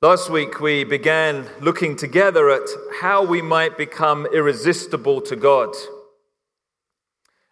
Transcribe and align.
Last 0.00 0.30
week, 0.30 0.60
we 0.60 0.84
began 0.84 1.48
looking 1.60 1.96
together 1.96 2.50
at 2.50 2.68
how 3.00 3.24
we 3.24 3.42
might 3.42 3.76
become 3.76 4.28
irresistible 4.32 5.20
to 5.22 5.34
God. 5.34 5.74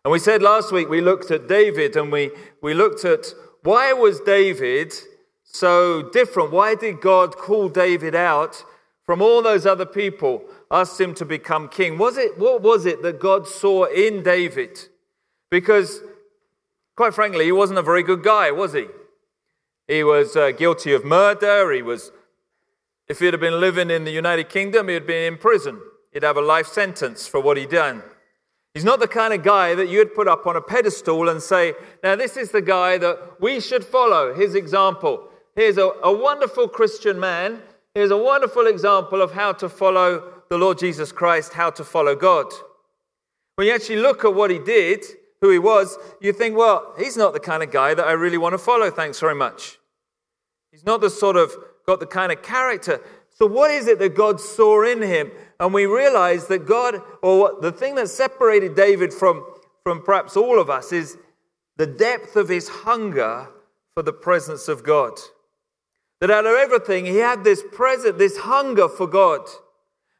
And 0.05 0.13
we 0.13 0.21
said 0.21 0.43
last 0.43 0.71
week 0.71 0.89
we 0.89 1.01
looked 1.01 1.33
at 1.33 1.49
David 1.49 1.97
and 1.97 2.13
we, 2.13 2.31
we 2.63 2.73
looked 2.73 3.05
at 3.05 3.35
why 3.65 3.93
was 3.95 4.21
David 4.21 4.95
so 5.43 6.09
different? 6.11 6.53
Why 6.53 6.77
did 6.77 7.01
God 7.01 7.37
call 7.37 7.69
David 7.69 8.15
out 8.15 8.65
from 9.03 9.21
all 9.21 9.43
those 9.43 9.67
other 9.67 9.85
people, 9.85 10.45
asked 10.71 11.01
him 11.01 11.15
to 11.15 11.25
become 11.25 11.69
king? 11.69 11.99
Was 11.99 12.17
it, 12.17 12.39
what 12.39 12.63
was 12.63 12.87
it 12.87 13.03
that 13.03 13.19
God 13.19 13.49
saw 13.49 13.87
in 13.87 14.23
David? 14.23 14.79
Because, 15.51 16.01
quite 16.97 17.13
frankly, 17.13 17.47
he 17.47 17.51
wasn't 17.51 17.81
a 17.81 17.83
very 17.83 18.05
good 18.05 18.23
guy, 18.23 18.53
was 18.53 18.73
he? 18.73 18.87
He 19.89 20.05
was 20.05 20.37
uh, 20.37 20.53
guilty 20.53 20.93
of 20.93 21.05
murder. 21.05 21.73
He 21.73 21.83
was 21.83 22.13
if 23.09 23.19
he'd 23.21 23.35
have 23.35 23.41
been 23.41 23.61
living 23.61 23.91
in 23.91 24.05
the 24.05 24.11
United 24.11 24.49
Kingdom, 24.49 24.89
he'd 24.89 25.07
been 25.07 25.33
in 25.33 25.39
prison. 25.39 25.81
He'd 26.13 26.23
have 26.23 26.37
a 26.37 26.43
life 26.43 26.67
sentence 26.67 27.27
for 27.27 27.41
what 27.41 27.57
he'd 27.57 27.71
done. 27.71 28.03
He's 28.75 28.85
not 28.85 29.01
the 29.01 29.09
kind 29.09 29.33
of 29.33 29.43
guy 29.43 29.75
that 29.75 29.89
you'd 29.89 30.15
put 30.15 30.29
up 30.29 30.47
on 30.47 30.57
a 30.57 30.61
pedestal 30.61 31.29
and 31.29 31.41
say, 31.41 31.75
now 32.03 32.17
this 32.17 32.37
is 32.37 32.51
the 32.51 32.61
guy 32.61 32.99
that 32.99 33.41
we 33.41 33.61
should 33.61 33.85
follow, 33.85 34.35
his 34.35 34.55
example. 34.55 35.31
Here's 35.55 35.79
a, 35.79 35.91
a 36.03 36.13
wonderful 36.13 36.69
Christian 36.69 37.19
man. 37.19 37.63
Here's 37.95 38.11
a 38.11 38.17
wonderful 38.17 38.67
example 38.67 39.23
of 39.23 39.33
how 39.33 39.53
to 39.55 39.69
follow 39.69 40.43
the 40.51 40.59
Lord 40.59 40.79
Jesus 40.79 41.11
Christ, 41.13 41.55
how 41.55 41.71
to 41.71 41.85
follow 41.85 42.15
God. 42.15 42.47
When 43.55 43.67
you 43.67 43.75
actually 43.75 43.97
look 43.97 44.25
at 44.25 44.35
what 44.35 44.51
he 44.51 44.59
did, 44.59 45.03
who 45.41 45.49
he 45.49 45.59
was, 45.59 45.97
you 46.21 46.33
think, 46.33 46.57
well, 46.57 46.95
he's 46.99 47.17
not 47.17 47.33
the 47.33 47.41
kind 47.41 47.63
of 47.63 47.71
guy 47.71 47.95
that 47.95 48.07
I 48.07 48.13
really 48.13 48.37
want 48.37 48.53
to 48.53 48.59
follow, 48.59 48.91
thanks 48.91 49.19
very 49.19 49.35
much. 49.35 49.79
He's 50.71 50.85
not 50.85 51.01
the 51.01 51.09
sort 51.09 51.37
of 51.37 51.53
got 51.87 52.01
the 52.01 52.07
kind 52.07 52.33
of 52.33 52.43
character. 52.43 53.01
So, 53.31 53.47
what 53.47 53.71
is 53.71 53.87
it 53.87 53.99
that 54.01 54.15
God 54.15 54.41
saw 54.41 54.83
in 54.83 55.03
him? 55.03 55.31
And 55.61 55.73
we 55.73 55.87
realize 55.87 56.47
that 56.49 56.67
God, 56.67 57.01
or 57.23 57.39
what, 57.39 57.63
the 57.63 57.73
thing 57.73 57.95
that 57.95 58.09
separated 58.09 58.75
David 58.75 59.13
from, 59.15 59.45
from 59.83 60.03
perhaps 60.03 60.37
all 60.37 60.61
of 60.61 60.69
us, 60.69 60.93
is 60.93 61.17
the 61.77 61.87
depth 61.87 62.37
of 62.37 62.49
his 62.49 62.69
hunger 62.69 63.49
for 63.95 64.03
the 64.03 64.13
presence 64.13 64.69
of 64.69 64.83
God. 64.83 65.13
That 66.21 66.31
out 66.31 66.47
of 66.47 66.57
everything, 66.57 67.05
he 67.05 67.17
had 67.17 67.45
this 67.45 67.63
present, 67.73 68.19
this 68.19 68.39
hunger 68.39 68.89
for 68.89 69.07
God. 69.07 69.49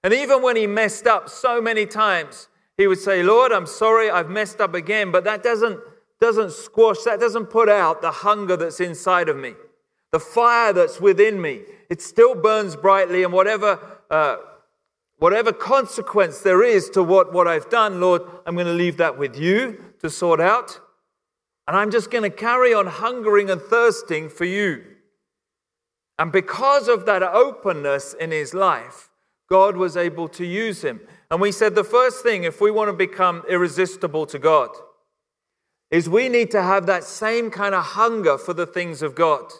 And 0.05 0.13
even 0.13 0.43
when 0.43 0.57
he 0.57 0.67
messed 0.67 1.07
up 1.07 1.29
so 1.29 1.61
many 1.61 1.87
times, 1.87 2.49
he 2.77 2.87
would 2.87 2.99
say, 2.99 3.23
Lord, 3.23 3.51
I'm 3.51 3.67
sorry, 3.67 4.11
I've 4.11 4.29
messed 4.29 4.61
up 4.61 4.75
again. 4.75 5.11
But 5.11 5.25
that 5.25 5.43
doesn't, 5.43 5.81
doesn't 6.21 6.53
squash, 6.53 7.03
that 7.05 7.19
doesn't 7.19 7.47
put 7.47 7.69
out 7.69 8.03
the 8.03 8.11
hunger 8.11 8.57
that's 8.57 8.79
inside 8.79 9.31
of 9.31 9.37
me 9.37 9.55
the 10.13 10.21
fire 10.21 10.73
that's 10.73 11.01
within 11.01 11.41
me, 11.41 11.63
it 11.91 12.01
still 12.01 12.35
burns 12.35 12.77
brightly, 12.77 13.23
and 13.23 13.33
whatever, 13.33 13.81
uh, 14.11 14.37
whatever 15.19 15.53
consequence 15.53 16.41
there 16.41 16.63
is 16.63 16.91
to 16.91 17.03
what, 17.03 17.33
what 17.33 17.49
I've 17.49 17.69
done, 17.71 18.01
Lord, 18.01 18.23
I'm 18.47 18.55
going 18.55 18.67
to 18.67 18.73
leave 18.73 18.97
that 18.99 19.19
with 19.19 19.39
you 19.39 19.83
to 20.01 20.11
sort 20.11 20.41
out. 20.41 20.81
And 21.69 21.77
I'm 21.77 21.91
just 21.91 22.11
going 22.11 22.23
to 22.23 22.31
carry 22.31 22.73
on 22.73 22.87
hungering 22.87 23.51
and 23.51 23.61
thirsting 23.61 24.29
for 24.29 24.45
you. 24.45 24.85
And 26.19 26.33
because 26.33 26.89
of 26.89 27.05
that 27.07 27.23
openness 27.23 28.15
in 28.15 28.31
his 28.31 28.55
life, 28.55 29.11
God 29.49 29.77
was 29.77 29.97
able 29.97 30.29
to 30.29 30.45
use 30.45 30.83
him. 30.83 31.01
And 31.31 31.41
we 31.41 31.53
said 31.53 31.75
the 31.75 31.85
first 31.85 32.23
thing, 32.23 32.45
if 32.45 32.61
we 32.61 32.71
want 32.71 32.89
to 32.89 32.93
become 32.93 33.43
irresistible 33.49 34.27
to 34.27 34.39
God, 34.39 34.71
is 35.91 36.09
we 36.09 36.29
need 36.29 36.51
to 36.53 36.63
have 36.63 36.87
that 36.87 37.05
same 37.05 37.51
kind 37.51 37.75
of 37.75 37.85
hunger 37.85 38.39
for 38.39 38.55
the 38.55 38.67
things 38.67 39.03
of 39.03 39.15
God. 39.15 39.53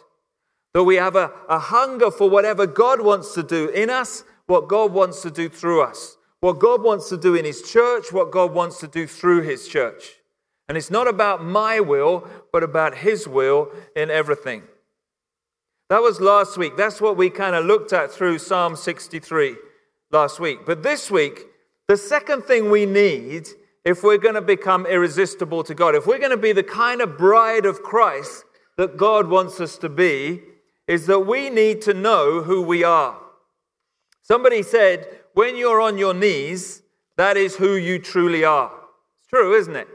That 0.73 0.83
we 0.83 0.95
have 0.95 1.15
a, 1.15 1.31
a 1.49 1.59
hunger 1.59 2.11
for 2.11 2.29
whatever 2.29 2.67
God 2.67 3.01
wants 3.01 3.33
to 3.33 3.43
do 3.43 3.69
in 3.69 3.89
us, 3.89 4.23
what 4.45 4.67
God 4.67 4.91
wants 4.93 5.21
to 5.21 5.31
do 5.31 5.49
through 5.49 5.81
us, 5.81 6.17
what 6.39 6.59
God 6.59 6.83
wants 6.83 7.09
to 7.09 7.17
do 7.17 7.35
in 7.35 7.45
His 7.45 7.61
church, 7.61 8.11
what 8.11 8.31
God 8.31 8.53
wants 8.53 8.79
to 8.79 8.87
do 8.87 9.07
through 9.07 9.41
His 9.41 9.67
church. 9.67 10.15
And 10.67 10.77
it's 10.77 10.91
not 10.91 11.07
about 11.07 11.43
my 11.43 11.79
will, 11.79 12.27
but 12.51 12.63
about 12.63 12.97
His 12.97 13.27
will 13.27 13.71
in 13.95 14.11
everything. 14.11 14.63
That 15.89 16.01
was 16.01 16.19
last 16.19 16.57
week. 16.57 16.75
That's 16.75 16.99
what 16.99 17.15
we 17.15 17.29
kind 17.29 17.55
of 17.55 17.65
looked 17.65 17.93
at 17.93 18.11
through 18.11 18.39
Psalm 18.39 18.75
63 18.75 19.55
last 20.11 20.39
week. 20.39 20.59
But 20.65 20.83
this 20.83 21.09
week, 21.09 21.45
the 21.87 21.95
second 21.95 22.43
thing 22.43 22.69
we 22.69 22.85
need 22.85 23.47
if 23.87 24.03
we're 24.03 24.17
going 24.17 24.35
to 24.35 24.41
become 24.41 24.85
irresistible 24.85 25.63
to 25.63 25.73
God, 25.73 25.95
if 25.95 26.05
we're 26.05 26.19
going 26.19 26.31
to 26.31 26.35
be 26.35 26.51
the 26.51 26.61
kind 26.61 26.99
of 26.99 27.17
bride 27.17 27.65
of 27.65 27.81
Christ 27.81 28.43
that 28.75 28.97
God 28.97 29.29
wants 29.29 29.61
us 29.61 29.77
to 29.77 29.87
be, 29.87 30.41
is 30.87 31.05
that 31.07 31.19
we 31.19 31.49
need 31.49 31.81
to 31.81 31.93
know 31.93 32.41
who 32.41 32.61
we 32.61 32.83
are. 32.83 33.17
Somebody 34.21 34.63
said, 34.63 35.07
when 35.33 35.55
you're 35.55 35.81
on 35.81 35.97
your 35.97 36.13
knees, 36.13 36.81
that 37.17 37.37
is 37.37 37.55
who 37.55 37.75
you 37.75 37.99
truly 37.99 38.43
are. 38.43 38.71
It's 39.19 39.29
true, 39.29 39.53
isn't 39.53 39.75
it? 39.75 39.87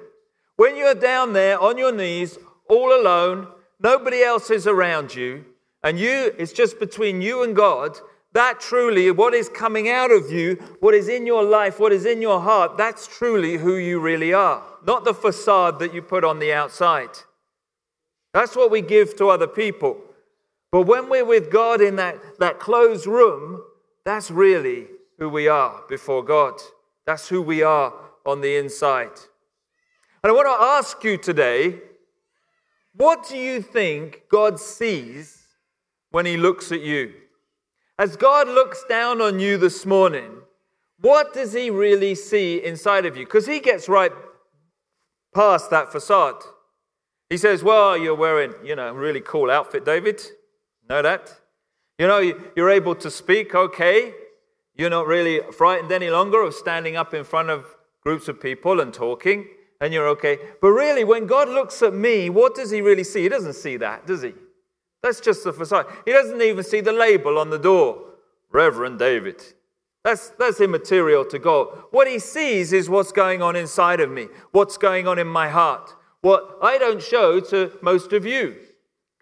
When 0.57 0.77
you're 0.77 0.95
down 0.95 1.33
there 1.33 1.59
on 1.59 1.79
your 1.79 1.93
knees, 1.93 2.39
all 2.69 2.95
alone, 2.95 3.49
nobody 3.81 4.23
else 4.23 4.51
is 4.51 4.67
around 4.67 5.15
you, 5.15 5.45
and 5.83 5.99
you, 5.99 6.35
it's 6.39 6.53
just 6.53 6.79
between 6.79 7.21
you 7.23 7.43
and 7.43 7.57
God, 7.57 7.99
that 8.33 8.61
truly, 8.61 9.11
what 9.11 9.35
is 9.35 9.49
coming 9.49 9.91
out 9.91 10.11
of 10.11 10.31
you, 10.31 10.55
what 10.81 10.95
is 10.95 11.09
in 11.09 11.27
your 11.27 11.43
life, 11.43 11.79
what 11.79 11.93
is 11.93 12.07
in 12.07 12.23
your 12.23 12.41
heart, 12.41 12.79
that's 12.79 13.07
truly 13.07 13.57
who 13.59 13.77
you 13.77 14.01
really 14.01 14.33
are, 14.33 14.63
not 14.87 15.05
the 15.05 15.13
facade 15.13 15.79
that 15.81 15.93
you 15.93 16.01
put 16.01 16.25
on 16.25 16.39
the 16.39 16.53
outside. 16.53 17.11
That's 18.33 18.57
what 18.57 18.71
we 18.71 18.81
give 18.81 19.17
to 19.17 19.29
other 19.29 19.47
people. 19.47 19.99
But 20.73 20.87
when 20.87 21.11
we're 21.11 21.25
with 21.25 21.51
God 21.51 21.83
in 21.83 21.97
that, 21.97 22.19
that 22.41 22.59
closed 22.59 23.07
room, 23.07 23.63
that's 24.05 24.31
really 24.31 24.87
who 25.19 25.29
we 25.29 25.47
are 25.47 25.83
before 25.89 26.25
God. 26.25 26.55
That's 27.07 27.29
who 27.29 27.43
we 27.43 27.63
are 27.63 27.93
on 28.25 28.41
the 28.41 28.57
inside. 28.57 29.11
And 30.25 30.31
I 30.31 30.33
want 30.33 30.47
to 30.47 30.65
ask 30.65 31.05
you 31.05 31.19
today 31.19 31.79
what 32.95 33.27
do 33.29 33.37
you 33.37 33.63
think 33.63 34.23
God 34.29 34.59
sees 34.59 35.47
when 36.11 36.27
He 36.27 36.37
looks 36.37 36.73
at 36.73 36.83
you? 36.83 37.15
As 37.99 38.17
God 38.17 38.49
looks 38.49 38.85
down 38.89 39.23
on 39.23 39.41
you 39.41 39.57
this 39.57 39.87
morning, 39.87 40.41
what 41.01 41.33
does 41.33 41.53
He 41.53 41.71
really 41.71 42.15
see 42.15 42.63
inside 42.63 43.07
of 43.07 43.17
you? 43.17 43.25
Because 43.25 43.47
He 43.47 43.61
gets 43.61 43.89
right 43.89 44.13
past 45.35 45.71
that 45.71 45.91
facade. 45.91 46.43
He 47.31 47.39
says, 47.39 47.63
Well, 47.63 47.97
you're 47.97 48.15
wearing, 48.15 48.53
you 48.63 48.77
know, 48.77 48.89
a 48.89 48.95
really 48.95 49.21
cool 49.21 49.51
outfit, 49.51 49.85
David. 49.85 50.21
Know 50.93 51.01
that? 51.01 51.41
You 51.99 52.07
know, 52.07 52.19
you're 52.55 52.69
able 52.69 52.95
to 52.97 53.11
speak, 53.11 53.55
okay. 53.55 54.13
You're 54.75 54.91
not 54.91 55.07
really 55.07 55.41
frightened 55.51 55.91
any 55.91 56.11
longer 56.11 56.43
of 56.43 56.53
standing 56.53 56.97
up 56.97 57.15
in 57.15 57.25
front 57.25 57.49
of 57.49 57.65
groups 58.03 58.29
of 58.29 58.39
people 58.39 58.79
and 58.79 58.93
talking, 58.93 59.47
and 59.81 59.95
you're 59.95 60.07
okay. 60.09 60.37
But 60.61 60.69
really, 60.69 61.03
when 61.03 61.27
God 61.27 61.49
looks 61.49 61.81
at 61.81 61.95
me, 61.95 62.29
what 62.29 62.55
does 62.55 62.71
He 62.71 62.83
really 62.83 63.05
see? 63.05 63.23
He 63.23 63.31
doesn't 63.31 63.55
see 63.55 63.79
that, 63.79 64.07
does 64.07 64.21
He? 64.21 64.35
That's 65.03 65.19
just 65.19 65.45
the 65.45 65.53
facade. 65.55 65.87
He 66.05 66.13
doesn't 66.13 66.43
even 66.43 66.63
see 66.63 66.83
the 66.83 66.93
label 66.93 67.39
on 67.39 67.49
the 67.49 67.59
door 67.59 68.03
Reverend 68.51 68.99
David. 68.99 69.43
That's, 70.05 70.29
that's 70.29 70.61
immaterial 70.61 71.25
to 71.25 71.39
God. 71.39 71.69
What 71.91 72.07
He 72.07 72.19
sees 72.19 72.75
is 72.75 72.91
what's 72.91 73.13
going 73.13 73.41
on 73.41 73.57
inside 73.57 74.01
of 74.01 74.11
me, 74.11 74.27
what's 74.51 74.77
going 74.77 75.09
on 75.09 75.19
in 75.19 75.27
my 75.27 75.49
heart, 75.49 75.95
what 76.21 76.59
I 76.61 76.77
don't 76.77 77.03
show 77.03 77.41
to 77.41 77.79
most 77.81 78.13
of 78.13 78.27
you. 78.27 78.57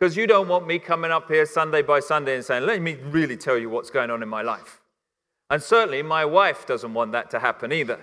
Because 0.01 0.17
you 0.17 0.27
don't 0.27 0.49
want 0.49 0.67
me 0.67 0.79
coming 0.79 1.11
up 1.11 1.29
here 1.29 1.45
Sunday 1.45 1.83
by 1.83 2.01
Sunday 2.01 2.35
and 2.35 2.45
saying, 2.45 2.65
let 2.65 2.81
me 2.81 2.95
really 2.95 3.37
tell 3.37 3.59
you 3.59 3.69
what's 3.69 3.91
going 3.91 4.11
on 4.11 4.23
in 4.23 4.31
my 4.31 4.41
life. 4.41 4.81
And 5.51 5.63
certainly 5.63 6.03
my 6.03 6.25
wife 6.25 6.67
doesn't 6.67 6.95
want 6.95 7.13
that 7.13 7.31
to 7.33 7.39
happen 7.39 7.71
either. 7.71 8.01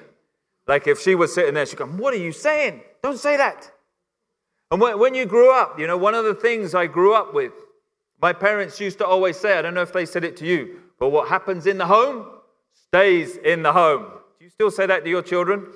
Like 0.67 0.85
if 0.85 0.99
she 0.99 1.15
was 1.15 1.33
sitting 1.33 1.55
there, 1.55 1.65
she'd 1.65 1.77
go, 1.77 1.87
What 1.87 2.13
are 2.13 2.17
you 2.17 2.33
saying? 2.33 2.81
Don't 3.01 3.17
say 3.17 3.37
that. 3.37 3.71
And 4.69 4.81
when, 4.81 5.15
you 5.15 5.25
grew 5.25 5.51
up, 5.51 5.79
you 5.79 5.87
know, 5.87 5.97
one 5.97 6.13
of 6.13 6.25
the 6.25 6.35
things 6.35 6.75
I 6.75 6.87
grew 6.87 7.13
up 7.13 7.33
with, 7.33 7.53
my 8.21 8.33
parents 8.33 8.79
used 8.81 8.97
to 8.97 9.07
always 9.07 9.37
say, 9.37 9.57
I 9.57 9.61
don't 9.61 9.73
know 9.73 9.81
if 9.81 9.93
they 9.93 10.05
said 10.05 10.25
it 10.25 10.35
to 10.37 10.45
you, 10.45 10.81
but 10.99 11.09
what 11.09 11.29
happens 11.29 11.65
in 11.65 11.77
the 11.77 11.85
home 11.85 12.27
stays 12.73 13.37
in 13.37 13.63
the 13.63 13.71
home. 13.71 14.07
Do 14.37 14.45
you 14.45 14.51
still 14.51 14.69
say 14.69 14.85
that 14.85 15.05
to 15.05 15.09
your 15.09 15.21
children? 15.21 15.67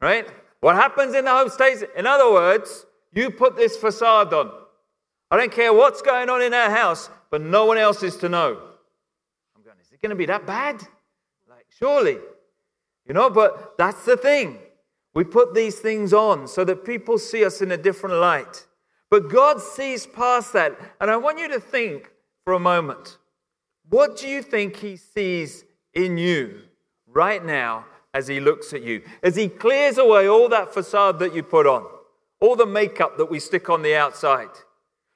Right? 0.00 0.26
What 0.60 0.76
happens 0.76 1.14
in 1.14 1.26
the 1.26 1.30
home 1.30 1.50
stays. 1.50 1.84
In 1.94 2.06
other 2.06 2.32
words, 2.32 2.86
you 3.12 3.30
put 3.30 3.54
this 3.56 3.76
facade 3.76 4.32
on. 4.32 4.50
I 5.30 5.36
don't 5.36 5.52
care 5.52 5.72
what's 5.72 6.02
going 6.02 6.28
on 6.28 6.42
in 6.42 6.52
our 6.52 6.70
house, 6.70 7.08
but 7.30 7.40
no 7.40 7.64
one 7.64 7.78
else 7.78 8.02
is 8.02 8.16
to 8.18 8.28
know. 8.28 8.60
I'm 9.56 9.62
going, 9.62 9.76
is 9.80 9.92
it 9.92 10.02
going 10.02 10.10
to 10.10 10.16
be 10.16 10.26
that 10.26 10.46
bad? 10.46 10.82
Like, 11.48 11.66
surely. 11.78 12.18
You 13.06 13.14
know, 13.14 13.30
but 13.30 13.76
that's 13.78 14.04
the 14.04 14.16
thing. 14.16 14.58
We 15.14 15.24
put 15.24 15.54
these 15.54 15.78
things 15.78 16.12
on 16.12 16.46
so 16.46 16.64
that 16.64 16.84
people 16.84 17.18
see 17.18 17.44
us 17.44 17.60
in 17.60 17.72
a 17.72 17.76
different 17.76 18.16
light. 18.16 18.66
But 19.10 19.28
God 19.28 19.60
sees 19.60 20.06
past 20.06 20.52
that. 20.52 20.78
And 21.00 21.10
I 21.10 21.16
want 21.16 21.38
you 21.38 21.48
to 21.48 21.60
think 21.60 22.10
for 22.44 22.52
a 22.52 22.60
moment 22.60 23.18
what 23.88 24.16
do 24.16 24.28
you 24.28 24.40
think 24.40 24.76
He 24.76 24.96
sees 24.96 25.64
in 25.94 26.16
you 26.16 26.62
right 27.08 27.44
now 27.44 27.86
as 28.14 28.28
He 28.28 28.38
looks 28.38 28.72
at 28.72 28.82
you? 28.82 29.02
As 29.22 29.34
He 29.34 29.48
clears 29.48 29.98
away 29.98 30.28
all 30.28 30.48
that 30.48 30.72
facade 30.72 31.18
that 31.18 31.34
you 31.34 31.42
put 31.42 31.66
on, 31.66 31.84
all 32.40 32.54
the 32.54 32.66
makeup 32.66 33.18
that 33.18 33.30
we 33.30 33.40
stick 33.40 33.68
on 33.68 33.82
the 33.82 33.96
outside. 33.96 34.48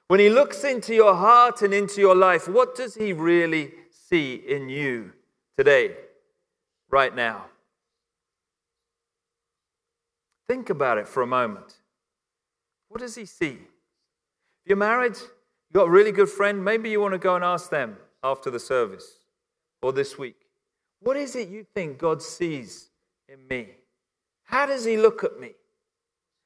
When 0.07 0.19
He 0.19 0.29
looks 0.29 0.63
into 0.63 0.93
your 0.93 1.15
heart 1.15 1.61
and 1.61 1.73
into 1.73 1.99
your 1.99 2.15
life, 2.15 2.47
what 2.47 2.75
does 2.75 2.95
He 2.95 3.11
really 3.11 3.73
see 3.89 4.35
in 4.35 4.69
you 4.69 5.13
today, 5.57 5.95
right 6.91 7.15
now? 7.15 7.45
Think 10.47 10.69
about 10.69 10.99
it 10.99 11.07
for 11.07 11.23
a 11.23 11.27
moment. 11.27 11.79
What 12.89 13.01
does 13.01 13.15
He 13.15 13.25
see? 13.25 13.57
If 14.63 14.69
you're 14.69 14.77
married, 14.77 15.15
you've 15.15 15.73
got 15.73 15.87
a 15.87 15.91
really 15.91 16.11
good 16.11 16.29
friend, 16.29 16.63
maybe 16.63 16.89
you 16.89 17.01
want 17.01 17.13
to 17.13 17.19
go 17.19 17.35
and 17.35 17.43
ask 17.43 17.71
them 17.71 17.97
after 18.23 18.51
the 18.51 18.59
service 18.59 19.19
or 19.81 19.91
this 19.91 20.17
week. 20.19 20.35
What 20.99 21.17
is 21.17 21.35
it 21.35 21.49
you 21.49 21.65
think 21.73 21.97
God 21.97 22.21
sees 22.21 22.89
in 23.27 23.47
me? 23.47 23.69
How 24.43 24.67
does 24.67 24.85
He 24.85 24.97
look 24.97 25.23
at 25.23 25.39
me? 25.39 25.53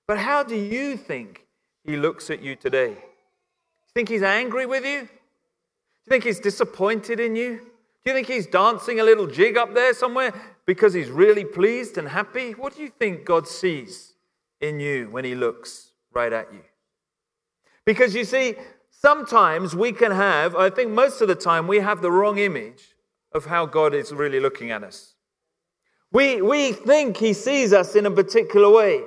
But 0.07 0.17
how 0.17 0.43
do 0.43 0.55
you 0.55 0.95
think 0.95 1.45
He 1.83 1.97
looks 1.97 2.29
at 2.29 2.41
you 2.41 2.55
today? 2.55 2.97
Do 3.89 4.01
you 4.01 4.05
think 4.05 4.09
He's 4.09 4.23
angry 4.23 4.67
with 4.67 4.85
you? 4.85 5.01
Do 5.01 5.07
you 6.05 6.09
think 6.09 6.23
He's 6.23 6.39
disappointed 6.39 7.19
in 7.19 7.35
you? 7.35 7.57
Do 7.57 8.11
you 8.11 8.13
think 8.13 8.27
He's 8.27 8.45
dancing 8.45 8.99
a 8.99 9.03
little 9.03 9.25
jig 9.25 9.57
up 9.57 9.73
there 9.73 9.95
somewhere 9.95 10.31
because 10.67 10.93
He's 10.93 11.09
really 11.09 11.43
pleased 11.43 11.97
and 11.97 12.07
happy? 12.07 12.51
What 12.51 12.75
do 12.75 12.83
you 12.83 12.89
think 12.89 13.25
God 13.25 13.47
sees 13.47 14.13
in 14.61 14.79
you 14.79 15.07
when 15.09 15.25
He 15.25 15.33
looks 15.33 15.91
right 16.13 16.31
at 16.31 16.53
you? 16.53 16.61
Because 17.83 18.13
you 18.13 18.25
see, 18.25 18.53
sometimes 18.91 19.75
we 19.75 19.91
can 19.91 20.11
have, 20.11 20.55
I 20.55 20.69
think 20.69 20.91
most 20.91 21.21
of 21.21 21.27
the 21.27 21.33
time, 21.35 21.67
we 21.67 21.79
have 21.79 22.03
the 22.03 22.11
wrong 22.11 22.37
image 22.37 22.93
of 23.33 23.47
how 23.47 23.65
God 23.65 23.95
is 23.95 24.13
really 24.13 24.39
looking 24.39 24.69
at 24.69 24.83
us. 24.83 25.15
We, 26.11 26.43
we 26.43 26.73
think 26.73 27.17
He 27.17 27.33
sees 27.33 27.73
us 27.73 27.95
in 27.95 28.05
a 28.05 28.11
particular 28.11 28.69
way 28.69 29.01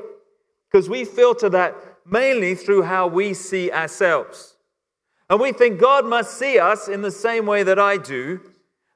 because 0.71 0.89
we 0.89 1.05
filter 1.05 1.49
that 1.51 1.77
mainly 2.05 2.57
through 2.57 2.83
how 2.83 3.07
we 3.07 3.33
see 3.33 3.71
ourselves. 3.71 4.52
And 5.33 5.41
we 5.41 5.53
think 5.53 5.81
God 5.81 6.05
must 6.05 6.39
see 6.39 6.59
us 6.59 6.89
in 6.89 7.01
the 7.01 7.11
same 7.11 7.47
way 7.47 7.63
that 7.63 7.79
I 7.79 7.97
do, 7.97 8.39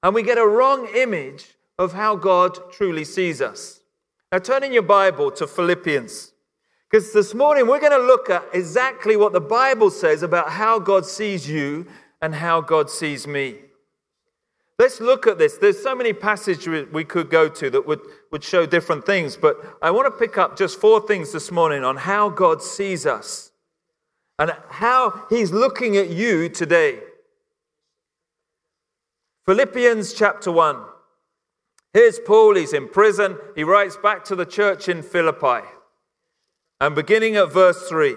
and 0.03 0.15
we 0.15 0.23
get 0.23 0.37
a 0.37 0.47
wrong 0.47 0.87
image 0.94 1.47
of 1.79 1.94
how 1.94 2.15
God 2.15 2.71
truly 2.71 3.05
sees 3.05 3.41
us. 3.41 3.81
Now, 4.31 4.41
turn 4.41 4.62
in 4.62 4.71
your 4.71 4.83
Bible 4.83 5.31
to 5.31 5.47
Philippians, 5.47 6.35
because 6.91 7.15
this 7.15 7.33
morning 7.33 7.67
we're 7.67 7.81
going 7.81 7.99
to 7.99 8.06
look 8.06 8.29
at 8.29 8.44
exactly 8.53 9.17
what 9.17 9.33
the 9.33 9.41
Bible 9.41 9.88
says 9.88 10.23
about 10.23 10.50
how 10.50 10.79
God 10.79 11.06
sees 11.06 11.49
you 11.49 11.87
and 12.21 12.35
how 12.35 12.61
God 12.61 12.91
sees 12.91 13.27
me. 13.27 13.56
Let's 14.79 15.00
look 15.00 15.27
at 15.27 15.38
this. 15.38 15.56
There's 15.56 15.83
so 15.83 15.94
many 15.94 16.12
passages 16.12 16.87
we 16.93 17.05
could 17.05 17.31
go 17.31 17.49
to 17.49 17.71
that 17.71 17.87
would, 17.87 18.00
would 18.31 18.44
show 18.44 18.67
different 18.67 19.06
things, 19.06 19.38
but 19.38 19.79
I 19.81 19.91
want 19.91 20.05
to 20.05 20.11
pick 20.11 20.37
up 20.37 20.59
just 20.59 20.79
four 20.79 21.00
things 21.00 21.33
this 21.33 21.50
morning 21.50 21.83
on 21.83 21.97
how 21.97 22.29
God 22.29 22.61
sees 22.61 23.06
us 23.06 23.45
and 24.38 24.53
how 24.69 25.27
He's 25.31 25.53
looking 25.53 25.97
at 25.97 26.11
you 26.11 26.49
today. 26.49 27.00
Philippians 29.47 30.12
chapter 30.12 30.50
1. 30.50 30.77
Here's 31.93 32.19
Paul, 32.19 32.56
he's 32.56 32.75
in 32.75 32.88
prison. 32.88 33.38
He 33.55 33.65
writes 33.65 33.97
back 33.97 34.25
to 34.25 34.37
the 34.37 34.44
church 34.44 34.88
in 34.88 35.03
Philippi. 35.03 35.67
And 36.81 36.94
beginning 36.94 37.37
at 37.37 37.53
verse 37.53 37.88
3, 37.88 38.17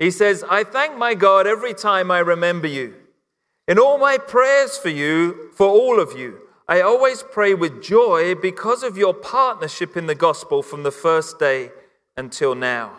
he 0.00 0.10
says, 0.10 0.42
I 0.50 0.64
thank 0.64 0.96
my 0.96 1.14
God 1.14 1.46
every 1.46 1.74
time 1.74 2.10
I 2.10 2.18
remember 2.18 2.66
you. 2.66 2.96
In 3.68 3.78
all 3.78 3.98
my 3.98 4.18
prayers 4.18 4.76
for 4.76 4.88
you, 4.88 5.50
for 5.54 5.68
all 5.68 6.00
of 6.00 6.18
you, 6.18 6.40
I 6.66 6.80
always 6.80 7.22
pray 7.22 7.54
with 7.54 7.82
joy 7.82 8.34
because 8.34 8.82
of 8.82 8.96
your 8.96 9.12
partnership 9.14 9.96
in 9.96 10.06
the 10.06 10.14
gospel 10.14 10.62
from 10.62 10.82
the 10.82 10.90
first 10.90 11.38
day 11.38 11.70
until 12.16 12.54
now. 12.54 12.92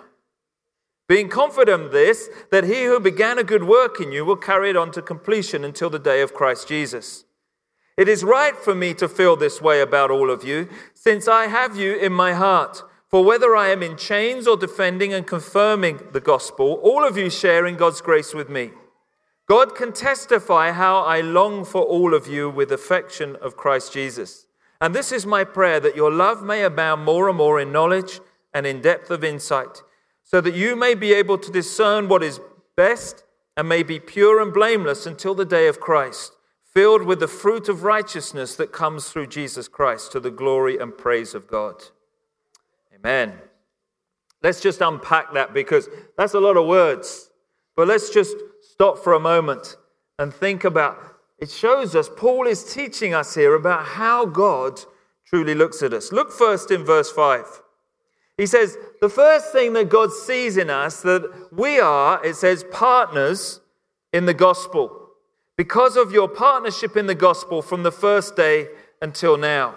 Being 1.08 1.30
confident 1.30 1.86
of 1.86 1.92
this, 1.92 2.30
that 2.52 2.64
he 2.64 2.86
who 2.86 3.00
began 3.00 3.38
a 3.38 3.44
good 3.44 3.64
work 3.64 4.00
in 4.00 4.12
you 4.12 4.24
will 4.24 4.38
carry 4.38 4.70
it 4.70 4.78
on 4.78 4.92
to 4.92 5.02
completion 5.02 5.64
until 5.64 5.90
the 5.90 6.00
day 6.00 6.22
of 6.22 6.34
Christ 6.34 6.68
Jesus. 6.68 7.26
It 7.98 8.08
is 8.08 8.24
right 8.24 8.56
for 8.56 8.74
me 8.74 8.94
to 8.96 9.10
feel 9.10 9.36
this 9.36 9.62
way 9.62 9.82
about 9.82 10.12
all 10.12 10.30
of 10.30 10.44
you, 10.44 10.70
since 10.94 11.28
I 11.28 11.48
have 11.48 11.76
you 11.76 11.96
in 11.96 12.14
my 12.14 12.34
heart. 12.34 12.84
For 13.10 13.26
whether 13.26 13.58
I 13.58 13.68
am 13.68 13.84
in 13.84 13.98
chains 13.98 14.48
or 14.48 14.56
defending 14.56 15.12
and 15.12 15.28
confirming 15.28 16.00
the 16.14 16.22
gospel, 16.22 16.80
all 16.82 17.06
of 17.06 17.18
you 17.18 17.30
share 17.30 17.66
in 17.66 17.76
God's 17.76 18.00
grace 18.00 18.34
with 18.34 18.50
me. 18.50 18.72
God 19.50 19.76
can 19.76 19.92
testify 19.92 20.72
how 20.72 21.02
I 21.02 21.20
long 21.20 21.66
for 21.66 21.82
all 21.82 22.14
of 22.14 22.26
you 22.26 22.50
with 22.50 22.72
affection 22.72 23.36
of 23.42 23.58
Christ 23.58 23.92
Jesus. 23.92 24.48
And 24.80 24.96
this 24.96 25.12
is 25.12 25.26
my 25.26 25.44
prayer 25.44 25.82
that 25.82 25.98
your 25.98 26.10
love 26.10 26.42
may 26.42 26.64
abound 26.64 27.04
more 27.04 27.28
and 27.28 27.38
more 27.38 27.60
in 27.60 27.74
knowledge 27.74 28.22
and 28.54 28.66
in 28.66 28.82
depth 28.82 29.12
of 29.12 29.26
insight, 29.26 29.84
so 30.32 30.40
that 30.40 30.56
you 30.56 30.78
may 30.78 30.96
be 30.96 31.14
able 31.14 31.38
to 31.38 31.52
discern 31.52 32.08
what 32.08 32.24
is 32.24 32.40
best 32.78 33.26
and 33.58 33.68
may 33.68 33.84
be 33.84 34.00
pure 34.00 34.42
and 34.42 34.54
blameless 34.54 35.06
until 35.06 35.36
the 35.36 35.44
day 35.44 35.68
of 35.68 35.82
Christ, 35.82 36.32
filled 36.74 37.04
with 37.04 37.20
the 37.20 37.28
fruit 37.28 37.68
of 37.68 37.84
righteousness 37.84 38.56
that 38.56 38.72
comes 38.72 39.10
through 39.10 39.28
Jesus 39.28 39.68
Christ 39.68 40.14
to 40.14 40.22
the 40.22 40.32
glory 40.32 40.78
and 40.78 40.98
praise 40.98 41.36
of 41.36 41.48
God. 41.48 41.84
Amen. 42.96 43.34
Let's 44.42 44.62
just 44.62 44.80
unpack 44.80 45.34
that 45.34 45.54
because 45.54 45.90
that's 46.18 46.34
a 46.34 46.40
lot 46.40 46.56
of 46.56 46.66
words. 46.66 47.30
But 47.76 47.90
let's 47.90 48.10
just 48.10 48.36
stop 48.62 49.00
for 49.00 49.14
a 49.14 49.20
moment 49.20 49.76
and 50.18 50.34
think 50.34 50.64
about 50.64 50.98
it 51.40 51.50
shows 51.50 51.94
us 51.94 52.08
Paul 52.16 52.48
is 52.48 52.74
teaching 52.74 53.14
us 53.14 53.36
here 53.36 53.56
about 53.56 53.84
how 53.84 54.26
God 54.28 54.80
truly 55.26 55.56
looks 55.56 55.84
at 55.84 55.92
us. 55.92 56.14
Look 56.14 56.32
first 56.32 56.72
in 56.72 56.86
verse 56.86 57.12
5. 57.12 57.64
He 58.42 58.48
says, 58.48 58.76
The 59.02 59.08
first 59.08 59.52
thing 59.52 59.74
that 59.74 59.90
God 59.90 60.12
sees 60.12 60.58
in 60.58 60.72
us 60.72 61.04
that 61.04 61.32
we 61.52 61.80
are, 61.80 62.26
it 62.26 62.36
says, 62.36 62.66
partners 62.72 63.62
in 64.12 64.26
the 64.26 64.34
gospel. 64.34 65.10
Because 65.60 65.96
of 65.96 66.12
your 66.12 66.28
partnership 66.28 66.98
in 66.98 67.06
the 67.06 67.14
gospel 67.14 67.62
from 67.62 67.84
the 67.84 67.92
first 67.92 68.36
day 68.36 68.70
until 69.00 69.38
now. 69.38 69.76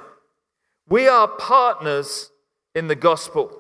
We 0.88 1.06
are 1.06 1.28
partners 1.28 2.30
in 2.74 2.88
the 2.88 2.96
gospel. 2.96 3.54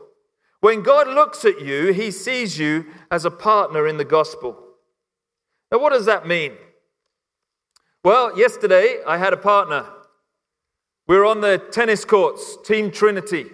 When 0.60 0.80
God 0.80 1.06
looks 1.06 1.44
at 1.44 1.60
you, 1.60 1.92
he 1.92 2.10
sees 2.10 2.58
you 2.58 2.86
as 3.10 3.26
a 3.26 3.30
partner 3.30 3.86
in 3.86 3.98
the 3.98 4.06
gospel. 4.06 4.56
Now, 5.70 5.80
what 5.80 5.92
does 5.92 6.06
that 6.06 6.26
mean? 6.26 6.52
Well, 8.02 8.38
yesterday 8.38 9.00
I 9.06 9.18
had 9.18 9.34
a 9.34 9.36
partner. 9.36 9.84
We 11.06 11.18
were 11.18 11.26
on 11.26 11.42
the 11.42 11.58
tennis 11.58 12.06
courts, 12.06 12.56
Team 12.64 12.90
Trinity. 12.90 13.50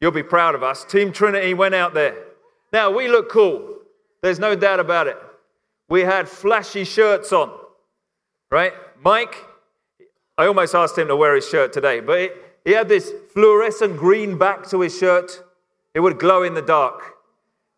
You'll 0.00 0.10
be 0.12 0.22
proud 0.22 0.54
of 0.54 0.62
us. 0.62 0.84
Team 0.84 1.12
Trinity 1.12 1.54
went 1.54 1.74
out 1.74 1.94
there. 1.94 2.16
Now, 2.72 2.90
we 2.90 3.08
look 3.08 3.30
cool. 3.30 3.78
There's 4.22 4.38
no 4.38 4.54
doubt 4.54 4.80
about 4.80 5.06
it. 5.06 5.16
We 5.88 6.02
had 6.02 6.28
flashy 6.28 6.84
shirts 6.84 7.32
on, 7.32 7.50
right? 8.50 8.72
Mike, 9.02 9.36
I 10.36 10.46
almost 10.46 10.74
asked 10.74 10.98
him 10.98 11.08
to 11.08 11.16
wear 11.16 11.34
his 11.34 11.48
shirt 11.48 11.72
today, 11.72 12.00
but 12.00 12.32
he 12.64 12.72
had 12.72 12.88
this 12.88 13.12
fluorescent 13.32 13.96
green 13.96 14.36
back 14.36 14.68
to 14.70 14.80
his 14.80 14.98
shirt. 14.98 15.42
It 15.94 16.00
would 16.00 16.18
glow 16.18 16.42
in 16.42 16.54
the 16.54 16.62
dark. 16.62 17.14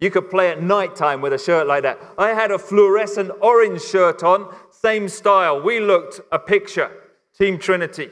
You 0.01 0.11
could 0.11 0.31
play 0.31 0.51
at 0.51 0.63
night 0.63 0.97
time 0.97 1.21
with 1.21 1.33
a 1.33 1.39
shirt 1.39 1.67
like 1.67 1.83
that. 1.83 2.01
I 2.17 2.29
had 2.29 2.51
a 2.51 2.59
fluorescent 2.59 3.31
orange 3.41 3.83
shirt 3.83 4.23
on, 4.23 4.55
same 4.71 5.09
style. 5.09 5.61
We 5.61 5.81
looked 5.81 6.21
a 6.33 6.39
picture. 6.39 6.91
Team 7.37 7.59
Trinity. 7.59 8.11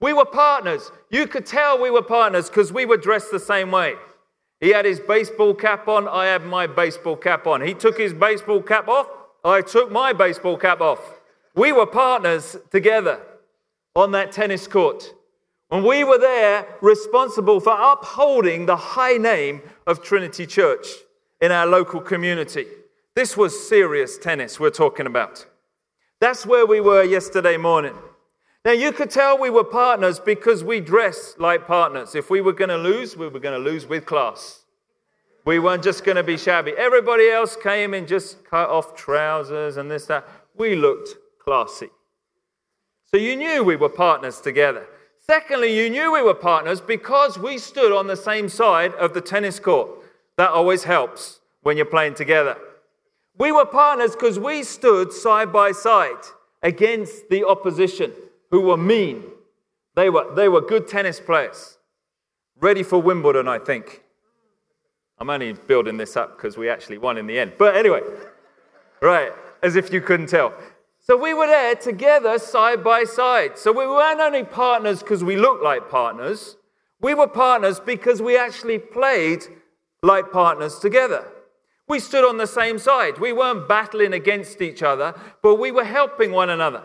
We 0.00 0.12
were 0.12 0.24
partners. 0.24 0.90
You 1.10 1.26
could 1.26 1.46
tell 1.46 1.80
we 1.80 1.90
were 1.90 2.02
partners 2.02 2.48
because 2.48 2.72
we 2.72 2.86
were 2.86 2.96
dressed 2.96 3.30
the 3.30 3.40
same 3.40 3.70
way. 3.70 3.94
He 4.60 4.70
had 4.70 4.84
his 4.84 5.00
baseball 5.00 5.54
cap 5.54 5.88
on, 5.88 6.08
I 6.08 6.26
had 6.26 6.44
my 6.44 6.66
baseball 6.66 7.16
cap 7.16 7.46
on. 7.46 7.60
He 7.60 7.74
took 7.74 7.98
his 7.98 8.12
baseball 8.12 8.62
cap 8.62 8.88
off, 8.88 9.06
I 9.44 9.62
took 9.62 9.90
my 9.90 10.12
baseball 10.12 10.56
cap 10.56 10.80
off. 10.80 11.00
We 11.54 11.72
were 11.72 11.86
partners 11.86 12.56
together 12.70 13.20
on 13.94 14.12
that 14.12 14.32
tennis 14.32 14.66
court. 14.66 15.14
And 15.70 15.84
we 15.84 16.02
were 16.02 16.18
there 16.18 16.66
responsible 16.80 17.60
for 17.60 17.72
upholding 17.72 18.66
the 18.66 18.76
high 18.76 19.16
name 19.16 19.62
of 19.86 20.02
Trinity 20.02 20.46
Church 20.46 20.86
in 21.40 21.52
our 21.52 21.66
local 21.66 22.00
community. 22.00 22.66
This 23.14 23.36
was 23.36 23.68
serious 23.68 24.16
tennis 24.18 24.58
we're 24.58 24.70
talking 24.70 25.06
about. 25.06 25.46
That's 26.20 26.46
where 26.46 26.66
we 26.66 26.80
were 26.80 27.04
yesterday 27.04 27.56
morning. 27.56 27.94
Now, 28.68 28.74
you 28.74 28.92
could 28.92 29.08
tell 29.08 29.38
we 29.38 29.48
were 29.48 29.64
partners 29.64 30.20
because 30.20 30.62
we 30.62 30.78
dressed 30.80 31.40
like 31.40 31.66
partners. 31.66 32.14
If 32.14 32.28
we 32.28 32.42
were 32.42 32.52
going 32.52 32.68
to 32.68 32.76
lose, 32.76 33.16
we 33.16 33.26
were 33.26 33.40
going 33.40 33.58
to 33.58 33.70
lose 33.70 33.86
with 33.86 34.04
class. 34.04 34.60
We 35.46 35.58
weren't 35.58 35.82
just 35.82 36.04
going 36.04 36.16
to 36.16 36.22
be 36.22 36.36
shabby. 36.36 36.72
Everybody 36.76 37.30
else 37.30 37.56
came 37.56 37.94
in 37.94 38.06
just 38.06 38.44
cut 38.44 38.68
off 38.68 38.94
trousers 38.94 39.78
and 39.78 39.90
this, 39.90 40.04
that. 40.08 40.28
We 40.54 40.76
looked 40.76 41.16
classy. 41.42 41.88
So 43.06 43.16
you 43.16 43.36
knew 43.36 43.64
we 43.64 43.76
were 43.76 43.88
partners 43.88 44.38
together. 44.38 44.86
Secondly, 45.18 45.74
you 45.74 45.88
knew 45.88 46.12
we 46.12 46.20
were 46.20 46.34
partners 46.34 46.82
because 46.82 47.38
we 47.38 47.56
stood 47.56 47.90
on 47.90 48.06
the 48.06 48.16
same 48.16 48.50
side 48.50 48.92
of 48.96 49.14
the 49.14 49.22
tennis 49.22 49.58
court. 49.58 49.88
That 50.36 50.50
always 50.50 50.84
helps 50.84 51.40
when 51.62 51.78
you're 51.78 51.86
playing 51.86 52.16
together. 52.16 52.58
We 53.38 53.50
were 53.50 53.64
partners 53.64 54.10
because 54.10 54.38
we 54.38 54.62
stood 54.62 55.10
side 55.10 55.54
by 55.54 55.72
side 55.72 56.22
against 56.62 57.30
the 57.30 57.46
opposition 57.46 58.12
who 58.50 58.60
were 58.60 58.76
mean. 58.76 59.24
They 59.94 60.10
were, 60.10 60.32
they 60.34 60.48
were 60.48 60.60
good 60.60 60.86
tennis 60.86 61.20
players, 61.20 61.78
ready 62.60 62.82
for 62.82 63.00
Wimbledon, 63.00 63.48
I 63.48 63.58
think. 63.58 64.02
I'm 65.18 65.30
only 65.30 65.52
building 65.52 65.96
this 65.96 66.16
up 66.16 66.36
because 66.36 66.56
we 66.56 66.68
actually 66.68 66.98
won 66.98 67.18
in 67.18 67.26
the 67.26 67.38
end. 67.38 67.54
But 67.58 67.76
anyway, 67.76 68.02
right, 69.02 69.32
as 69.62 69.74
if 69.74 69.92
you 69.92 70.00
couldn't 70.00 70.28
tell. 70.28 70.54
So 71.00 71.16
we 71.16 71.34
were 71.34 71.46
there 71.46 71.74
together 71.74 72.38
side 72.38 72.84
by 72.84 73.04
side. 73.04 73.58
So 73.58 73.72
we 73.72 73.86
weren't 73.86 74.20
only 74.20 74.44
partners 74.44 75.00
because 75.00 75.24
we 75.24 75.36
looked 75.36 75.64
like 75.64 75.88
partners, 75.88 76.56
we 77.00 77.14
were 77.14 77.28
partners 77.28 77.80
because 77.80 78.20
we 78.20 78.36
actually 78.36 78.78
played 78.78 79.44
like 80.02 80.30
partners 80.30 80.78
together. 80.78 81.24
We 81.88 82.00
stood 82.00 82.24
on 82.24 82.36
the 82.36 82.46
same 82.46 82.78
side. 82.78 83.18
We 83.18 83.32
weren't 83.32 83.68
battling 83.68 84.12
against 84.12 84.60
each 84.60 84.82
other, 84.82 85.14
but 85.42 85.56
we 85.56 85.70
were 85.70 85.84
helping 85.84 86.32
one 86.32 86.50
another. 86.50 86.82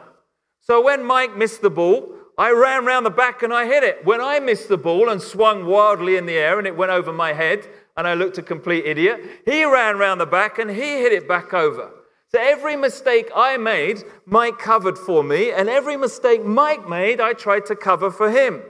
So 0.63 0.81
when 0.81 1.03
Mike 1.03 1.35
missed 1.35 1.61
the 1.61 1.69
ball, 1.69 2.09
I 2.37 2.51
ran 2.51 2.85
round 2.85 3.05
the 3.05 3.11
back 3.11 3.43
and 3.43 3.53
I 3.53 3.65
hit 3.65 3.83
it. 3.83 4.05
When 4.05 4.21
I 4.21 4.39
missed 4.39 4.69
the 4.69 4.77
ball 4.77 5.09
and 5.09 5.21
swung 5.21 5.65
wildly 5.65 6.15
in 6.15 6.25
the 6.25 6.37
air 6.37 6.57
and 6.57 6.65
it 6.65 6.75
went 6.75 6.91
over 6.91 7.13
my 7.13 7.33
head 7.33 7.67
and 7.95 8.07
I 8.07 8.13
looked 8.13 8.37
a 8.37 8.41
complete 8.41 8.85
idiot, 8.85 9.21
he 9.45 9.65
ran 9.65 9.97
round 9.97 10.21
the 10.21 10.25
back 10.25 10.57
and 10.57 10.71
he 10.71 11.01
hit 11.01 11.11
it 11.11 11.27
back 11.27 11.53
over. 11.53 11.91
So 12.29 12.39
every 12.41 12.75
mistake 12.75 13.29
I 13.35 13.57
made, 13.57 14.03
Mike 14.25 14.57
covered 14.57 14.97
for 14.97 15.23
me, 15.23 15.51
and 15.51 15.69
every 15.69 15.95
mistake 15.95 16.43
Mike 16.43 16.89
made, 16.89 17.21
I 17.21 17.33
tried 17.33 17.67
to 17.67 17.75
cover 17.75 18.09
for 18.09 18.31
him. 18.31 18.63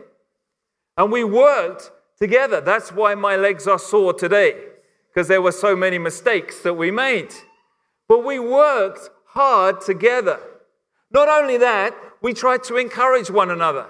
And 0.98 1.14
we 1.14 1.24
worked 1.24 1.90
together. 2.20 2.60
That's 2.60 2.92
why 2.92 3.16
my 3.16 3.38
legs 3.38 3.66
are 3.66 3.80
sore 3.80 4.12
today, 4.12 4.58
because 5.08 5.30
there 5.30 5.42
were 5.42 5.54
so 5.54 5.78
many 5.78 5.98
mistakes 5.98 6.62
that 6.64 6.74
we 6.74 6.92
made. 6.92 7.34
But 8.10 8.26
we 8.26 8.38
worked 8.38 9.10
hard 9.28 9.80
together. 9.80 10.42
Not 11.14 11.30
only 11.30 11.58
that, 11.58 11.96
we 12.22 12.34
try 12.34 12.58
to 12.58 12.78
encourage 12.78 13.30
one 13.30 13.52
another. 13.52 13.86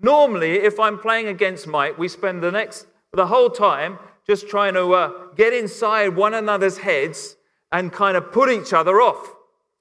Normally, 0.00 0.56
if 0.56 0.80
I'm 0.80 0.98
playing 0.98 1.28
against 1.28 1.66
Mike, 1.66 1.96
we 1.96 2.08
spend 2.08 2.42
the 2.42 2.50
next, 2.50 2.86
the 3.12 3.28
whole 3.28 3.50
time 3.50 3.98
just 4.26 4.48
trying 4.48 4.74
to 4.74 4.92
uh, 4.92 5.12
get 5.36 5.52
inside 5.52 6.16
one 6.16 6.34
another's 6.34 6.78
heads 6.78 7.36
and 7.70 7.92
kind 7.92 8.16
of 8.16 8.32
put 8.32 8.50
each 8.50 8.72
other 8.72 9.00
off. 9.00 9.32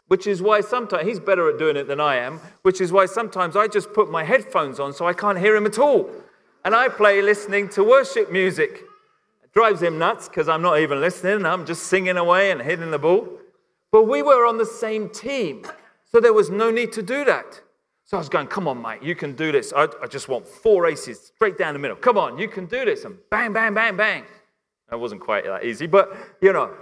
Which 0.07 0.27
is 0.27 0.39
why 0.39 0.61
sometimes 0.61 1.07
he's 1.07 1.19
better 1.19 1.49
at 1.49 1.57
doing 1.57 1.75
it 1.75 1.87
than 1.87 1.99
I 1.99 2.17
am, 2.17 2.39
which 2.61 2.79
is 2.79 2.91
why 2.91 3.07
sometimes 3.07 3.55
I 3.55 3.67
just 3.67 3.91
put 3.91 4.11
my 4.11 4.23
headphones 4.23 4.79
on 4.79 4.93
so 4.93 5.07
I 5.07 5.13
can't 5.13 5.39
hear 5.39 5.55
him 5.55 5.65
at 5.65 5.79
all. 5.79 6.11
And 6.63 6.75
I 6.75 6.89
play 6.89 7.23
listening 7.23 7.69
to 7.69 7.83
worship 7.83 8.31
music. 8.31 8.83
It 9.43 9.51
drives 9.51 9.81
him 9.81 9.97
nuts 9.97 10.29
because 10.29 10.47
I'm 10.47 10.61
not 10.61 10.79
even 10.79 11.01
listening, 11.01 11.43
I'm 11.43 11.65
just 11.65 11.87
singing 11.87 12.17
away 12.17 12.51
and 12.51 12.61
hitting 12.61 12.91
the 12.91 12.99
ball. 12.99 13.27
But 13.91 14.07
we 14.07 14.21
were 14.21 14.45
on 14.45 14.59
the 14.59 14.65
same 14.65 15.09
team. 15.09 15.65
So 16.15 16.21
there 16.21 16.31
was 16.31 16.49
no 16.49 16.71
need 16.71 16.93
to 16.93 17.03
do 17.03 17.25
that. 17.25 17.61
So 18.05 18.15
I 18.15 18.21
was 18.21 18.29
going, 18.29 18.47
come 18.47 18.69
on, 18.69 18.81
mate, 18.81 19.03
you 19.03 19.15
can 19.15 19.35
do 19.35 19.51
this. 19.51 19.73
I, 19.75 19.89
I 20.01 20.07
just 20.07 20.29
want 20.29 20.47
four 20.47 20.87
aces 20.87 21.19
straight 21.35 21.57
down 21.57 21.73
the 21.73 21.79
middle. 21.79 21.97
Come 21.97 22.17
on, 22.17 22.37
you 22.37 22.47
can 22.47 22.67
do 22.67 22.85
this. 22.85 23.03
And 23.03 23.17
bang, 23.29 23.51
bang, 23.51 23.73
bang, 23.73 23.97
bang. 23.97 24.23
That 24.89 24.97
wasn't 24.97 25.19
quite 25.19 25.43
that 25.43 25.65
easy, 25.65 25.87
but 25.87 26.15
you 26.41 26.53
know. 26.53 26.73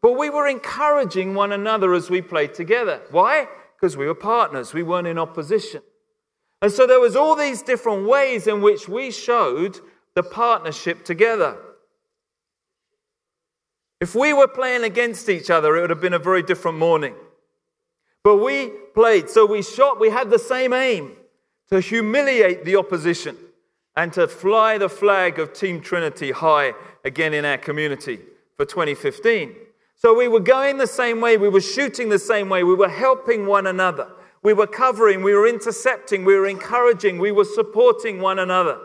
But 0.00 0.12
we 0.12 0.30
were 0.30 0.46
encouraging 0.46 1.34
one 1.34 1.50
another 1.50 1.92
as 1.92 2.08
we 2.08 2.22
played 2.22 2.54
together. 2.54 3.02
Why? 3.10 3.48
Because 3.74 3.96
we 3.96 4.06
were 4.06 4.14
partners, 4.14 4.72
we 4.72 4.84
weren't 4.84 5.08
in 5.08 5.18
opposition. 5.18 5.82
And 6.62 6.70
so 6.70 6.86
there 6.86 7.00
was 7.00 7.16
all 7.16 7.34
these 7.34 7.62
different 7.62 8.06
ways 8.06 8.46
in 8.46 8.62
which 8.62 8.88
we 8.88 9.10
showed 9.10 9.80
the 10.14 10.22
partnership 10.22 11.04
together. 11.04 11.56
If 14.00 14.14
we 14.14 14.32
were 14.32 14.46
playing 14.46 14.84
against 14.84 15.28
each 15.28 15.50
other, 15.50 15.76
it 15.76 15.80
would 15.80 15.90
have 15.90 16.00
been 16.00 16.14
a 16.14 16.20
very 16.20 16.44
different 16.44 16.78
morning. 16.78 17.16
But 18.24 18.36
we 18.36 18.68
played, 18.94 19.30
so 19.30 19.46
we 19.46 19.62
shot, 19.62 20.00
we 20.00 20.10
had 20.10 20.30
the 20.30 20.38
same 20.38 20.72
aim 20.72 21.16
to 21.70 21.80
humiliate 21.80 22.64
the 22.64 22.76
opposition 22.76 23.36
and 23.96 24.12
to 24.12 24.28
fly 24.28 24.78
the 24.78 24.88
flag 24.88 25.38
of 25.38 25.52
Team 25.52 25.80
Trinity 25.80 26.30
high 26.30 26.72
again 27.04 27.34
in 27.34 27.44
our 27.44 27.58
community 27.58 28.20
for 28.56 28.64
2015. 28.64 29.54
So 29.96 30.14
we 30.14 30.28
were 30.28 30.40
going 30.40 30.78
the 30.78 30.86
same 30.86 31.20
way, 31.20 31.36
we 31.36 31.48
were 31.48 31.60
shooting 31.60 32.08
the 32.08 32.18
same 32.18 32.48
way, 32.48 32.62
we 32.62 32.74
were 32.74 32.88
helping 32.88 33.46
one 33.46 33.66
another. 33.66 34.08
We 34.42 34.52
were 34.52 34.68
covering, 34.68 35.22
we 35.22 35.34
were 35.34 35.48
intercepting, 35.48 36.24
we 36.24 36.36
were 36.36 36.46
encouraging, 36.46 37.18
we 37.18 37.32
were 37.32 37.44
supporting 37.44 38.20
one 38.20 38.38
another. 38.38 38.78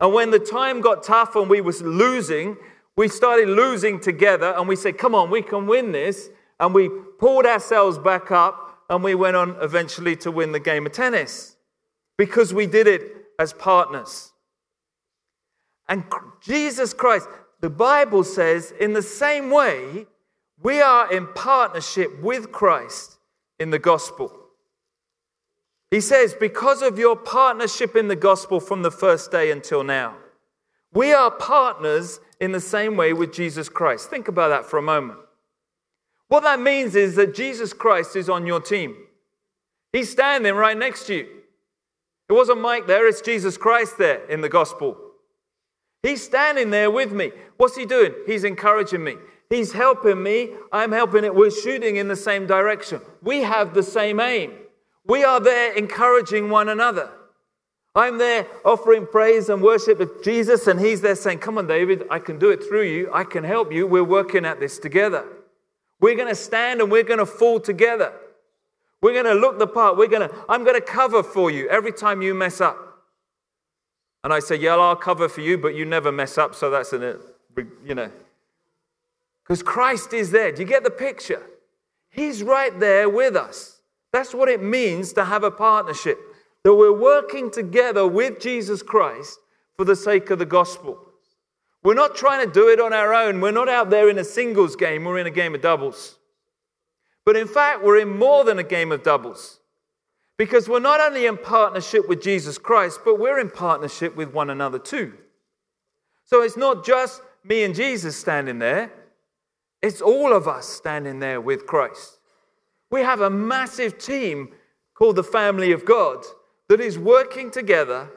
And 0.00 0.12
when 0.12 0.30
the 0.30 0.38
time 0.38 0.80
got 0.80 1.02
tough 1.02 1.34
and 1.34 1.50
we 1.50 1.60
was 1.60 1.82
losing, 1.82 2.56
we 2.96 3.08
started 3.08 3.48
losing 3.48 3.98
together 3.98 4.54
and 4.56 4.68
we 4.68 4.76
said, 4.76 4.98
"Come 4.98 5.14
on, 5.14 5.30
we 5.30 5.42
can 5.42 5.66
win 5.66 5.92
this." 5.92 6.30
And 6.60 6.72
we 6.74 6.88
pulled 6.88 7.46
ourselves 7.46 7.98
back 7.98 8.30
up 8.30 8.71
and 8.92 9.02
we 9.02 9.14
went 9.14 9.34
on 9.34 9.56
eventually 9.62 10.14
to 10.14 10.30
win 10.30 10.52
the 10.52 10.60
game 10.60 10.84
of 10.84 10.92
tennis 10.92 11.56
because 12.18 12.52
we 12.52 12.66
did 12.66 12.86
it 12.86 13.02
as 13.38 13.54
partners. 13.54 14.32
And 15.88 16.04
Jesus 16.42 16.92
Christ, 16.92 17.26
the 17.62 17.70
Bible 17.70 18.22
says, 18.22 18.74
in 18.78 18.92
the 18.92 19.00
same 19.00 19.50
way, 19.50 20.06
we 20.62 20.82
are 20.82 21.10
in 21.10 21.26
partnership 21.28 22.20
with 22.20 22.52
Christ 22.52 23.18
in 23.58 23.70
the 23.70 23.78
gospel. 23.78 24.30
He 25.90 26.02
says, 26.02 26.34
because 26.38 26.82
of 26.82 26.98
your 26.98 27.16
partnership 27.16 27.96
in 27.96 28.08
the 28.08 28.16
gospel 28.16 28.60
from 28.60 28.82
the 28.82 28.90
first 28.90 29.30
day 29.30 29.50
until 29.50 29.82
now, 29.82 30.18
we 30.92 31.14
are 31.14 31.30
partners 31.30 32.20
in 32.40 32.52
the 32.52 32.60
same 32.60 32.98
way 32.98 33.14
with 33.14 33.32
Jesus 33.32 33.70
Christ. 33.70 34.10
Think 34.10 34.28
about 34.28 34.48
that 34.48 34.66
for 34.66 34.76
a 34.76 34.82
moment. 34.82 35.18
What 36.32 36.44
that 36.44 36.60
means 36.60 36.96
is 36.96 37.16
that 37.16 37.34
Jesus 37.34 37.74
Christ 37.74 38.16
is 38.16 38.30
on 38.30 38.46
your 38.46 38.58
team. 38.58 38.96
He's 39.92 40.10
standing 40.10 40.54
right 40.54 40.78
next 40.78 41.06
to 41.08 41.14
you. 41.14 41.26
It 42.30 42.32
wasn't 42.32 42.62
Mike 42.62 42.86
there, 42.86 43.06
it's 43.06 43.20
Jesus 43.20 43.58
Christ 43.58 43.98
there 43.98 44.24
in 44.30 44.40
the 44.40 44.48
gospel. 44.48 44.96
He's 46.02 46.24
standing 46.24 46.70
there 46.70 46.90
with 46.90 47.12
me. 47.12 47.32
What's 47.58 47.76
he 47.76 47.84
doing? 47.84 48.14
He's 48.24 48.44
encouraging 48.44 49.04
me. 49.04 49.16
He's 49.50 49.72
helping 49.72 50.22
me. 50.22 50.54
I'm 50.72 50.90
helping 50.90 51.24
it. 51.24 51.34
We're 51.34 51.50
shooting 51.50 51.96
in 51.96 52.08
the 52.08 52.16
same 52.16 52.46
direction. 52.46 53.02
We 53.20 53.42
have 53.42 53.74
the 53.74 53.82
same 53.82 54.18
aim. 54.18 54.52
We 55.04 55.24
are 55.24 55.38
there 55.38 55.74
encouraging 55.74 56.48
one 56.48 56.70
another. 56.70 57.10
I'm 57.94 58.16
there 58.16 58.46
offering 58.64 59.06
praise 59.06 59.50
and 59.50 59.60
worship 59.60 60.00
of 60.00 60.24
Jesus, 60.24 60.66
and 60.66 60.80
he's 60.80 61.02
there 61.02 61.14
saying, 61.14 61.40
Come 61.40 61.58
on, 61.58 61.66
David, 61.66 62.04
I 62.10 62.20
can 62.20 62.38
do 62.38 62.48
it 62.48 62.64
through 62.66 62.84
you. 62.86 63.10
I 63.12 63.24
can 63.24 63.44
help 63.44 63.70
you. 63.70 63.86
We're 63.86 64.02
working 64.02 64.46
at 64.46 64.60
this 64.60 64.78
together. 64.78 65.26
We're 66.02 66.16
going 66.16 66.28
to 66.28 66.34
stand 66.34 66.80
and 66.80 66.90
we're 66.90 67.04
going 67.04 67.20
to 67.20 67.26
fall 67.26 67.60
together. 67.60 68.12
We're 69.00 69.12
going 69.12 69.34
to 69.34 69.40
look 69.40 69.60
the 69.60 69.68
part. 69.68 69.96
We're 69.96 70.08
going 70.08 70.28
to, 70.28 70.34
I'm 70.48 70.64
going 70.64 70.74
to 70.74 70.84
cover 70.84 71.22
for 71.22 71.50
you 71.50 71.68
every 71.68 71.92
time 71.92 72.20
you 72.20 72.34
mess 72.34 72.60
up. 72.60 72.76
And 74.24 74.32
I 74.32 74.40
say, 74.40 74.56
Yeah, 74.56 74.76
I'll 74.76 74.96
cover 74.96 75.28
for 75.28 75.40
you, 75.40 75.56
but 75.56 75.74
you 75.74 75.84
never 75.84 76.10
mess 76.10 76.36
up. 76.36 76.56
So 76.56 76.70
that's 76.70 76.92
an, 76.92 77.18
you 77.84 77.94
know. 77.94 78.10
Because 79.44 79.62
Christ 79.62 80.12
is 80.12 80.32
there. 80.32 80.50
Do 80.50 80.62
you 80.62 80.68
get 80.68 80.82
the 80.82 80.90
picture? 80.90 81.42
He's 82.10 82.42
right 82.42 82.78
there 82.78 83.08
with 83.08 83.36
us. 83.36 83.80
That's 84.12 84.34
what 84.34 84.48
it 84.48 84.62
means 84.62 85.12
to 85.14 85.24
have 85.24 85.44
a 85.44 85.50
partnership. 85.50 86.18
That 86.64 86.74
we're 86.74 86.96
working 86.96 87.50
together 87.50 88.06
with 88.06 88.40
Jesus 88.40 88.82
Christ 88.82 89.38
for 89.76 89.84
the 89.84 89.96
sake 89.96 90.30
of 90.30 90.38
the 90.40 90.46
gospel. 90.46 90.98
We're 91.82 91.94
not 91.94 92.14
trying 92.14 92.46
to 92.46 92.52
do 92.52 92.68
it 92.68 92.80
on 92.80 92.92
our 92.92 93.12
own. 93.12 93.40
We're 93.40 93.50
not 93.50 93.68
out 93.68 93.90
there 93.90 94.08
in 94.08 94.18
a 94.18 94.24
singles 94.24 94.76
game, 94.76 95.04
we're 95.04 95.18
in 95.18 95.26
a 95.26 95.30
game 95.30 95.54
of 95.54 95.60
doubles. 95.60 96.18
But 97.24 97.36
in 97.36 97.46
fact, 97.46 97.82
we're 97.82 97.98
in 97.98 98.08
more 98.08 98.44
than 98.44 98.58
a 98.58 98.64
game 98.64 98.92
of 98.92 99.02
doubles. 99.02 99.60
Because 100.38 100.68
we're 100.68 100.80
not 100.80 101.00
only 101.00 101.26
in 101.26 101.36
partnership 101.36 102.08
with 102.08 102.22
Jesus 102.22 102.58
Christ, 102.58 103.00
but 103.04 103.18
we're 103.18 103.38
in 103.38 103.50
partnership 103.50 104.16
with 104.16 104.32
one 104.32 104.50
another 104.50 104.78
too. 104.78 105.12
So 106.24 106.42
it's 106.42 106.56
not 106.56 106.84
just 106.84 107.22
me 107.44 107.64
and 107.64 107.74
Jesus 107.74 108.16
standing 108.16 108.58
there, 108.58 108.90
it's 109.82 110.00
all 110.00 110.32
of 110.32 110.46
us 110.48 110.66
standing 110.66 111.18
there 111.18 111.40
with 111.40 111.66
Christ. 111.66 112.18
We 112.90 113.02
have 113.02 113.20
a 113.20 113.30
massive 113.30 113.98
team 113.98 114.50
called 114.94 115.16
the 115.16 115.24
family 115.24 115.72
of 115.72 115.84
God 115.84 116.24
that 116.68 116.80
is 116.80 116.98
working 116.98 117.50
together 117.50 118.08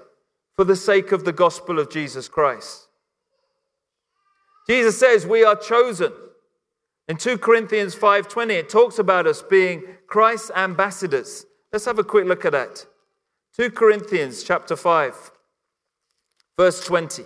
for 0.53 0.63
the 0.63 0.75
sake 0.75 1.11
of 1.11 1.25
the 1.25 1.33
gospel 1.33 1.79
of 1.79 1.89
Jesus 1.89 2.27
Christ. 2.27 2.84
Jesus 4.67 4.97
says 4.97 5.25
we 5.25 5.43
are 5.43 5.55
chosen. 5.55 6.11
In 7.07 7.17
2 7.17 7.37
Corinthians 7.37 7.95
5:20 7.95 8.53
it 8.53 8.69
talks 8.69 8.97
about 8.97 9.27
us 9.27 9.41
being 9.41 9.97
Christ's 10.07 10.51
ambassadors. 10.55 11.45
Let's 11.71 11.85
have 11.85 11.99
a 11.99 12.03
quick 12.03 12.25
look 12.25 12.45
at 12.45 12.53
that. 12.53 12.85
2 13.55 13.71
Corinthians 13.71 14.43
chapter 14.43 14.75
5 14.75 15.31
verse 16.57 16.83
20. 16.85 17.25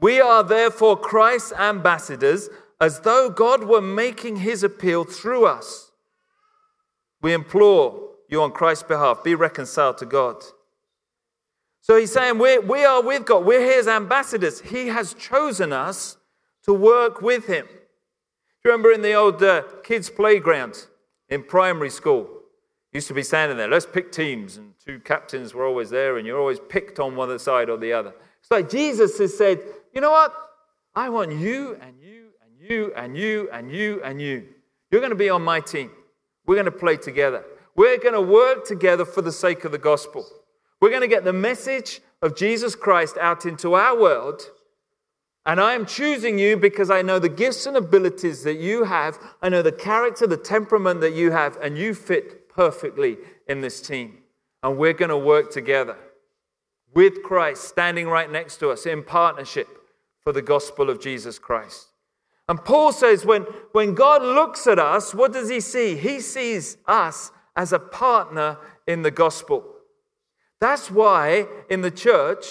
We 0.00 0.20
are 0.20 0.44
therefore 0.44 0.96
Christ's 0.96 1.52
ambassadors 1.52 2.48
as 2.80 3.00
though 3.00 3.28
God 3.30 3.64
were 3.64 3.80
making 3.80 4.36
his 4.36 4.62
appeal 4.62 5.04
through 5.04 5.46
us. 5.46 5.90
We 7.20 7.32
implore 7.32 8.10
you 8.28 8.42
on 8.42 8.52
Christ's 8.52 8.84
behalf 8.84 9.24
be 9.24 9.34
reconciled 9.34 9.98
to 9.98 10.06
God. 10.06 10.36
So 11.88 11.96
he's 11.96 12.12
saying 12.12 12.38
we 12.38 12.58
we 12.58 12.84
are 12.84 13.02
with 13.02 13.24
God. 13.24 13.46
We're 13.46 13.64
his 13.64 13.88
ambassadors. 13.88 14.60
He 14.60 14.88
has 14.88 15.14
chosen 15.14 15.72
us 15.72 16.18
to 16.64 16.74
work 16.74 17.22
with 17.22 17.46
him. 17.46 17.64
Do 17.66 17.72
you 18.64 18.70
remember 18.72 18.92
in 18.92 19.00
the 19.00 19.14
old 19.14 19.42
uh, 19.42 19.62
kids' 19.82 20.10
playground 20.10 20.86
in 21.30 21.42
primary 21.42 21.88
school? 21.88 22.28
Used 22.92 23.08
to 23.08 23.14
be 23.14 23.22
standing 23.22 23.56
there, 23.56 23.68
let's 23.68 23.86
pick 23.86 24.12
teams, 24.12 24.58
and 24.58 24.74
two 24.84 24.98
captains 25.00 25.54
were 25.54 25.64
always 25.64 25.88
there, 25.88 26.18
and 26.18 26.26
you're 26.26 26.38
always 26.38 26.58
picked 26.58 26.98
on 26.98 27.16
one 27.16 27.38
side 27.38 27.70
or 27.70 27.78
the 27.78 27.92
other. 27.92 28.12
It's 28.40 28.50
like 28.50 28.68
Jesus 28.68 29.18
has 29.18 29.36
said, 29.36 29.60
you 29.94 30.00
know 30.00 30.10
what? 30.10 30.34
I 30.94 31.08
want 31.08 31.32
you 31.32 31.78
and 31.80 31.98
you 32.00 32.30
and 32.42 32.70
you 32.70 32.92
and 32.96 33.16
you 33.16 33.48
and 33.50 33.70
you 33.70 34.02
and 34.02 34.20
you. 34.20 34.48
You're 34.90 35.00
going 35.00 35.10
to 35.10 35.16
be 35.16 35.30
on 35.30 35.42
my 35.42 35.60
team. 35.60 35.90
We're 36.44 36.56
going 36.56 36.64
to 36.66 36.70
play 36.70 36.96
together. 36.96 37.44
We're 37.76 37.98
going 37.98 38.14
to 38.14 38.20
work 38.20 38.66
together 38.66 39.04
for 39.04 39.22
the 39.22 39.32
sake 39.32 39.64
of 39.64 39.72
the 39.72 39.78
gospel. 39.78 40.26
We're 40.80 40.90
going 40.90 41.02
to 41.02 41.08
get 41.08 41.24
the 41.24 41.32
message 41.32 42.00
of 42.22 42.36
Jesus 42.36 42.74
Christ 42.74 43.16
out 43.18 43.46
into 43.46 43.74
our 43.74 43.98
world. 43.98 44.42
And 45.46 45.60
I 45.60 45.72
am 45.72 45.86
choosing 45.86 46.38
you 46.38 46.56
because 46.56 46.90
I 46.90 47.02
know 47.02 47.18
the 47.18 47.28
gifts 47.28 47.66
and 47.66 47.76
abilities 47.76 48.42
that 48.42 48.58
you 48.58 48.84
have. 48.84 49.18
I 49.40 49.48
know 49.48 49.62
the 49.62 49.72
character, 49.72 50.26
the 50.26 50.36
temperament 50.36 51.00
that 51.00 51.14
you 51.14 51.30
have, 51.30 51.56
and 51.56 51.78
you 51.78 51.94
fit 51.94 52.48
perfectly 52.48 53.16
in 53.46 53.60
this 53.60 53.80
team. 53.80 54.18
And 54.62 54.76
we're 54.76 54.92
going 54.92 55.08
to 55.08 55.18
work 55.18 55.50
together 55.50 55.96
with 56.94 57.22
Christ 57.22 57.64
standing 57.64 58.08
right 58.08 58.30
next 58.30 58.58
to 58.58 58.70
us 58.70 58.84
in 58.84 59.02
partnership 59.02 59.68
for 60.20 60.32
the 60.32 60.42
gospel 60.42 60.90
of 60.90 61.00
Jesus 61.00 61.38
Christ. 61.38 61.88
And 62.48 62.62
Paul 62.64 62.92
says 62.92 63.24
when, 63.24 63.42
when 63.72 63.94
God 63.94 64.22
looks 64.22 64.66
at 64.66 64.78
us, 64.78 65.14
what 65.14 65.32
does 65.32 65.48
he 65.48 65.60
see? 65.60 65.96
He 65.96 66.20
sees 66.20 66.78
us 66.86 67.30
as 67.56 67.72
a 67.72 67.78
partner 67.78 68.58
in 68.86 69.02
the 69.02 69.10
gospel. 69.10 69.64
That's 70.60 70.90
why 70.90 71.46
in 71.70 71.82
the 71.82 71.90
church, 71.90 72.46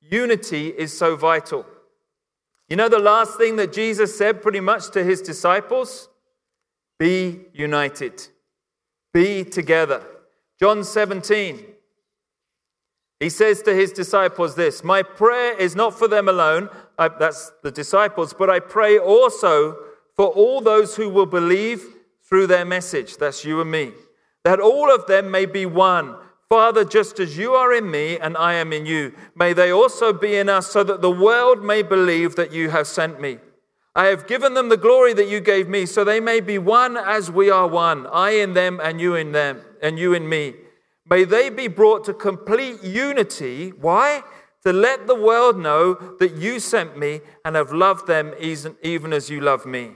unity 0.00 0.68
is 0.68 0.96
so 0.96 1.16
vital. 1.16 1.66
You 2.68 2.76
know 2.76 2.88
the 2.88 2.98
last 2.98 3.36
thing 3.36 3.56
that 3.56 3.72
Jesus 3.72 4.16
said 4.16 4.42
pretty 4.42 4.60
much 4.60 4.90
to 4.90 5.04
his 5.04 5.20
disciples? 5.20 6.08
Be 6.98 7.40
united, 7.52 8.28
be 9.12 9.44
together. 9.44 10.06
John 10.60 10.84
17, 10.84 11.64
he 13.18 13.28
says 13.28 13.62
to 13.62 13.74
his 13.74 13.92
disciples 13.92 14.54
this 14.54 14.84
My 14.84 15.02
prayer 15.02 15.56
is 15.56 15.74
not 15.74 15.98
for 15.98 16.06
them 16.06 16.28
alone, 16.28 16.68
I, 16.98 17.08
that's 17.08 17.52
the 17.62 17.70
disciples, 17.72 18.32
but 18.32 18.48
I 18.48 18.60
pray 18.60 18.98
also 18.98 19.76
for 20.14 20.28
all 20.28 20.60
those 20.60 20.96
who 20.96 21.08
will 21.08 21.26
believe 21.26 21.84
through 22.28 22.46
their 22.46 22.64
message. 22.64 23.16
That's 23.16 23.44
you 23.44 23.60
and 23.60 23.70
me. 23.70 23.92
That 24.44 24.60
all 24.60 24.92
of 24.94 25.06
them 25.06 25.30
may 25.30 25.46
be 25.46 25.66
one. 25.66 26.16
Father, 26.52 26.84
just 26.84 27.18
as 27.18 27.38
you 27.38 27.54
are 27.54 27.72
in 27.72 27.90
me 27.90 28.18
and 28.18 28.36
I 28.36 28.52
am 28.52 28.74
in 28.74 28.84
you, 28.84 29.14
may 29.34 29.54
they 29.54 29.72
also 29.72 30.12
be 30.12 30.36
in 30.36 30.50
us, 30.50 30.66
so 30.66 30.84
that 30.84 31.00
the 31.00 31.10
world 31.10 31.64
may 31.64 31.82
believe 31.82 32.36
that 32.36 32.52
you 32.52 32.68
have 32.68 32.86
sent 32.86 33.18
me. 33.18 33.38
I 33.94 34.08
have 34.08 34.26
given 34.26 34.52
them 34.52 34.68
the 34.68 34.76
glory 34.76 35.14
that 35.14 35.30
you 35.30 35.40
gave 35.40 35.66
me, 35.66 35.86
so 35.86 36.04
they 36.04 36.20
may 36.20 36.40
be 36.40 36.58
one 36.58 36.98
as 36.98 37.30
we 37.30 37.48
are 37.48 37.66
one, 37.66 38.06
I 38.06 38.32
in 38.32 38.52
them 38.52 38.80
and 38.84 39.00
you 39.00 39.14
in 39.14 39.32
them, 39.32 39.62
and 39.80 39.98
you 39.98 40.12
in 40.12 40.28
me 40.28 40.52
May 41.08 41.24
they 41.24 41.48
be 41.48 41.68
brought 41.68 42.04
to 42.04 42.12
complete 42.12 42.82
unity. 42.82 43.70
Why? 43.70 44.22
To 44.64 44.74
let 44.74 45.06
the 45.06 45.14
world 45.14 45.58
know 45.58 45.94
that 46.20 46.36
you 46.36 46.60
sent 46.60 46.98
me 46.98 47.20
and 47.46 47.56
have 47.56 47.72
loved 47.72 48.06
them 48.06 48.34
even 48.40 49.12
as 49.14 49.30
you 49.30 49.40
love 49.40 49.64
me. 49.64 49.92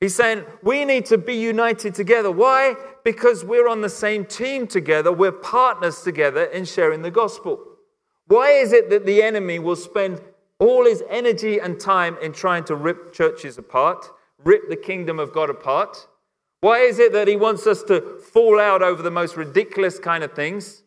He's 0.00 0.14
saying 0.14 0.44
we 0.62 0.84
need 0.84 1.06
to 1.06 1.18
be 1.18 1.34
united 1.34 1.94
together. 1.94 2.30
Why? 2.30 2.74
Because 3.04 3.44
we're 3.44 3.68
on 3.68 3.80
the 3.80 3.88
same 3.88 4.24
team 4.24 4.66
together, 4.66 5.12
we're 5.12 5.32
partners 5.32 6.02
together 6.02 6.44
in 6.44 6.64
sharing 6.64 7.02
the 7.02 7.10
gospel. 7.10 7.58
Why 8.26 8.50
is 8.50 8.72
it 8.72 8.90
that 8.90 9.06
the 9.06 9.22
enemy 9.22 9.58
will 9.58 9.76
spend 9.76 10.20
all 10.58 10.84
his 10.84 11.02
energy 11.08 11.58
and 11.58 11.80
time 11.80 12.16
in 12.22 12.32
trying 12.32 12.64
to 12.64 12.74
rip 12.74 13.12
churches 13.12 13.58
apart, 13.58 14.06
rip 14.44 14.68
the 14.68 14.76
kingdom 14.76 15.18
of 15.18 15.32
God 15.32 15.50
apart? 15.50 16.06
Why 16.60 16.80
is 16.80 16.98
it 16.98 17.12
that 17.14 17.26
he 17.26 17.36
wants 17.36 17.66
us 17.66 17.82
to 17.84 18.20
fall 18.32 18.60
out 18.60 18.82
over 18.82 19.02
the 19.02 19.10
most 19.10 19.36
ridiculous 19.36 19.98
kind 19.98 20.22
of 20.22 20.34
things? 20.34 20.82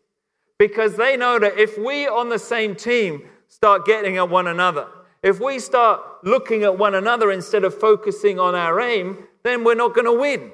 Because 0.60 0.96
they 0.96 1.17
know 1.17 1.39
that 1.39 1.58
if 1.58 1.77
we 1.77 2.08
on 2.08 2.29
the 2.29 2.38
same 2.38 2.75
team 2.75 3.27
start 3.48 3.86
getting 3.86 4.17
at 4.17 4.29
one 4.29 4.48
another, 4.48 4.88
if 5.24 5.39
we 5.39 5.58
start 5.58 6.01
looking 6.24 6.63
at 6.63 6.77
one 6.77 6.93
another 6.93 7.32
instead 7.32 7.63
of 7.63 7.79
focusing 7.79 8.39
on 8.39 8.53
our 8.53 8.79
aim, 8.79 9.25
then 9.43 9.63
we're 9.63 9.74
not 9.74 9.96
going 9.96 10.05
to 10.05 10.13
win. 10.13 10.51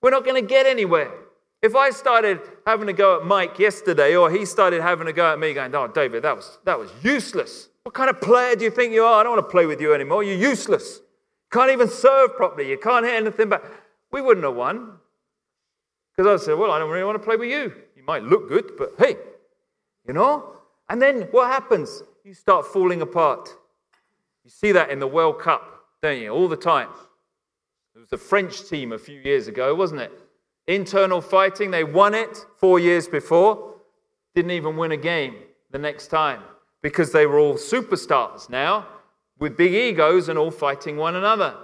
We're 0.00 0.10
not 0.10 0.24
going 0.24 0.40
to 0.40 0.46
get 0.46 0.66
anywhere. 0.66 1.12
If 1.60 1.74
I 1.74 1.90
started 1.90 2.40
having 2.66 2.86
to 2.86 2.92
go 2.92 3.20
at 3.20 3.26
Mike 3.26 3.58
yesterday, 3.58 4.14
or 4.14 4.30
he 4.30 4.44
started 4.44 4.80
having 4.80 5.06
to 5.06 5.12
go 5.12 5.32
at 5.32 5.38
me, 5.38 5.54
going, 5.54 5.74
Oh, 5.74 5.88
David, 5.88 6.22
that 6.22 6.36
was, 6.36 6.58
that 6.64 6.78
was 6.78 6.90
useless. 7.02 7.68
What 7.82 7.94
kind 7.94 8.10
of 8.10 8.20
player 8.20 8.54
do 8.54 8.64
you 8.64 8.70
think 8.70 8.92
you 8.92 9.02
are? 9.02 9.20
I 9.20 9.22
don't 9.24 9.32
want 9.36 9.46
to 9.46 9.50
play 9.50 9.66
with 9.66 9.80
you 9.80 9.92
anymore. 9.94 10.22
You're 10.22 10.36
useless. 10.36 11.00
Can't 11.50 11.70
even 11.70 11.88
serve 11.88 12.36
properly. 12.36 12.70
You 12.70 12.78
can't 12.78 13.04
hit 13.04 13.14
anything 13.14 13.48
back 13.48 13.62
we 14.10 14.20
wouldn't 14.20 14.44
have 14.44 14.54
won. 14.54 14.98
Because 16.16 16.42
I 16.42 16.44
said, 16.44 16.58
Well, 16.58 16.70
I 16.70 16.78
don't 16.78 16.90
really 16.90 17.04
want 17.04 17.20
to 17.20 17.24
play 17.24 17.36
with 17.36 17.50
you. 17.50 17.72
You 17.96 18.02
might 18.04 18.22
look 18.22 18.48
good, 18.48 18.72
but 18.76 18.94
hey, 18.98 19.16
you 20.06 20.14
know? 20.14 20.56
And 20.88 21.00
then 21.00 21.22
what 21.30 21.48
happens? 21.48 22.02
You 22.24 22.34
start 22.34 22.66
falling 22.66 23.02
apart. 23.02 23.54
You 24.44 24.50
see 24.50 24.72
that 24.72 24.90
in 24.90 24.98
the 24.98 25.06
World 25.06 25.38
Cup, 25.38 25.84
don't 26.02 26.20
you? 26.20 26.30
All 26.30 26.48
the 26.48 26.56
time. 26.56 26.88
Was 28.10 28.20
the 28.20 28.26
French 28.26 28.68
team 28.68 28.92
a 28.92 28.98
few 28.98 29.20
years 29.20 29.48
ago, 29.48 29.74
wasn't 29.74 30.00
it? 30.00 30.12
Internal 30.66 31.20
fighting, 31.20 31.70
they 31.70 31.84
won 31.84 32.14
it 32.14 32.46
four 32.56 32.78
years 32.78 33.06
before, 33.06 33.74
didn't 34.34 34.52
even 34.52 34.76
win 34.76 34.92
a 34.92 34.96
game 34.96 35.36
the 35.70 35.78
next 35.78 36.08
time 36.08 36.40
because 36.82 37.12
they 37.12 37.26
were 37.26 37.38
all 37.38 37.54
superstars 37.54 38.48
now 38.48 38.86
with 39.38 39.56
big 39.56 39.74
egos 39.74 40.28
and 40.28 40.38
all 40.38 40.50
fighting 40.50 40.96
one 40.96 41.16
another. 41.16 41.54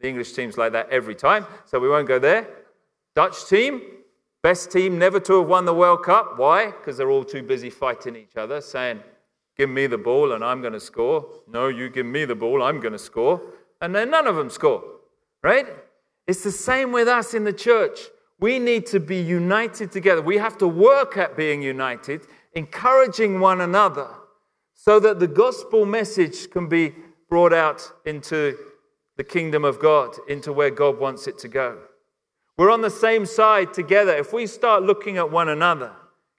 The 0.00 0.08
English 0.08 0.32
team's 0.32 0.56
like 0.56 0.72
that 0.72 0.88
every 0.90 1.14
time, 1.14 1.44
so 1.66 1.78
we 1.78 1.88
won't 1.88 2.08
go 2.08 2.18
there. 2.18 2.48
Dutch 3.14 3.46
team, 3.46 3.82
best 4.42 4.70
team 4.70 4.98
never 4.98 5.20
to 5.20 5.40
have 5.40 5.48
won 5.48 5.64
the 5.64 5.74
World 5.74 6.02
Cup. 6.02 6.38
Why? 6.38 6.66
Because 6.66 6.96
they're 6.96 7.10
all 7.10 7.24
too 7.24 7.42
busy 7.42 7.68
fighting 7.68 8.16
each 8.16 8.36
other, 8.36 8.60
saying, 8.60 9.00
Give 9.56 9.68
me 9.68 9.86
the 9.86 9.98
ball 9.98 10.32
and 10.32 10.44
I'm 10.44 10.60
going 10.60 10.72
to 10.72 10.80
score. 10.80 11.26
No, 11.48 11.66
you 11.68 11.90
give 11.90 12.06
me 12.06 12.24
the 12.24 12.36
ball, 12.36 12.62
I'm 12.62 12.80
going 12.80 12.92
to 12.92 12.98
score. 12.98 13.42
And 13.82 13.94
then 13.94 14.10
none 14.10 14.26
of 14.26 14.36
them 14.36 14.50
score, 14.50 14.97
right? 15.48 15.66
It's 16.26 16.44
the 16.44 16.52
same 16.52 16.92
with 16.92 17.08
us 17.08 17.32
in 17.32 17.44
the 17.44 17.54
church. 17.54 17.98
We 18.38 18.58
need 18.58 18.84
to 18.88 19.00
be 19.00 19.16
united 19.16 19.90
together. 19.90 20.20
We 20.20 20.36
have 20.36 20.58
to 20.58 20.68
work 20.68 21.16
at 21.16 21.38
being 21.38 21.62
united, 21.62 22.20
encouraging 22.52 23.40
one 23.40 23.62
another 23.62 24.10
so 24.74 25.00
that 25.00 25.20
the 25.20 25.26
gospel 25.26 25.86
message 25.86 26.50
can 26.50 26.68
be 26.68 26.94
brought 27.30 27.54
out 27.54 27.80
into 28.04 28.58
the 29.16 29.24
kingdom 29.24 29.64
of 29.64 29.80
God 29.80 30.16
into 30.28 30.52
where 30.52 30.70
God 30.70 30.98
wants 30.98 31.26
it 31.26 31.38
to 31.38 31.48
go. 31.48 31.78
We're 32.58 32.70
on 32.70 32.82
the 32.82 32.90
same 32.90 33.24
side 33.24 33.72
together. 33.72 34.14
If 34.14 34.34
we 34.34 34.46
start 34.46 34.82
looking 34.82 35.16
at 35.16 35.30
one 35.30 35.48
another, 35.48 35.92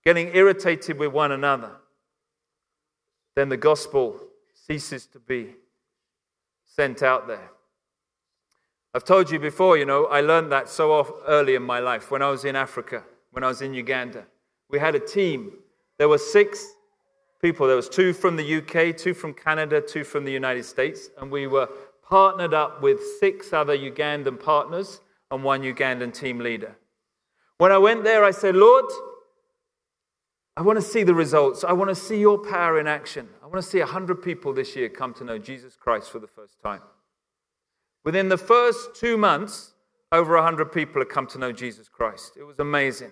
getting 0.05 0.35
irritated 0.35 0.99
with 0.99 1.11
one 1.11 1.31
another, 1.31 1.71
then 3.35 3.49
the 3.49 3.57
gospel 3.57 4.19
ceases 4.53 5.07
to 5.07 5.19
be 5.19 5.55
sent 6.67 7.01
out 7.01 7.27
there. 7.27 7.49
I've 8.93 9.03
told 9.03 9.29
you 9.29 9.39
before, 9.39 9.77
you 9.77 9.85
know, 9.85 10.05
I 10.05 10.21
learned 10.21 10.51
that 10.51 10.67
so 10.67 11.21
early 11.27 11.55
in 11.55 11.61
my 11.61 11.79
life 11.79 12.09
when 12.09 12.21
I 12.21 12.29
was 12.29 12.43
in 12.43 12.55
Africa, 12.55 13.03
when 13.31 13.43
I 13.43 13.47
was 13.47 13.61
in 13.61 13.73
Uganda. 13.73 14.25
We 14.69 14.79
had 14.79 14.95
a 14.95 14.99
team. 14.99 15.51
There 15.99 16.09
were 16.09 16.17
six 16.17 16.65
people. 17.41 17.67
There 17.67 17.75
was 17.75 17.89
two 17.89 18.13
from 18.13 18.35
the 18.35 18.57
UK, 18.57 18.97
two 18.97 19.13
from 19.13 19.33
Canada, 19.33 19.79
two 19.79 20.03
from 20.03 20.25
the 20.25 20.31
United 20.31 20.63
States, 20.63 21.09
and 21.19 21.31
we 21.31 21.45
were 21.45 21.69
partnered 22.07 22.55
up 22.55 22.81
with 22.81 22.99
six 23.19 23.53
other 23.53 23.77
Ugandan 23.77 24.39
partners 24.39 25.01
and 25.29 25.43
one 25.43 25.61
Ugandan 25.61 26.11
team 26.11 26.39
leader. 26.39 26.75
When 27.59 27.71
I 27.71 27.77
went 27.77 28.03
there, 28.03 28.23
I 28.23 28.31
said, 28.31 28.55
Lord, 28.55 28.85
I 30.57 30.61
want 30.61 30.77
to 30.77 30.81
see 30.81 31.03
the 31.03 31.13
results. 31.13 31.63
I 31.63 31.73
want 31.73 31.89
to 31.89 31.95
see 31.95 32.19
your 32.19 32.39
power 32.39 32.79
in 32.79 32.87
action. 32.87 33.29
I 33.43 33.45
want 33.45 33.63
to 33.63 33.69
see 33.69 33.79
100 33.79 34.23
people 34.23 34.51
this 34.53 34.75
year 34.75 34.89
come 34.89 35.13
to 35.15 35.23
know 35.23 35.37
Jesus 35.37 35.75
Christ 35.75 36.09
for 36.09 36.19
the 36.19 36.27
first 36.27 36.59
time. 36.63 36.81
Within 38.03 38.29
the 38.29 38.37
first 38.37 38.95
two 38.95 39.17
months, 39.17 39.73
over 40.11 40.35
100 40.35 40.71
people 40.71 41.01
had 41.01 41.09
come 41.09 41.27
to 41.27 41.37
know 41.37 41.51
Jesus 41.51 41.87
Christ. 41.87 42.33
It 42.37 42.43
was 42.43 42.59
amazing. 42.59 43.11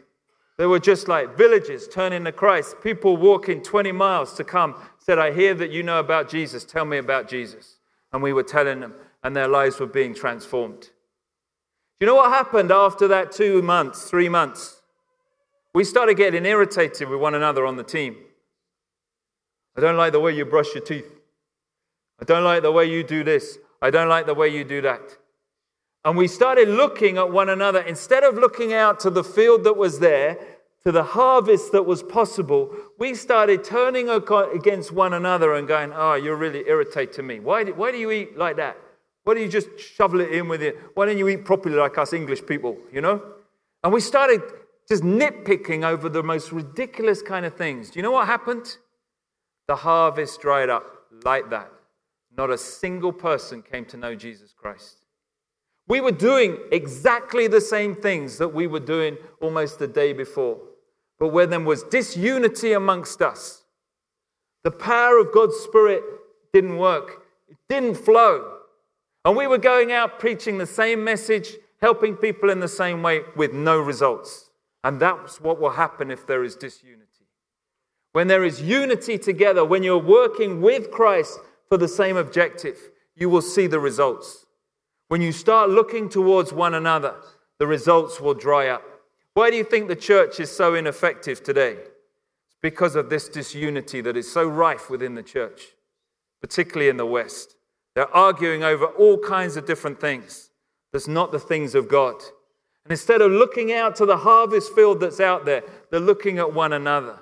They 0.57 0.65
were 0.65 0.79
just 0.79 1.07
like 1.07 1.37
villages 1.37 1.87
turning 1.87 2.23
to 2.23 2.31
Christ. 2.31 2.77
People 2.81 3.15
walking 3.17 3.61
20 3.61 3.91
miles 3.91 4.33
to 4.33 4.43
come 4.43 4.75
said, 4.97 5.19
I 5.19 5.31
hear 5.31 5.53
that 5.53 5.71
you 5.71 5.83
know 5.83 5.99
about 5.99 6.29
Jesus. 6.29 6.65
Tell 6.65 6.85
me 6.85 6.97
about 6.97 7.29
Jesus 7.29 7.77
and 8.11 8.23
we 8.23 8.33
were 8.33 8.43
telling 8.43 8.79
them, 8.79 8.93
and 9.23 9.35
their 9.35 9.47
lives 9.47 9.79
were 9.79 9.87
being 9.87 10.13
transformed. 10.13 10.81
Do 10.81 10.89
you 12.05 12.07
know 12.07 12.15
what 12.15 12.31
happened 12.31 12.71
after 12.71 13.07
that 13.09 13.31
two 13.31 13.61
months, 13.61 14.09
three 14.09 14.29
months? 14.29 14.81
We 15.73 15.83
started 15.83 16.15
getting 16.15 16.45
irritated 16.45 17.09
with 17.09 17.19
one 17.19 17.35
another 17.35 17.65
on 17.65 17.75
the 17.75 17.83
team. 17.83 18.15
I 19.75 19.81
don't 19.81 19.97
like 19.97 20.13
the 20.13 20.19
way 20.19 20.35
you 20.35 20.45
brush 20.45 20.73
your 20.73 20.83
teeth. 20.83 21.11
I 22.19 22.25
don't 22.25 22.43
like 22.43 22.63
the 22.63 22.71
way 22.71 22.85
you 22.85 23.03
do 23.03 23.23
this. 23.23 23.59
I 23.81 23.89
don't 23.89 24.09
like 24.09 24.25
the 24.25 24.33
way 24.33 24.49
you 24.49 24.63
do 24.63 24.81
that. 24.81 25.17
And 26.03 26.17
we 26.17 26.27
started 26.27 26.69
looking 26.69 27.17
at 27.17 27.31
one 27.31 27.49
another. 27.49 27.81
Instead 27.81 28.23
of 28.23 28.35
looking 28.35 28.73
out 28.73 28.99
to 29.01 29.09
the 29.09 29.23
field 29.23 29.63
that 29.65 29.75
was 29.75 29.99
there, 29.99 30.37
to 30.83 30.91
the 30.91 31.03
harvest 31.03 31.73
that 31.73 31.85
was 31.85 32.01
possible, 32.01 32.73
we 32.97 33.13
started 33.13 33.63
turning 33.63 34.09
against 34.09 34.91
one 34.91 35.13
another 35.13 35.53
and 35.53 35.67
going, 35.67 35.91
Oh, 35.93 36.13
you're 36.13 36.37
really 36.37 36.63
irritating 36.67 37.27
me. 37.27 37.39
Why 37.39 37.65
do, 37.65 37.73
why 37.73 37.91
do 37.91 37.97
you 37.97 38.11
eat 38.11 38.37
like 38.37 38.55
that? 38.55 38.77
Why 39.25 39.33
don't 39.33 39.43
you 39.43 39.49
just 39.49 39.77
shovel 39.77 40.21
it 40.21 40.31
in 40.31 40.47
with 40.47 40.61
it? 40.61 40.77
Why 40.93 41.05
don't 41.05 41.17
you 41.17 41.27
eat 41.27 41.43
properly 41.43 41.75
like 41.75 41.97
us 41.97 42.13
English 42.13 42.45
people, 42.45 42.77
you 42.93 43.01
know? 43.01 43.21
And 43.83 43.91
we 43.91 43.99
started 43.99 44.41
just 44.87 45.03
nitpicking 45.03 45.83
over 45.83 46.07
the 46.07 46.23
most 46.23 46.53
ridiculous 46.53 47.21
kind 47.21 47.45
of 47.45 47.55
things. 47.55 47.89
Do 47.89 47.99
you 47.99 48.03
know 48.03 48.11
what 48.11 48.27
happened? 48.27 48.77
The 49.67 49.75
harvest 49.75 50.39
dried 50.39 50.69
up 50.69 50.85
like 51.25 51.49
that. 51.49 51.69
Not 52.37 52.51
a 52.51 52.57
single 52.57 53.11
person 53.11 53.61
came 53.63 53.85
to 53.85 53.97
know 53.97 54.15
Jesus 54.15 54.53
Christ. 54.53 55.05
We 55.87 56.01
were 56.01 56.11
doing 56.11 56.57
exactly 56.71 57.47
the 57.47 57.61
same 57.61 57.95
things 57.95 58.37
that 58.37 58.53
we 58.53 58.67
were 58.67 58.79
doing 58.79 59.17
almost 59.41 59.79
the 59.79 59.87
day 59.87 60.13
before. 60.13 60.59
But 61.19 61.29
where 61.29 61.47
there 61.47 61.59
was 61.59 61.83
disunity 61.83 62.73
amongst 62.73 63.21
us, 63.21 63.63
the 64.63 64.71
power 64.71 65.17
of 65.17 65.33
God's 65.33 65.55
Spirit 65.55 66.03
didn't 66.53 66.77
work, 66.77 67.23
it 67.47 67.57
didn't 67.69 67.95
flow. 67.95 68.53
And 69.25 69.35
we 69.35 69.47
were 69.47 69.57
going 69.57 69.91
out 69.91 70.19
preaching 70.19 70.57
the 70.57 70.65
same 70.65 71.03
message, 71.03 71.55
helping 71.81 72.15
people 72.15 72.49
in 72.49 72.59
the 72.59 72.67
same 72.67 73.01
way 73.01 73.21
with 73.35 73.53
no 73.53 73.79
results. 73.79 74.51
And 74.83 74.99
that's 74.99 75.41
what 75.41 75.59
will 75.59 75.71
happen 75.71 76.11
if 76.11 76.27
there 76.27 76.43
is 76.43 76.55
disunity. 76.55 77.03
When 78.11 78.27
there 78.27 78.43
is 78.43 78.61
unity 78.61 79.17
together, 79.17 79.65
when 79.65 79.83
you're 79.83 79.97
working 79.97 80.61
with 80.61 80.91
Christ 80.91 81.39
for 81.69 81.77
the 81.77 81.87
same 81.87 82.17
objective, 82.17 82.77
you 83.15 83.29
will 83.29 83.41
see 83.41 83.67
the 83.67 83.79
results. 83.79 84.45
When 85.07 85.21
you 85.21 85.31
start 85.31 85.69
looking 85.69 86.09
towards 86.09 86.53
one 86.53 86.73
another, 86.73 87.15
the 87.59 87.67
results 87.67 88.19
will 88.19 88.33
dry 88.33 88.67
up. 88.67 88.83
Why 89.33 89.49
do 89.49 89.57
you 89.57 89.63
think 89.63 89.87
the 89.87 89.95
church 89.95 90.39
is 90.39 90.51
so 90.51 90.75
ineffective 90.75 91.43
today? 91.43 91.73
It's 91.73 92.57
because 92.61 92.95
of 92.95 93.09
this 93.09 93.29
disunity 93.29 94.01
that 94.01 94.17
is 94.17 94.31
so 94.31 94.47
rife 94.47 94.89
within 94.89 95.15
the 95.15 95.23
church, 95.23 95.61
particularly 96.41 96.89
in 96.89 96.97
the 96.97 97.05
West. 97.05 97.55
They're 97.95 98.15
arguing 98.15 98.63
over 98.63 98.85
all 98.85 99.17
kinds 99.17 99.57
of 99.57 99.65
different 99.65 99.99
things. 99.99 100.51
That's 100.91 101.07
not 101.07 101.31
the 101.31 101.39
things 101.39 101.75
of 101.75 101.87
God. 101.87 102.15
And 102.83 102.91
instead 102.91 103.21
of 103.21 103.31
looking 103.31 103.73
out 103.73 103.95
to 103.97 104.05
the 104.05 104.17
harvest 104.17 104.73
field 104.73 104.99
that's 104.99 105.19
out 105.19 105.45
there, 105.45 105.63
they're 105.91 105.99
looking 105.99 106.37
at 106.39 106.53
one 106.53 106.73
another. 106.73 107.19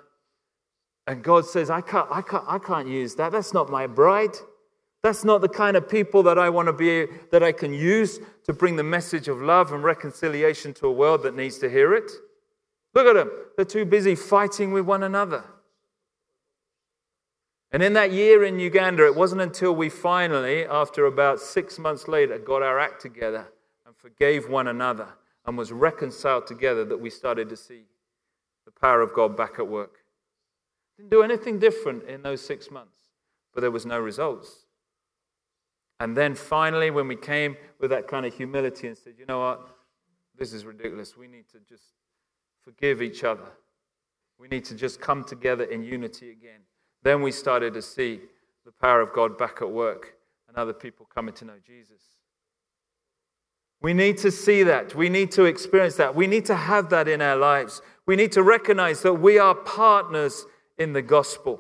And 1.08 1.24
God 1.24 1.46
says, 1.46 1.70
I 1.70 1.82
can't, 1.82 2.08
I 2.12 2.22
can't, 2.22 2.44
I 2.48 2.58
can't 2.58 2.88
use 2.88 3.16
that. 3.16 3.32
That's 3.32 3.54
not 3.54 3.70
my 3.70 3.88
bride. 3.88 4.36
That's 5.04 5.24
not 5.24 5.42
the 5.42 5.50
kind 5.50 5.78
of 5.78 5.88
people 5.88 6.24
that 6.24 6.40
I 6.40 6.50
want 6.50 6.68
to 6.68 6.74
be, 6.74 7.06
that 7.32 7.44
I 7.44 7.52
can 7.52 7.74
use 7.74 8.20
to 8.46 8.54
bring 8.54 8.76
the 8.76 8.84
message 8.84 9.28
of 9.28 9.40
love 9.40 9.72
and 9.72 9.84
reconciliation 9.84 10.74
to 10.76 10.88
a 10.88 10.92
world 10.92 11.22
that 11.24 11.36
needs 11.36 11.60
to 11.60 11.70
hear 11.70 11.94
it. 11.94 12.12
Look 12.96 13.06
at 13.06 13.14
them. 13.14 13.30
They're 13.56 13.66
too 13.66 13.86
busy 13.86 14.16
fighting 14.16 14.72
with 14.72 14.86
one 14.86 15.04
another. 15.04 15.44
And 17.72 17.84
in 17.84 17.94
that 17.94 18.12
year 18.12 18.44
in 18.46 18.60
Uganda, 18.60 19.06
it 19.06 19.16
wasn't 19.16 19.42
until 19.42 19.76
we 19.76 19.90
finally, 19.90 20.66
after 20.66 21.06
about 21.06 21.40
six 21.40 21.78
months 21.78 22.08
later, 22.08 22.40
got 22.40 22.64
our 22.64 22.80
act 22.80 23.02
together 23.02 23.48
and 23.86 23.96
forgave 23.98 24.50
one 24.50 24.70
another 24.70 25.10
and 25.46 25.58
was 25.58 25.72
reconciled 25.72 26.48
together 26.48 26.86
that 26.86 26.98
we 26.98 27.10
started 27.10 27.50
to 27.50 27.58
see 27.58 27.84
the 28.66 28.72
power 28.72 29.02
of 29.02 29.14
God 29.14 29.38
back 29.38 29.60
at 29.60 29.68
work. 29.68 30.05
Didn't 30.98 31.12
do 31.12 31.24
anything 31.24 31.60
different 31.60 32.04
in 32.04 32.22
those 32.22 32.46
six 32.46 32.72
months, 32.72 32.98
but 33.54 33.62
there 33.62 33.72
was 33.72 33.86
no 33.86 34.00
results. 34.00 34.66
And 36.00 36.16
then 36.16 36.36
finally, 36.36 36.92
when 36.92 37.08
we 37.08 37.16
came 37.16 37.56
with 37.80 37.90
that 37.92 38.08
kind 38.08 38.26
of 38.26 38.34
humility 38.34 38.88
and 38.88 38.98
said, 38.98 39.14
you 39.18 39.26
know 39.26 39.40
what, 39.40 39.68
this 40.38 40.54
is 40.54 40.66
ridiculous. 40.66 41.16
We 41.16 41.28
need 41.28 41.48
to 41.50 41.60
just 41.60 41.84
forgive 42.62 43.02
each 43.02 43.24
other. 43.24 43.48
We 44.38 44.48
need 44.48 44.66
to 44.66 44.76
just 44.76 45.00
come 45.00 45.24
together 45.24 45.64
in 45.64 45.84
unity 45.84 46.32
again. 46.32 46.62
Then 47.04 47.22
we 47.22 47.32
started 47.32 47.74
to 47.76 47.82
see 47.82 48.22
the 48.66 48.72
power 48.72 49.00
of 49.00 49.14
God 49.14 49.38
back 49.38 49.62
at 49.62 49.70
work 49.70 50.16
and 50.48 50.58
other 50.58 50.74
people 50.74 51.08
coming 51.14 51.34
to 51.36 51.46
know 51.46 51.60
Jesus. 51.66 52.02
We 53.82 53.94
need 53.94 54.18
to 54.20 54.32
see 54.32 54.64
that. 54.64 54.96
We 54.96 55.10
need 55.10 55.32
to 55.32 55.46
experience 55.46 55.96
that. 55.98 56.16
We 56.16 56.28
need 56.28 56.46
to 56.46 56.56
have 56.56 56.90
that 56.90 57.08
in 57.08 57.22
our 57.22 57.36
lives. 57.36 57.82
We 58.06 58.16
need 58.16 58.32
to 58.34 58.44
recognize 58.44 59.02
that 59.04 59.14
we 59.14 59.38
are 59.38 59.54
partners 59.54 60.46
in 60.78 60.94
the 60.94 61.02
gospel. 61.02 61.60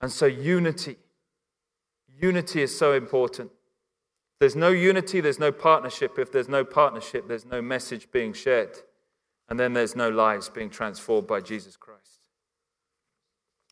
And 0.00 0.10
so, 0.10 0.26
unity 0.26 0.96
Unity 2.22 2.62
is 2.62 2.76
so 2.76 2.92
important. 2.92 3.50
There's 4.38 4.56
no 4.56 4.68
unity, 4.68 5.20
there's 5.20 5.40
no 5.40 5.52
partnership. 5.52 6.18
If 6.18 6.30
there's 6.30 6.48
no 6.48 6.64
partnership, 6.64 7.26
there's 7.26 7.44
no 7.44 7.60
message 7.60 8.10
being 8.12 8.32
shared. 8.32 8.78
And 9.48 9.58
then 9.58 9.72
there's 9.72 9.96
no 9.96 10.08
lives 10.08 10.48
being 10.48 10.70
transformed 10.70 11.26
by 11.26 11.40
Jesus 11.40 11.76
Christ. 11.76 12.28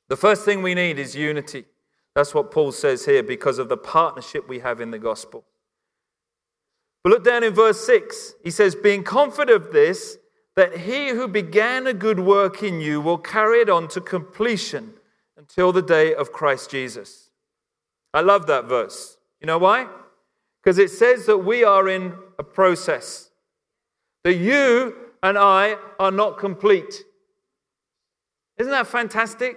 The 0.08 0.16
first 0.16 0.44
thing 0.44 0.62
we 0.62 0.74
need 0.74 0.98
is 0.98 1.14
unity. 1.14 1.64
That's 2.14 2.34
what 2.34 2.50
Paul 2.50 2.72
says 2.72 3.04
here 3.04 3.22
because 3.22 3.58
of 3.58 3.68
the 3.68 3.76
partnership 3.76 4.48
we 4.48 4.58
have 4.58 4.80
in 4.80 4.90
the 4.90 4.98
gospel. 4.98 5.44
But 7.04 7.10
look 7.10 7.24
down 7.24 7.44
in 7.44 7.54
verse 7.54 7.84
6. 7.86 8.34
He 8.42 8.50
says, 8.50 8.74
Being 8.74 9.04
confident 9.04 9.64
of 9.64 9.72
this, 9.72 10.18
that 10.60 10.80
he 10.80 11.08
who 11.08 11.26
began 11.26 11.86
a 11.86 11.94
good 11.94 12.20
work 12.20 12.62
in 12.62 12.82
you 12.82 13.00
will 13.00 13.16
carry 13.16 13.60
it 13.60 13.70
on 13.70 13.88
to 13.88 13.98
completion 13.98 14.92
until 15.38 15.72
the 15.72 15.80
day 15.80 16.14
of 16.14 16.32
Christ 16.32 16.70
Jesus. 16.70 17.30
I 18.12 18.20
love 18.20 18.46
that 18.48 18.66
verse. 18.66 19.16
You 19.40 19.46
know 19.46 19.56
why? 19.56 19.86
Because 20.62 20.76
it 20.76 20.90
says 20.90 21.24
that 21.24 21.38
we 21.38 21.64
are 21.64 21.88
in 21.88 22.12
a 22.38 22.42
process, 22.42 23.30
that 24.22 24.34
you 24.34 24.94
and 25.22 25.38
I 25.38 25.76
are 25.98 26.10
not 26.10 26.36
complete. 26.36 27.04
Isn't 28.58 28.72
that 28.72 28.86
fantastic? 28.86 29.56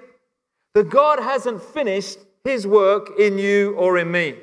That 0.73 0.89
God 0.89 1.19
hasn't 1.19 1.61
finished 1.61 2.19
his 2.45 2.65
work 2.65 3.19
in 3.19 3.37
you 3.37 3.75
or 3.75 3.97
in 3.97 4.09
me, 4.09 4.37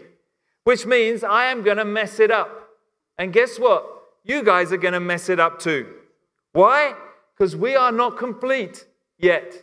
which 0.64 0.85
means 0.85 1.25
I 1.25 1.46
am 1.46 1.62
going 1.62 1.79
to 1.79 1.87
mess 1.87 2.20
it 2.20 2.31
up. 2.31 2.68
And 3.16 3.33
guess 3.33 3.59
what? 3.59 3.87
You 4.25 4.44
guys 4.44 4.75
are 4.75 4.77
going 4.77 4.92
to 4.92 5.01
mess 5.01 5.31
it 5.31 5.40
up 5.40 5.59
too. 5.59 5.94
Why? 6.52 6.94
Because 7.36 7.56
we 7.56 7.76
are 7.76 7.92
not 7.92 8.16
complete 8.16 8.86
yet. 9.18 9.54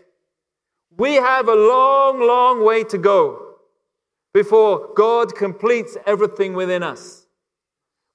We 0.97 1.15
have 1.15 1.47
a 1.47 1.56
long, 1.56 2.19
long 2.19 2.65
way 2.65 2.84
to 2.86 2.97
go 2.97 3.56
before 4.34 4.93
God 4.95 5.36
completes 5.36 5.97
everything 6.06 6.54
within 6.54 6.84
us. 6.84 7.28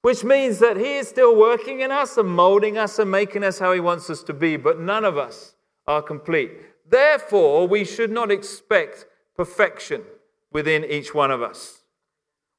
Which 0.01 0.23
means 0.23 0.59
that 0.59 0.75
He 0.77 0.95
is 0.95 1.07
still 1.07 1.35
working 1.35 1.79
in 1.79 1.91
us 1.91 2.17
and 2.17 2.29
molding 2.29 2.77
us 2.77 2.99
and 2.99 3.09
making 3.09 3.43
us 3.43 3.59
how 3.59 3.71
He 3.71 3.79
wants 3.79 4.09
us 4.09 4.21
to 4.23 4.33
be, 4.33 4.57
but 4.57 4.79
none 4.79 5.05
of 5.05 5.17
us 5.17 5.55
are 5.87 6.01
complete. 6.01 6.51
Therefore, 6.89 7.67
we 7.67 7.85
should 7.85 8.11
not 8.11 8.31
expect 8.31 9.05
perfection 9.35 10.03
within 10.51 10.83
each 10.83 11.13
one 11.13 11.31
of 11.31 11.41
us. 11.41 11.83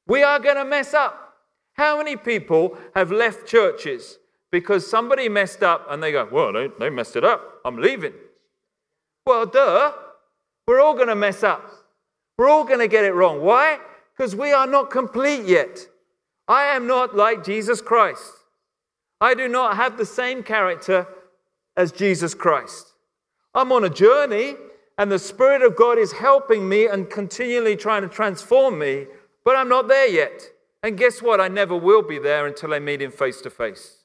We 0.07 0.23
are 0.23 0.39
going 0.39 0.57
to 0.57 0.65
mess 0.65 0.93
up. 0.93 1.35
How 1.73 1.97
many 1.97 2.15
people 2.15 2.77
have 2.95 3.11
left 3.11 3.47
churches 3.47 4.17
because 4.55 4.89
somebody 4.89 5.27
messed 5.27 5.63
up 5.63 5.85
and 5.89 6.01
they 6.01 6.13
go, 6.13 6.29
Well, 6.31 6.53
they, 6.53 6.69
they 6.79 6.89
messed 6.89 7.17
it 7.17 7.25
up. 7.25 7.59
I'm 7.65 7.75
leaving. 7.75 8.13
Well, 9.25 9.45
duh. 9.45 9.91
We're 10.65 10.79
all 10.79 10.93
going 10.93 11.09
to 11.09 11.15
mess 11.15 11.43
up. 11.43 11.69
We're 12.37 12.47
all 12.47 12.63
going 12.63 12.79
to 12.79 12.87
get 12.87 13.03
it 13.03 13.13
wrong. 13.13 13.41
Why? 13.41 13.79
Because 14.15 14.33
we 14.33 14.53
are 14.53 14.65
not 14.65 14.89
complete 14.89 15.43
yet. 15.43 15.85
I 16.47 16.63
am 16.67 16.87
not 16.87 17.17
like 17.17 17.43
Jesus 17.43 17.81
Christ. 17.81 18.31
I 19.19 19.33
do 19.33 19.49
not 19.49 19.75
have 19.75 19.97
the 19.97 20.05
same 20.05 20.41
character 20.41 21.05
as 21.75 21.91
Jesus 21.91 22.33
Christ. 22.33 22.93
I'm 23.53 23.73
on 23.73 23.83
a 23.83 23.89
journey, 23.89 24.55
and 24.97 25.11
the 25.11 25.19
Spirit 25.19 25.63
of 25.63 25.75
God 25.75 25.97
is 25.97 26.13
helping 26.13 26.69
me 26.69 26.87
and 26.87 27.09
continually 27.09 27.75
trying 27.75 28.03
to 28.03 28.07
transform 28.07 28.79
me, 28.79 29.07
but 29.43 29.57
I'm 29.57 29.67
not 29.67 29.89
there 29.89 30.07
yet. 30.07 30.43
And 30.81 30.97
guess 30.97 31.21
what? 31.21 31.41
I 31.41 31.49
never 31.49 31.75
will 31.75 32.03
be 32.03 32.19
there 32.19 32.47
until 32.47 32.73
I 32.73 32.79
meet 32.79 33.01
Him 33.01 33.11
face 33.11 33.41
to 33.41 33.49
face. 33.49 34.04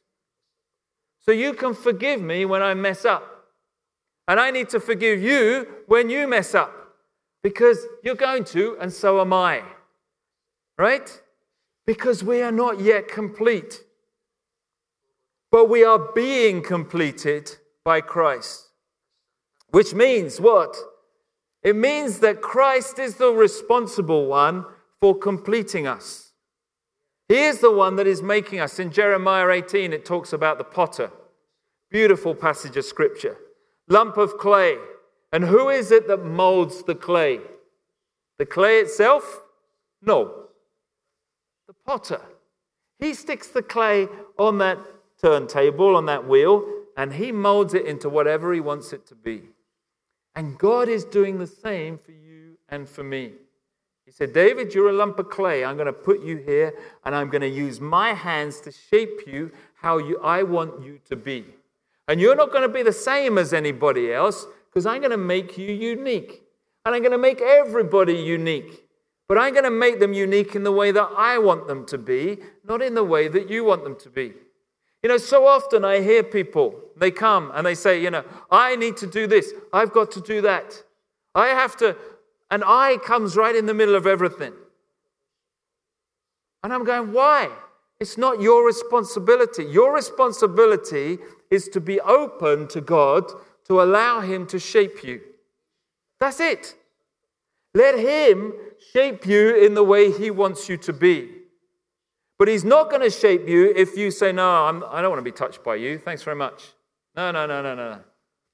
So 1.21 1.33
you 1.33 1.53
can 1.53 1.75
forgive 1.75 2.21
me 2.21 2.45
when 2.45 2.63
I 2.63 2.75
mess 2.75 3.05
up. 3.05 3.25
And 4.27 4.39
I 4.39 4.51
need 4.51 4.69
to 4.71 4.81
forgive 4.81 5.21
you 5.21 5.67
when 5.87 6.09
you 6.09 6.29
mess 6.29 6.55
up 6.55 6.73
because 7.43 7.79
you're 8.03 8.15
going 8.15 8.45
to, 8.45 8.77
and 8.81 8.93
so 8.93 9.21
am 9.21 9.33
I. 9.33 9.63
Right? 10.79 11.21
Because 11.87 12.23
we 12.23 12.43
are 12.43 12.53
not 12.53 12.81
yet 12.81 13.09
complete. 13.09 13.81
But 15.51 15.69
we 15.69 15.85
are 15.85 16.13
being 16.15 16.63
completed 16.63 17.51
by 17.85 18.01
Christ. 18.01 18.69
Which 19.71 19.95
means 19.95 20.41
what? 20.41 20.77
It 21.63 21.77
means 21.77 22.21
that 22.21 22.41
Christ 22.41 22.99
is 22.99 23.17
the 23.17 23.33
responsible 23.33 24.27
one 24.27 24.65
for 24.99 25.19
completing 25.19 25.87
us. 25.87 26.30
He 27.31 27.45
is 27.45 27.61
the 27.61 27.71
one 27.71 27.97
that 27.97 28.07
is 28.07 28.23
making 28.23 28.59
us. 28.61 28.79
In 28.79 28.91
Jeremiah 28.91 29.49
18, 29.49 29.93
it 29.93 30.05
talks 30.05 30.33
about 30.33 30.59
the 30.59 30.65
potter. 30.65 31.11
Beautiful 31.89 32.35
passage 32.35 32.77
of 32.77 32.85
scripture. 32.85 33.37
Lump 33.89 34.17
of 34.17 34.37
clay 34.37 34.77
and 35.33 35.45
who 35.45 35.69
is 35.69 35.91
it 35.91 36.09
that 36.09 36.25
molds 36.25 36.83
the 36.83 36.95
clay? 36.95 37.41
The 38.39 38.47
clay 38.47 38.81
itself? 38.81 39.43
No. 40.03 40.47
The 41.69 41.75
potter. 41.87 42.21
He 42.99 43.15
sticks 43.15 43.49
the 43.49 43.63
clay 43.63 44.09
on 44.39 44.59
that 44.59 44.79
turntable, 45.23 45.95
on 45.95 46.07
that 46.07 46.27
wheel, 46.27 46.65
and 46.97 47.13
he 47.13 47.31
molds 47.31 47.75
it 47.75 47.87
into 47.87 48.09
whatever 48.09 48.53
he 48.53 48.61
wants 48.61 48.93
it 48.93 49.07
to 49.07 49.15
be. 49.15 49.43
And 50.35 50.59
God 50.59 50.89
is 50.89 51.05
doing 51.05 51.39
the 51.39 51.47
same 51.47 51.97
for 51.97 52.13
you 52.13 52.59
and 52.69 52.89
for 52.89 53.05
me. 53.05 53.35
He 54.11 54.15
said, 54.15 54.33
David, 54.33 54.75
you're 54.75 54.89
a 54.89 54.93
lump 54.93 55.21
of 55.21 55.31
clay. 55.31 55.65
I'm 55.65 55.77
going 55.77 55.87
to 55.87 55.93
put 55.93 56.21
you 56.21 56.39
here, 56.39 56.75
and 57.05 57.15
I'm 57.15 57.31
going 57.31 57.43
to 57.43 57.49
use 57.49 57.81
my 57.81 58.13
hands 58.13 58.61
to 58.63 58.73
shape 58.73 59.21
you 59.25 59.53
how 59.75 59.99
you, 59.99 60.19
I 60.21 60.43
want 60.43 60.83
you 60.83 60.99
to 61.09 61.15
be. 61.15 61.45
And 62.09 62.21
you're 62.21 62.35
not 62.35 62.51
going 62.51 62.67
to 62.67 62.75
be 62.75 62.83
the 62.83 62.93
same 62.93 63.39
as 63.39 63.53
anybody 63.53 64.13
else 64.13 64.47
because 64.67 64.85
I'm 64.85 64.99
going 64.99 65.13
to 65.13 65.17
make 65.17 65.57
you 65.57 65.73
unique. 65.73 66.43
And 66.85 66.93
I'm 66.93 67.03
going 67.03 67.13
to 67.13 67.19
make 67.19 67.41
everybody 67.41 68.15
unique. 68.15 68.89
but 69.31 69.39
I'm 69.39 69.53
going 69.53 69.63
to 69.63 69.71
make 69.71 70.01
them 70.01 70.13
unique 70.13 70.57
in 70.57 70.65
the 70.65 70.73
way 70.73 70.91
that 70.91 71.09
I 71.17 71.39
want 71.39 71.69
them 71.69 71.87
to 71.87 71.99
be, 71.99 72.39
not 72.65 72.83
in 72.83 72.95
the 72.95 73.05
way 73.05 73.29
that 73.29 73.49
you 73.49 73.63
want 73.63 73.85
them 73.85 73.95
to 74.01 74.11
be. 74.11 74.33
You 75.05 75.09
know, 75.09 75.19
so 75.19 75.47
often 75.47 75.85
I 75.85 76.01
hear 76.01 76.25
people, 76.25 76.75
they 76.97 77.13
come 77.13 77.53
and 77.55 77.65
they 77.65 77.77
say, 77.77 78.03
you 78.03 78.11
know, 78.11 78.25
I 78.51 78.75
need 78.75 78.97
to 78.97 79.07
do 79.07 79.29
this, 79.29 79.53
I've 79.73 79.93
got 79.93 80.11
to 80.11 80.21
do 80.21 80.41
that. 80.41 80.83
I 81.33 81.47
have 81.51 81.77
to, 81.77 81.97
and 82.51 82.65
I 82.65 82.97
comes 82.99 83.37
right 83.37 83.55
in 83.55 83.67
the 83.67 83.75
middle 83.75 83.95
of 83.95 84.07
everything. 84.07 84.53
And 86.63 86.73
I'm 86.73 86.85
going, 86.85 87.13
why? 87.13 87.51
It's 88.01 88.17
not 88.17 88.41
your 88.41 88.67
responsibility. 88.67 89.65
Your 89.65 89.95
responsibility 89.95 91.19
is 91.51 91.69
to 91.69 91.81
be 91.81 92.01
open 92.01 92.67
to 92.69 92.81
God 92.81 93.31
to 93.67 93.83
allow 93.83 94.21
Him 94.21 94.47
to 94.49 94.59
shape 94.59 95.05
you. 95.05 95.21
That's 96.19 96.41
it. 96.41 96.75
Let 97.75 97.99
Him 97.99 98.55
shape 98.93 99.27
you 99.27 99.55
in 99.55 99.75
the 99.75 99.85
way 99.85 100.11
He 100.11 100.31
wants 100.31 100.69
you 100.69 100.77
to 100.79 100.93
be. 100.93 101.29
But 102.39 102.49
He's 102.49 102.65
not 102.65 102.89
going 102.89 103.03
to 103.03 103.11
shape 103.11 103.47
you 103.47 103.73
if 103.77 103.97
you 103.97 104.11
say, 104.11 104.33
No, 104.33 104.65
I'm, 104.65 104.83
I 104.85 104.97
do 104.97 105.03
not 105.03 105.11
want 105.11 105.19
to 105.19 105.23
be 105.23 105.33
touched 105.33 105.63
by 105.63 105.77
you. 105.77 105.99
Thanks 105.99 106.23
very 106.23 106.37
much. 106.37 106.65
No, 107.15 107.31
no, 107.31 107.47
no, 107.47 107.63
no, 107.63 107.75
no. 107.75 107.99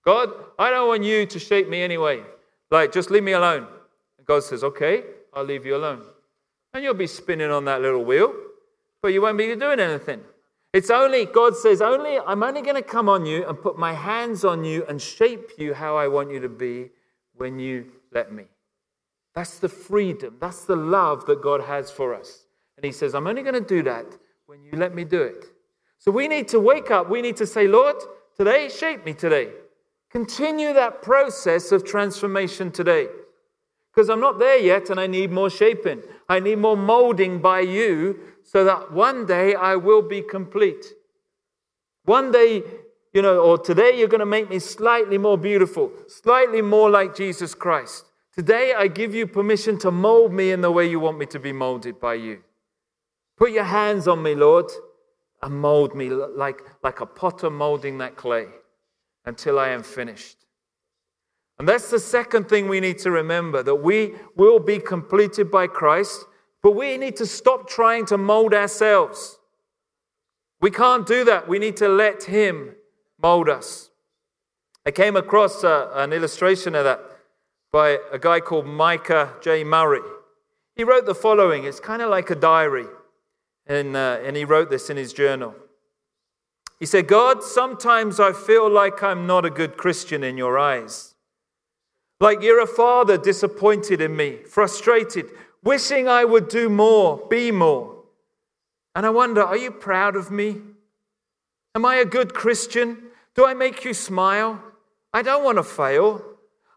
God, 0.05 0.33
I 0.59 0.71
don't 0.71 0.89
want 0.89 1.05
you 1.05 1.25
to 1.27 1.39
shape 1.39 1.69
me 1.69 1.83
anyway. 1.83 2.23
Like, 2.71 2.93
just 2.93 3.11
leave 3.11 3.23
me 3.23 3.33
alone. 3.33 3.69
God 4.27 4.43
says, 4.43 4.65
Okay, 4.65 5.05
I'll 5.33 5.45
leave 5.45 5.67
you 5.67 5.77
alone. 5.77 6.03
And 6.75 6.85
you'll 6.85 6.95
be 6.95 7.07
spinning 7.07 7.51
on 7.51 7.65
that 7.67 7.81
little 7.81 8.05
wheel, 8.05 8.35
but 9.01 9.09
you 9.09 9.23
won't 9.23 9.39
be 9.39 9.55
doing 9.55 9.81
anything. 9.81 10.21
It's 10.73 10.91
only, 10.91 11.25
God 11.25 11.57
says, 11.57 11.81
only, 11.81 12.19
I'm 12.19 12.43
only 12.43 12.61
going 12.61 12.77
to 12.77 12.83
come 12.83 13.09
on 13.09 13.25
you 13.25 13.49
and 13.49 13.59
put 13.59 13.79
my 13.79 13.95
hands 13.95 14.45
on 14.45 14.63
you 14.63 14.85
and 14.87 15.01
shape 15.01 15.53
you 15.57 15.73
how 15.73 15.97
I 15.97 16.07
want 16.07 16.31
you 16.31 16.41
to 16.41 16.51
be 16.51 16.91
when 17.35 17.59
you 17.59 17.93
let 18.13 18.31
me. 18.31 18.45
That's 19.35 19.59
the 19.59 19.71
freedom, 19.71 20.37
that's 20.39 20.67
the 20.67 20.77
love 20.77 21.25
that 21.27 21.41
God 21.43 21.63
has 21.63 21.91
for 21.91 22.15
us. 22.15 22.45
And 22.77 22.85
He 22.85 22.93
says, 22.93 23.15
I'm 23.15 23.27
only 23.27 23.43
going 23.43 23.55
to 23.55 23.61
do 23.61 23.83
that 23.85 24.05
when 24.45 24.63
you 24.63 24.73
let 24.73 24.95
me 24.95 25.05
do 25.05 25.23
it. 25.23 25.47
So 25.99 26.11
we 26.11 26.29
need 26.29 26.49
to 26.49 26.61
wake 26.61 26.91
up. 26.91 27.09
We 27.09 27.23
need 27.23 27.37
to 27.37 27.47
say, 27.47 27.67
Lord, 27.67 27.97
today, 28.37 28.69
shape 28.69 29.05
me 29.07 29.15
today. 29.15 29.53
Continue 30.11 30.75
that 30.75 31.01
process 31.01 31.73
of 31.73 31.85
transformation 31.85 32.71
today. 32.71 33.09
Because 33.97 34.11
I'm 34.11 34.21
not 34.21 34.39
there 34.39 34.59
yet 34.59 34.91
and 34.91 35.01
I 35.01 35.07
need 35.07 35.33
more 35.33 35.49
shaping. 35.49 36.03
I 36.29 36.39
need 36.39 36.59
more 36.59 36.77
molding 36.77 37.41
by 37.41 37.61
you 37.61 38.21
so 38.43 38.63
that 38.63 38.93
one 38.93 39.25
day 39.25 39.55
I 39.55 39.77
will 39.77 40.03
be 40.03 40.21
complete. 40.21 40.85
One 42.05 42.31
day, 42.31 42.63
you 43.15 43.23
know, 43.23 43.41
or 43.41 43.57
today 43.57 43.99
you're 43.99 44.09
going 44.09 44.21
to 44.21 44.27
make 44.27 44.51
me 44.51 44.59
slightly 44.59 45.17
more 45.17 45.39
beautiful, 45.39 45.91
slightly 46.09 46.61
more 46.61 46.91
like 46.91 47.17
Jesus 47.17 47.55
Christ. 47.55 48.05
Today, 48.35 48.75
I 48.75 48.89
give 48.89 49.15
you 49.15 49.27
permission 49.27 49.79
to 49.79 49.91
mold 49.91 50.31
me 50.31 50.51
in 50.51 50.61
the 50.61 50.71
way 50.71 50.87
you 50.87 51.01
want 51.01 51.17
me 51.17 51.25
to 51.27 51.39
be 51.39 51.53
molded 51.53 51.99
by 51.99 52.15
you. 52.15 52.43
Put 53.39 53.53
your 53.53 53.65
hands 53.65 54.07
on 54.07 54.23
me, 54.23 54.35
Lord, 54.35 54.67
and 55.43 55.59
mold 55.59 55.95
me 55.95 56.11
like, 56.11 56.61
like 56.83 57.01
a 57.01 57.07
potter 57.07 57.49
molding 57.49 57.97
that 57.99 58.17
clay 58.17 58.49
until 59.25 59.59
I 59.59 59.71
am 59.71 59.83
finished. 59.83 60.46
And 61.59 61.67
that's 61.67 61.91
the 61.91 61.99
second 61.99 62.49
thing 62.49 62.69
we 62.69 62.81
need 62.81 62.99
to 62.99 63.11
remember 63.11 63.63
that 63.63 63.77
we 63.77 64.15
will 64.35 64.59
be 64.59 64.79
completed 64.79 65.51
by 65.51 65.67
Christ, 65.67 66.27
but 66.63 66.73
we 66.73 66.99
need 66.99 67.17
to 67.17 67.27
stop 67.27 67.69
trying 67.69 68.05
to 68.07 68.19
mold 68.19 68.53
ourselves. 68.53 69.39
We 70.61 70.71
can't 70.71 71.07
do 71.07 71.25
that. 71.25 71.49
We 71.49 71.59
need 71.59 71.77
to 71.79 71.89
let 71.89 72.25
Him 72.25 72.75
mold 73.23 73.49
us. 73.49 73.91
I 74.85 74.91
came 74.91 75.17
across 75.17 75.65
uh, 75.65 75.91
an 75.95 76.13
illustration 76.13 76.75
of 76.75 76.85
that 76.85 77.01
by 77.73 77.99
a 78.13 78.19
guy 78.19 78.41
called 78.41 78.67
Micah 78.67 79.35
J. 79.43 79.65
Murray. 79.65 80.01
He 80.77 80.85
wrote 80.85 81.07
the 81.07 81.15
following 81.15 81.65
it's 81.65 81.81
kind 81.81 82.03
of 82.03 82.11
like 82.11 82.31
a 82.31 82.35
diary, 82.35 82.87
and, 83.67 83.97
uh, 83.97 84.21
and 84.23 84.37
he 84.37 84.45
wrote 84.45 84.71
this 84.71 84.91
in 84.91 84.97
his 84.97 85.13
journal. 85.13 85.55
He 86.79 86.87
said, 86.87 87.09
God, 87.09 87.43
sometimes 87.43 88.21
I 88.21 88.33
feel 88.33 88.71
like 88.71 89.03
I'm 89.03 89.27
not 89.27 89.47
a 89.47 89.51
good 89.51 89.79
Christian 89.79 90.23
in 90.23 90.37
your 90.37 90.59
eyes. 90.59 91.16
Like 92.21 92.43
you're 92.43 92.63
a 92.63 92.67
father 92.67 93.19
disappointed 93.19 94.01
in 94.01 94.17
me, 94.17 94.39
frustrated, 94.49 95.27
wishing 95.63 96.09
I 96.09 96.25
would 96.25 96.49
do 96.49 96.69
more, 96.69 97.27
be 97.29 97.51
more. 97.51 98.05
And 98.95 99.05
I 99.05 99.11
wonder, 99.11 99.43
are 99.43 99.57
you 99.57 99.71
proud 99.71 100.17
of 100.17 100.31
me? 100.31 100.57
Am 101.75 101.85
I 101.85 101.97
a 101.97 102.07
good 102.07 102.33
Christian? 102.33 103.03
Do 103.35 103.47
I 103.47 103.53
make 103.53 103.85
you 103.85 103.93
smile? 103.93 104.63
I 105.13 105.21
don't 105.21 105.45
want 105.45 105.59
to 105.59 105.63
fail. 105.63 106.25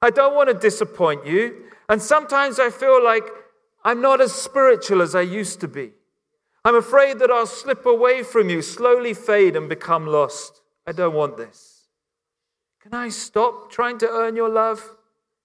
I 0.01 0.09
don't 0.09 0.35
want 0.35 0.49
to 0.49 0.53
disappoint 0.53 1.25
you. 1.25 1.63
And 1.87 2.01
sometimes 2.01 2.59
I 2.59 2.69
feel 2.69 3.01
like 3.01 3.23
I'm 3.85 4.01
not 4.01 4.19
as 4.19 4.33
spiritual 4.33 5.01
as 5.01 5.15
I 5.15 5.21
used 5.21 5.61
to 5.61 5.69
be. 5.69 5.91
I'm 6.65 6.75
afraid 6.75 7.19
that 7.19 7.31
I'll 7.31 7.45
slip 7.45 7.85
away 7.85 8.23
from 8.23 8.49
you, 8.49 8.61
slowly 8.61 9.13
fade, 9.13 9.55
and 9.55 9.69
become 9.69 10.05
lost. 10.05 10.61
I 10.85 10.91
don't 10.91 11.15
want 11.15 11.37
this. 11.37 11.87
Can 12.81 12.93
I 12.93 13.07
stop 13.07 13.71
trying 13.71 13.97
to 13.99 14.09
earn 14.09 14.35
your 14.35 14.49
love? 14.49 14.97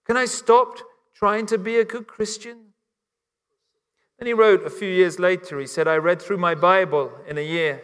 Can 0.04 0.16
I 0.16 0.26
stop 0.26 0.78
trying 1.14 1.46
to 1.46 1.58
be 1.58 1.76
a 1.76 1.84
good 1.84 2.06
Christian? 2.06 2.58
Then 4.18 4.26
he 4.26 4.32
wrote 4.32 4.64
a 4.64 4.70
few 4.70 4.88
years 4.88 5.18
later, 5.18 5.58
he 5.58 5.66
said, 5.66 5.88
I 5.88 5.96
read 5.96 6.20
through 6.20 6.38
my 6.38 6.54
Bible 6.54 7.12
in 7.26 7.38
a 7.38 7.44
year, 7.44 7.82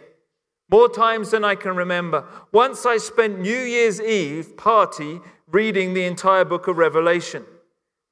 more 0.69 0.87
times 0.87 1.31
than 1.31 1.43
I 1.43 1.55
can 1.55 1.75
remember. 1.75 2.25
Once 2.51 2.85
I 2.85 2.97
spent 2.97 3.39
New 3.39 3.57
Year's 3.57 3.99
Eve 3.99 4.55
party 4.55 5.19
reading 5.47 5.93
the 5.93 6.05
entire 6.05 6.45
book 6.45 6.67
of 6.67 6.77
Revelation, 6.77 7.45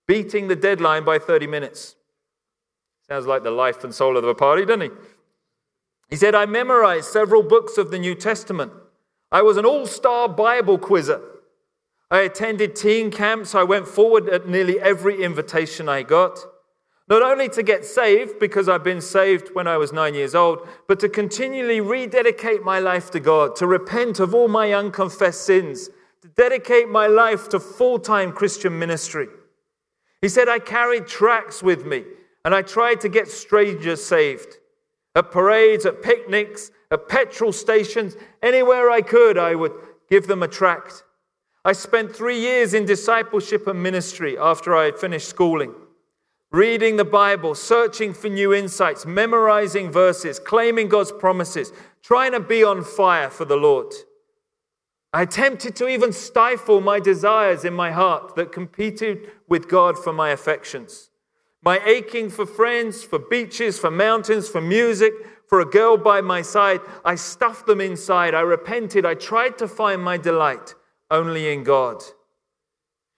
beating 0.07 0.47
the 0.47 0.55
deadline 0.55 1.05
by 1.05 1.19
30 1.19 1.47
minutes. 1.47 1.95
Sounds 3.07 3.25
like 3.25 3.43
the 3.43 3.51
life 3.51 3.83
and 3.83 3.95
soul 3.95 4.17
of 4.17 4.23
the 4.23 4.35
party, 4.35 4.65
doesn't 4.65 4.81
he? 4.81 4.89
He 6.09 6.15
said, 6.15 6.35
I 6.35 6.45
memorized 6.45 7.05
several 7.05 7.43
books 7.43 7.77
of 7.77 7.91
the 7.91 7.99
New 7.99 8.15
Testament. 8.15 8.73
I 9.31 9.41
was 9.41 9.57
an 9.57 9.65
all 9.65 9.85
star 9.85 10.27
Bible 10.27 10.77
quizzer. 10.77 11.21
I 12.11 12.21
attended 12.21 12.75
teen 12.75 13.11
camps. 13.11 13.53
I 13.53 13.63
went 13.63 13.87
forward 13.87 14.29
at 14.29 14.47
nearly 14.47 14.79
every 14.79 15.23
invitation 15.23 15.87
I 15.87 16.03
got. 16.03 16.39
Not 17.07 17.21
only 17.23 17.49
to 17.49 17.63
get 17.63 17.85
saved, 17.85 18.39
because 18.39 18.69
I've 18.69 18.83
been 18.83 19.01
saved 19.01 19.49
when 19.53 19.67
I 19.67 19.77
was 19.77 19.91
nine 19.91 20.13
years 20.13 20.35
old, 20.35 20.67
but 20.87 20.99
to 20.99 21.09
continually 21.09 21.81
rededicate 21.81 22.63
my 22.63 22.79
life 22.79 23.09
to 23.11 23.19
God, 23.19 23.55
to 23.57 23.67
repent 23.67 24.19
of 24.19 24.35
all 24.35 24.47
my 24.47 24.73
unconfessed 24.73 25.43
sins, 25.43 25.89
to 26.21 26.27
dedicate 26.27 26.87
my 26.87 27.07
life 27.07 27.49
to 27.49 27.59
full 27.59 27.97
time 27.97 28.31
Christian 28.31 28.77
ministry. 28.77 29.27
He 30.21 30.29
said, 30.29 30.49
I 30.49 30.59
carried 30.59 31.07
tracts 31.07 31.63
with 31.63 31.85
me 31.85 32.03
and 32.45 32.53
I 32.53 32.61
tried 32.61 33.01
to 33.01 33.09
get 33.09 33.27
strangers 33.27 34.03
saved. 34.03 34.57
At 35.15 35.31
parades, 35.31 35.85
at 35.85 36.01
picnics, 36.01 36.71
at 36.91 37.07
petrol 37.07 37.51
stations, 37.51 38.15
anywhere 38.43 38.89
I 38.89 39.01
could, 39.01 39.37
I 39.37 39.55
would 39.55 39.73
give 40.09 40.27
them 40.27 40.43
a 40.43 40.47
tract. 40.47 41.03
I 41.69 41.73
spent 41.73 42.15
three 42.15 42.39
years 42.39 42.73
in 42.73 42.85
discipleship 42.85 43.67
and 43.67 43.83
ministry 43.83 44.35
after 44.35 44.75
I 44.75 44.85
had 44.85 44.97
finished 44.97 45.29
schooling, 45.29 45.75
reading 46.51 46.95
the 46.95 47.05
Bible, 47.05 47.53
searching 47.53 48.11
for 48.11 48.27
new 48.27 48.51
insights, 48.55 49.05
memorizing 49.05 49.91
verses, 49.91 50.39
claiming 50.39 50.89
God's 50.89 51.11
promises, 51.11 51.71
trying 52.01 52.31
to 52.31 52.39
be 52.39 52.63
on 52.63 52.83
fire 52.83 53.29
for 53.29 53.45
the 53.45 53.55
Lord. 53.55 53.93
I 55.13 55.21
attempted 55.21 55.75
to 55.75 55.87
even 55.87 56.11
stifle 56.11 56.81
my 56.81 56.99
desires 56.99 57.63
in 57.63 57.75
my 57.75 57.91
heart 57.91 58.33
that 58.33 58.51
competed 58.51 59.29
with 59.47 59.69
God 59.69 59.95
for 59.95 60.11
my 60.11 60.31
affections. 60.31 61.11
My 61.61 61.79
aching 61.85 62.31
for 62.31 62.47
friends, 62.47 63.03
for 63.03 63.19
beaches, 63.19 63.77
for 63.77 63.91
mountains, 63.91 64.49
for 64.49 64.59
music, 64.59 65.13
for 65.45 65.61
a 65.61 65.65
girl 65.65 65.97
by 65.97 66.21
my 66.21 66.41
side, 66.41 66.79
I 67.05 67.13
stuffed 67.13 67.67
them 67.67 67.79
inside. 67.79 68.33
I 68.33 68.41
repented. 68.41 69.05
I 69.05 69.13
tried 69.13 69.59
to 69.59 69.67
find 69.67 70.01
my 70.01 70.17
delight 70.17 70.73
only 71.11 71.51
in 71.51 71.63
God. 71.63 72.03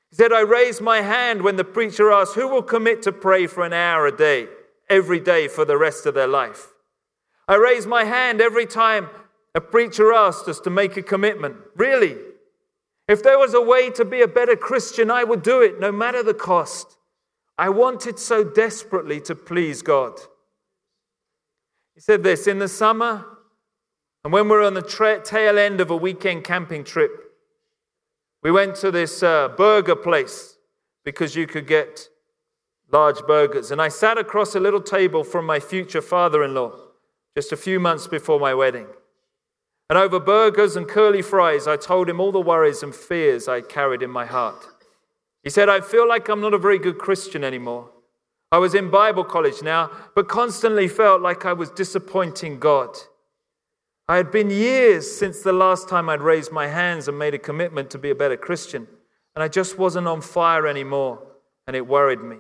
He 0.10 0.16
said, 0.16 0.34
I 0.34 0.42
raised 0.42 0.82
my 0.82 1.02
hand 1.02 1.42
when 1.42 1.56
the 1.56 1.64
preacher 1.64 2.12
asked, 2.12 2.36
Who 2.36 2.48
will 2.48 2.64
commit 2.64 3.02
to 3.04 3.12
pray 3.12 3.48
for 3.48 3.64
an 3.64 3.74
hour 3.74 4.08
a 4.08 4.16
day, 4.16 4.48
every 4.90 5.20
day 5.20 5.48
for 5.48 5.64
the 5.64 5.78
rest 5.78 6.06
of 6.06 6.14
their 6.14 6.28
life? 6.28 6.68
I 7.48 7.56
raised 7.56 7.88
my 7.88 8.04
hand 8.04 8.42
every 8.42 8.66
time 8.66 9.10
a 9.56 9.62
preacher 9.62 10.14
asked 10.14 10.48
us 10.48 10.60
to 10.62 10.70
make 10.70 10.98
a 10.98 11.02
commitment. 11.02 11.58
Really? 11.76 12.18
If 13.08 13.24
there 13.24 13.40
was 13.40 13.54
a 13.54 13.62
way 13.62 13.90
to 13.92 14.06
be 14.06 14.22
a 14.22 14.28
better 14.28 14.56
Christian, 14.56 15.12
I 15.12 15.24
would 15.24 15.44
do 15.44 15.62
it, 15.62 15.80
no 15.80 15.92
matter 15.92 16.24
the 16.24 16.34
cost. 16.34 16.98
I 17.58 17.70
wanted 17.70 18.18
so 18.20 18.44
desperately 18.44 19.20
to 19.22 19.36
please 19.36 19.82
God. 19.82 20.20
He 21.94 22.02
said 22.02 22.24
this 22.24 22.48
in 22.48 22.60
the 22.60 22.68
summer, 22.68 23.26
and 24.24 24.32
when 24.32 24.46
we 24.46 24.52
we're 24.52 24.66
on 24.66 24.76
the 24.76 24.82
tra- 24.82 25.22
tail 25.22 25.58
end 25.58 25.82
of 25.82 25.92
a 25.92 25.96
weekend 25.96 26.44
camping 26.44 26.84
trip, 26.84 27.12
we 28.44 28.52
went 28.52 28.76
to 28.78 28.92
this 28.92 29.24
uh, 29.24 29.50
burger 29.50 29.96
place 29.96 30.58
because 31.04 31.36
you 31.36 31.48
could 31.48 31.68
get 31.68 32.10
large 32.92 33.22
burgers. 33.28 33.72
And 33.72 33.82
I 33.82 33.88
sat 33.88 34.18
across 34.18 34.56
a 34.56 34.60
little 34.60 34.82
table 34.82 35.24
from 35.24 35.46
my 35.46 35.60
future 35.60 36.02
father 36.02 36.44
in 36.44 36.54
law 36.54 36.78
just 37.36 37.52
a 37.52 37.58
few 37.58 37.80
months 37.80 38.08
before 38.08 38.40
my 38.40 38.54
wedding. 38.54 38.88
And 39.90 39.98
over 39.98 40.20
burgers 40.20 40.76
and 40.76 40.88
curly 40.88 41.22
fries, 41.22 41.68
I 41.68 41.78
told 41.78 42.10
him 42.10 42.20
all 42.20 42.32
the 42.32 42.40
worries 42.40 42.84
and 42.84 42.96
fears 42.96 43.48
I 43.48 43.62
carried 43.62 44.02
in 44.02 44.10
my 44.10 44.26
heart. 44.26 44.68
He 45.44 45.50
said, 45.50 45.70
I 45.70 45.82
feel 45.82 46.08
like 46.08 46.30
I'm 46.30 46.42
not 46.42 46.54
a 46.54 46.58
very 46.58 46.80
good 46.80 46.98
Christian 46.98 47.44
anymore. 47.44 47.90
I 48.52 48.58
was 48.58 48.76
in 48.76 48.90
Bible 48.90 49.24
college 49.24 49.62
now, 49.62 49.90
but 50.14 50.28
constantly 50.28 50.88
felt 50.88 51.22
like 51.22 51.46
I 51.46 51.54
was 51.54 51.70
disappointing 51.72 52.60
God. 52.60 52.96
I 54.12 54.18
had 54.18 54.30
been 54.30 54.50
years 54.50 55.10
since 55.10 55.40
the 55.40 55.54
last 55.54 55.88
time 55.88 56.10
I'd 56.10 56.20
raised 56.20 56.52
my 56.52 56.68
hands 56.68 57.08
and 57.08 57.18
made 57.18 57.34
a 57.34 57.40
commitment 57.40 57.90
to 57.92 57.98
be 57.98 58.10
a 58.10 58.16
better 58.16 58.36
Christian, 58.36 58.86
and 59.34 59.42
I 59.42 59.48
just 59.48 59.78
wasn't 59.78 60.06
on 60.06 60.20
fire 60.20 60.68
anymore, 60.68 61.26
and 61.66 61.78
it 61.78 61.88
worried 61.88 62.20
me. 62.20 62.36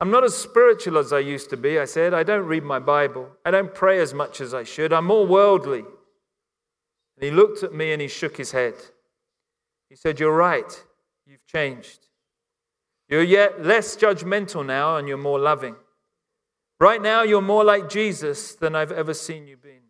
I'm 0.00 0.10
not 0.10 0.24
as 0.24 0.36
spiritual 0.36 0.98
as 0.98 1.12
I 1.12 1.20
used 1.20 1.48
to 1.50 1.56
be, 1.56 1.78
I 1.78 1.84
said. 1.84 2.12
I 2.12 2.24
don't 2.24 2.46
read 2.46 2.64
my 2.64 2.80
Bible. 2.80 3.28
I 3.46 3.52
don't 3.52 3.72
pray 3.72 4.00
as 4.00 4.12
much 4.12 4.40
as 4.40 4.52
I 4.52 4.64
should. 4.64 4.92
I'm 4.92 5.04
more 5.04 5.24
worldly. 5.24 5.84
And 5.84 7.20
he 7.20 7.30
looked 7.30 7.62
at 7.62 7.72
me 7.72 7.92
and 7.92 8.02
he 8.02 8.08
shook 8.08 8.36
his 8.36 8.50
head. 8.50 8.74
He 9.90 9.94
said, 9.94 10.18
You're 10.18 10.34
right. 10.34 10.84
You've 11.24 11.46
changed. 11.46 12.08
You're 13.08 13.22
yet 13.22 13.64
less 13.64 13.94
judgmental 13.96 14.66
now 14.66 14.96
and 14.96 15.06
you're 15.06 15.18
more 15.18 15.38
loving. 15.38 15.76
Right 16.80 17.00
now, 17.00 17.22
you're 17.22 17.40
more 17.40 17.62
like 17.62 17.88
Jesus 17.88 18.56
than 18.56 18.74
I've 18.74 18.90
ever 18.90 19.14
seen 19.14 19.46
you 19.46 19.56
be. 19.56 19.81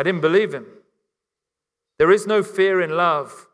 I 0.00 0.02
didn't 0.02 0.22
believe 0.22 0.54
him. 0.54 0.64
There 1.98 2.10
is 2.10 2.26
no 2.26 2.42
fear 2.42 2.80
in 2.80 2.96
love. 2.96 3.48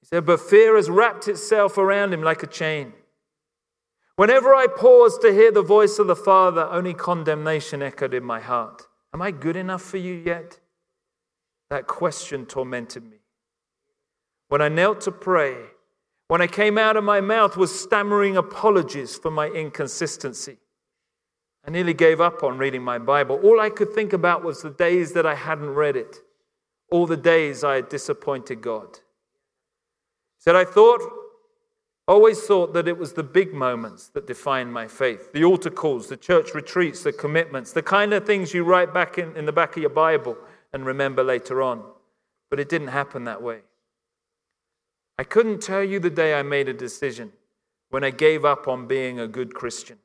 He 0.00 0.06
said, 0.06 0.24
but 0.24 0.40
fear 0.40 0.74
has 0.74 0.88
wrapped 0.88 1.28
itself 1.28 1.76
around 1.76 2.14
him 2.14 2.22
like 2.22 2.42
a 2.42 2.46
chain. 2.46 2.94
Whenever 4.16 4.54
I 4.54 4.68
paused 4.68 5.20
to 5.20 5.34
hear 5.34 5.52
the 5.52 5.60
voice 5.60 5.98
of 5.98 6.06
the 6.06 6.16
Father, 6.16 6.62
only 6.62 6.94
condemnation 6.94 7.82
echoed 7.82 8.14
in 8.14 8.24
my 8.24 8.40
heart. 8.40 8.86
Am 9.12 9.20
I 9.20 9.32
good 9.32 9.54
enough 9.54 9.82
for 9.82 9.98
you 9.98 10.14
yet? 10.14 10.58
That 11.68 11.86
question 11.86 12.46
tormented 12.46 13.04
me. 13.04 13.18
When 14.48 14.62
I 14.62 14.68
knelt 14.70 15.02
to 15.02 15.12
pray, 15.12 15.56
when 16.28 16.40
I 16.40 16.46
came 16.46 16.78
out 16.78 16.96
of 16.96 17.04
my 17.04 17.20
mouth 17.20 17.58
was 17.58 17.78
stammering 17.78 18.38
apologies 18.38 19.14
for 19.14 19.30
my 19.30 19.48
inconsistency. 19.48 20.56
I 21.66 21.70
nearly 21.70 21.94
gave 21.94 22.20
up 22.20 22.42
on 22.42 22.58
reading 22.58 22.82
my 22.82 22.98
Bible. 22.98 23.38
All 23.42 23.60
I 23.60 23.70
could 23.70 23.92
think 23.92 24.12
about 24.12 24.42
was 24.42 24.62
the 24.62 24.70
days 24.70 25.12
that 25.12 25.26
I 25.26 25.34
hadn't 25.34 25.70
read 25.70 25.96
it, 25.96 26.16
all 26.90 27.06
the 27.06 27.16
days 27.16 27.62
I 27.62 27.76
had 27.76 27.88
disappointed 27.88 28.60
God. 28.60 29.00
Said, 30.38 30.56
I 30.56 30.64
thought, 30.64 31.02
always 32.08 32.40
thought 32.40 32.72
that 32.72 32.88
it 32.88 32.98
was 32.98 33.12
the 33.12 33.22
big 33.22 33.52
moments 33.52 34.08
that 34.08 34.26
defined 34.26 34.72
my 34.72 34.88
faith 34.88 35.32
the 35.32 35.44
altar 35.44 35.70
calls, 35.70 36.08
the 36.08 36.16
church 36.16 36.54
retreats, 36.54 37.02
the 37.02 37.12
commitments, 37.12 37.72
the 37.72 37.82
kind 37.82 38.12
of 38.12 38.26
things 38.26 38.54
you 38.54 38.64
write 38.64 38.92
back 38.92 39.18
in, 39.18 39.36
in 39.36 39.44
the 39.44 39.52
back 39.52 39.76
of 39.76 39.82
your 39.82 39.90
Bible 39.90 40.36
and 40.72 40.84
remember 40.86 41.22
later 41.22 41.62
on. 41.62 41.84
But 42.48 42.58
it 42.58 42.68
didn't 42.68 42.88
happen 42.88 43.24
that 43.24 43.42
way. 43.42 43.60
I 45.18 45.24
couldn't 45.24 45.60
tell 45.60 45.84
you 45.84 46.00
the 46.00 46.10
day 46.10 46.34
I 46.34 46.42
made 46.42 46.68
a 46.68 46.72
decision 46.72 47.32
when 47.90 48.02
I 48.02 48.10
gave 48.10 48.44
up 48.44 48.66
on 48.66 48.86
being 48.86 49.20
a 49.20 49.28
good 49.28 49.54
Christian. 49.54 49.98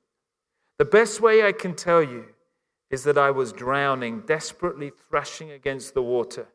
The 0.77 0.85
best 0.85 1.21
way 1.21 1.45
I 1.45 1.51
can 1.51 1.75
tell 1.75 2.03
you 2.03 2.25
is 2.89 3.03
that 3.03 3.17
I 3.17 3.31
was 3.31 3.53
drowning, 3.53 4.21
desperately 4.21 4.91
thrashing 5.09 5.51
against 5.51 5.93
the 5.93 6.03
water 6.03 6.47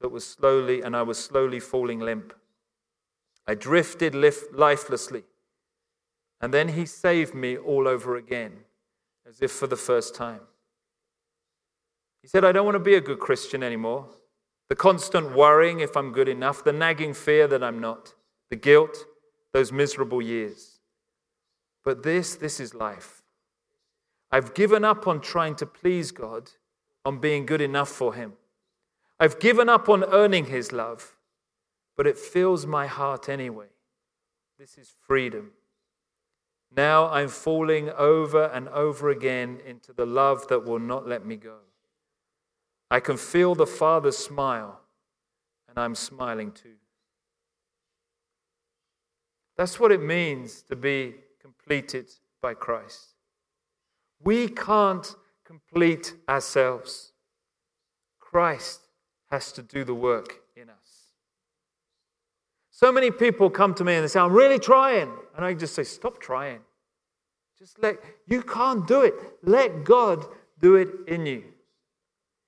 that 0.00 0.10
was 0.10 0.26
slowly, 0.26 0.82
and 0.82 0.96
I 0.96 1.02
was 1.02 1.18
slowly 1.18 1.60
falling 1.60 2.00
limp. 2.00 2.34
I 3.46 3.54
drifted 3.54 4.14
lifelessly. 4.14 5.24
And 6.40 6.52
then 6.52 6.68
he 6.68 6.86
saved 6.86 7.34
me 7.34 7.56
all 7.56 7.86
over 7.86 8.16
again, 8.16 8.64
as 9.28 9.40
if 9.40 9.52
for 9.52 9.66
the 9.66 9.76
first 9.76 10.14
time. 10.14 10.40
He 12.20 12.28
said, 12.28 12.44
I 12.44 12.52
don't 12.52 12.64
want 12.64 12.76
to 12.76 12.80
be 12.80 12.94
a 12.94 13.00
good 13.00 13.18
Christian 13.18 13.62
anymore. 13.62 14.08
The 14.68 14.76
constant 14.76 15.36
worrying 15.36 15.80
if 15.80 15.96
I'm 15.96 16.12
good 16.12 16.28
enough, 16.28 16.64
the 16.64 16.72
nagging 16.72 17.14
fear 17.14 17.46
that 17.48 17.62
I'm 17.62 17.80
not, 17.80 18.14
the 18.50 18.56
guilt, 18.56 19.04
those 19.52 19.70
miserable 19.70 20.22
years. 20.22 20.78
But 21.84 22.02
this, 22.02 22.36
this 22.36 22.58
is 22.58 22.74
life. 22.74 23.21
I've 24.32 24.54
given 24.54 24.82
up 24.82 25.06
on 25.06 25.20
trying 25.20 25.56
to 25.56 25.66
please 25.66 26.10
God, 26.10 26.50
on 27.04 27.18
being 27.18 27.44
good 27.44 27.60
enough 27.60 27.90
for 27.90 28.14
Him. 28.14 28.32
I've 29.20 29.38
given 29.38 29.68
up 29.68 29.90
on 29.90 30.04
earning 30.04 30.46
His 30.46 30.72
love, 30.72 31.16
but 31.96 32.06
it 32.06 32.16
fills 32.16 32.66
my 32.66 32.86
heart 32.86 33.28
anyway. 33.28 33.66
This 34.58 34.78
is 34.78 34.90
freedom. 35.06 35.52
Now 36.74 37.08
I'm 37.08 37.28
falling 37.28 37.90
over 37.90 38.46
and 38.46 38.68
over 38.70 39.10
again 39.10 39.60
into 39.66 39.92
the 39.92 40.06
love 40.06 40.48
that 40.48 40.64
will 40.64 40.78
not 40.78 41.06
let 41.06 41.26
me 41.26 41.36
go. 41.36 41.58
I 42.90 43.00
can 43.00 43.18
feel 43.18 43.54
the 43.54 43.66
Father's 43.66 44.16
smile, 44.16 44.80
and 45.68 45.78
I'm 45.78 45.94
smiling 45.94 46.52
too. 46.52 46.76
That's 49.56 49.78
what 49.78 49.92
it 49.92 50.02
means 50.02 50.62
to 50.62 50.76
be 50.76 51.16
completed 51.40 52.10
by 52.40 52.54
Christ. 52.54 53.11
We 54.24 54.48
can't 54.48 55.14
complete 55.44 56.14
ourselves. 56.28 57.12
Christ 58.18 58.80
has 59.30 59.52
to 59.52 59.62
do 59.62 59.84
the 59.84 59.94
work 59.94 60.40
in 60.56 60.70
us. 60.70 60.76
So 62.70 62.90
many 62.92 63.10
people 63.10 63.50
come 63.50 63.74
to 63.74 63.84
me 63.84 63.94
and 63.94 64.04
they 64.04 64.08
say, 64.08 64.20
I'm 64.20 64.32
really 64.32 64.58
trying. 64.58 65.10
And 65.36 65.44
I 65.44 65.54
just 65.54 65.74
say, 65.74 65.84
Stop 65.84 66.20
trying. 66.20 66.60
Just 67.58 67.80
let, 67.80 67.96
you 68.26 68.42
can't 68.42 68.86
do 68.88 69.02
it. 69.02 69.14
Let 69.42 69.84
God 69.84 70.24
do 70.60 70.76
it 70.76 70.88
in 71.06 71.26
you. 71.26 71.44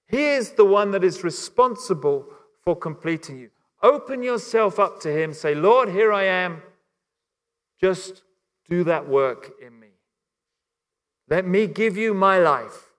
He 0.08 0.24
is 0.24 0.52
the 0.52 0.64
one 0.64 0.90
that 0.90 1.04
is 1.04 1.22
responsible 1.22 2.26
for 2.64 2.74
completing 2.74 3.38
you. 3.38 3.50
Open 3.82 4.22
yourself 4.22 4.78
up 4.78 5.00
to 5.02 5.10
Him. 5.10 5.32
Say, 5.32 5.54
Lord, 5.54 5.88
here 5.88 6.12
I 6.12 6.24
am. 6.24 6.62
Just 7.80 8.22
do 8.68 8.82
that 8.84 9.08
work 9.08 9.52
in 9.64 9.78
me. 9.78 9.83
Let 11.28 11.46
me 11.46 11.66
give 11.66 11.96
you 11.96 12.14
my 12.14 12.38
life 12.38 12.90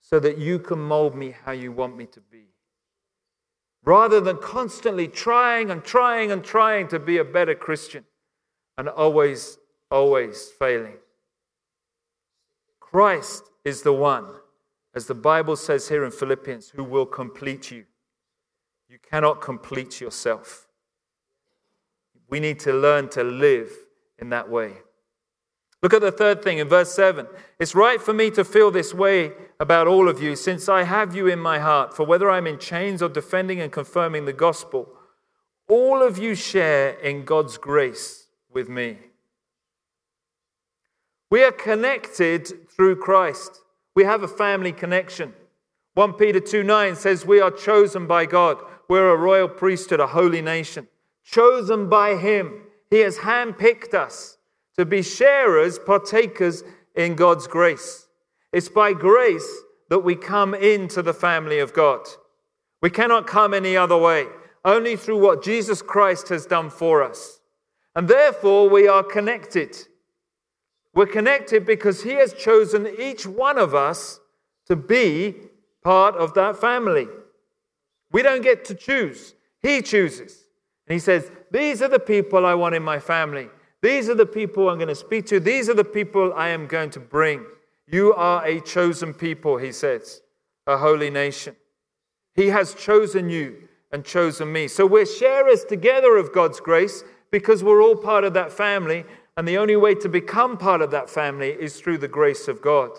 so 0.00 0.20
that 0.20 0.38
you 0.38 0.58
can 0.58 0.78
mold 0.78 1.14
me 1.14 1.34
how 1.44 1.52
you 1.52 1.72
want 1.72 1.96
me 1.96 2.06
to 2.06 2.20
be. 2.20 2.44
Rather 3.84 4.20
than 4.20 4.38
constantly 4.38 5.08
trying 5.08 5.70
and 5.70 5.84
trying 5.84 6.30
and 6.30 6.44
trying 6.44 6.88
to 6.88 6.98
be 6.98 7.18
a 7.18 7.24
better 7.24 7.54
Christian 7.54 8.04
and 8.78 8.88
always, 8.88 9.58
always 9.90 10.50
failing. 10.58 10.96
Christ 12.80 13.44
is 13.64 13.82
the 13.82 13.92
one, 13.92 14.26
as 14.94 15.06
the 15.06 15.14
Bible 15.14 15.56
says 15.56 15.88
here 15.88 16.04
in 16.04 16.10
Philippians, 16.10 16.70
who 16.70 16.84
will 16.84 17.06
complete 17.06 17.70
you. 17.70 17.84
You 18.88 18.98
cannot 19.10 19.40
complete 19.40 20.00
yourself. 20.00 20.68
We 22.28 22.40
need 22.40 22.60
to 22.60 22.72
learn 22.72 23.08
to 23.10 23.24
live 23.24 23.70
in 24.18 24.30
that 24.30 24.48
way. 24.48 24.74
Look 25.84 25.92
at 25.92 26.00
the 26.00 26.10
third 26.10 26.42
thing 26.42 26.56
in 26.56 26.66
verse 26.66 26.94
7. 26.94 27.26
It's 27.58 27.74
right 27.74 28.00
for 28.00 28.14
me 28.14 28.30
to 28.30 28.42
feel 28.42 28.70
this 28.70 28.94
way 28.94 29.32
about 29.60 29.86
all 29.86 30.08
of 30.08 30.22
you, 30.22 30.34
since 30.34 30.66
I 30.66 30.84
have 30.84 31.14
you 31.14 31.26
in 31.26 31.38
my 31.38 31.58
heart. 31.58 31.94
For 31.94 32.06
whether 32.06 32.30
I'm 32.30 32.46
in 32.46 32.58
chains 32.58 33.02
or 33.02 33.10
defending 33.10 33.60
and 33.60 33.70
confirming 33.70 34.24
the 34.24 34.32
gospel, 34.32 34.88
all 35.68 36.02
of 36.02 36.16
you 36.16 36.34
share 36.36 36.92
in 37.00 37.26
God's 37.26 37.58
grace 37.58 38.28
with 38.50 38.66
me. 38.66 38.96
We 41.28 41.44
are 41.44 41.52
connected 41.52 42.70
through 42.70 42.96
Christ. 42.96 43.60
We 43.94 44.04
have 44.04 44.22
a 44.22 44.28
family 44.28 44.72
connection. 44.72 45.34
1 45.96 46.14
Peter 46.14 46.40
2 46.40 46.62
9 46.62 46.96
says, 46.96 47.26
We 47.26 47.42
are 47.42 47.50
chosen 47.50 48.06
by 48.06 48.24
God. 48.24 48.56
We're 48.88 49.12
a 49.12 49.18
royal 49.18 49.48
priesthood, 49.48 50.00
a 50.00 50.06
holy 50.06 50.40
nation. 50.40 50.88
Chosen 51.24 51.90
by 51.90 52.16
Him. 52.16 52.62
He 52.88 53.00
has 53.00 53.18
handpicked 53.18 53.92
us 53.92 54.38
to 54.76 54.84
be 54.84 55.02
sharers, 55.02 55.78
partakers 55.78 56.62
in 56.94 57.14
God's 57.14 57.46
grace. 57.46 58.06
It's 58.52 58.68
by 58.68 58.92
grace 58.92 59.48
that 59.90 60.00
we 60.00 60.16
come 60.16 60.54
into 60.54 61.02
the 61.02 61.14
family 61.14 61.58
of 61.58 61.72
God. 61.72 62.00
We 62.82 62.90
cannot 62.90 63.26
come 63.26 63.54
any 63.54 63.76
other 63.76 63.96
way, 63.96 64.26
only 64.64 64.96
through 64.96 65.18
what 65.18 65.42
Jesus 65.42 65.82
Christ 65.82 66.28
has 66.28 66.46
done 66.46 66.70
for 66.70 67.02
us. 67.02 67.40
And 67.94 68.08
therefore, 68.08 68.68
we 68.68 68.88
are 68.88 69.02
connected. 69.02 69.76
We're 70.94 71.06
connected 71.06 71.64
because 71.64 72.02
He 72.02 72.12
has 72.12 72.32
chosen 72.32 72.88
each 72.98 73.26
one 73.26 73.58
of 73.58 73.74
us 73.74 74.20
to 74.66 74.76
be 74.76 75.34
part 75.82 76.14
of 76.16 76.34
that 76.34 76.56
family. 76.56 77.08
We 78.12 78.22
don't 78.22 78.42
get 78.42 78.64
to 78.66 78.74
choose, 78.74 79.34
He 79.60 79.82
chooses. 79.82 80.44
And 80.86 80.94
He 80.94 81.00
says, 81.00 81.30
These 81.50 81.82
are 81.82 81.88
the 81.88 81.98
people 81.98 82.46
I 82.46 82.54
want 82.54 82.74
in 82.74 82.82
my 82.82 82.98
family. 82.98 83.48
These 83.84 84.08
are 84.08 84.14
the 84.14 84.24
people 84.24 84.70
I'm 84.70 84.78
going 84.78 84.88
to 84.88 84.94
speak 84.94 85.26
to. 85.26 85.38
These 85.38 85.68
are 85.68 85.74
the 85.74 85.84
people 85.84 86.32
I 86.32 86.48
am 86.48 86.66
going 86.66 86.88
to 86.92 87.00
bring. 87.00 87.44
You 87.86 88.14
are 88.14 88.42
a 88.42 88.62
chosen 88.62 89.12
people, 89.12 89.58
he 89.58 89.72
says, 89.72 90.22
a 90.66 90.78
holy 90.78 91.10
nation. 91.10 91.54
He 92.34 92.46
has 92.46 92.72
chosen 92.74 93.28
you 93.28 93.68
and 93.92 94.02
chosen 94.02 94.50
me. 94.50 94.68
So 94.68 94.86
we're 94.86 95.04
sharers 95.04 95.64
together 95.64 96.16
of 96.16 96.32
God's 96.32 96.60
grace 96.60 97.04
because 97.30 97.62
we're 97.62 97.82
all 97.82 97.94
part 97.94 98.24
of 98.24 98.32
that 98.32 98.50
family. 98.50 99.04
And 99.36 99.46
the 99.46 99.58
only 99.58 99.76
way 99.76 99.94
to 99.96 100.08
become 100.08 100.56
part 100.56 100.80
of 100.80 100.90
that 100.92 101.10
family 101.10 101.50
is 101.50 101.78
through 101.78 101.98
the 101.98 102.08
grace 102.08 102.48
of 102.48 102.62
God. 102.62 102.92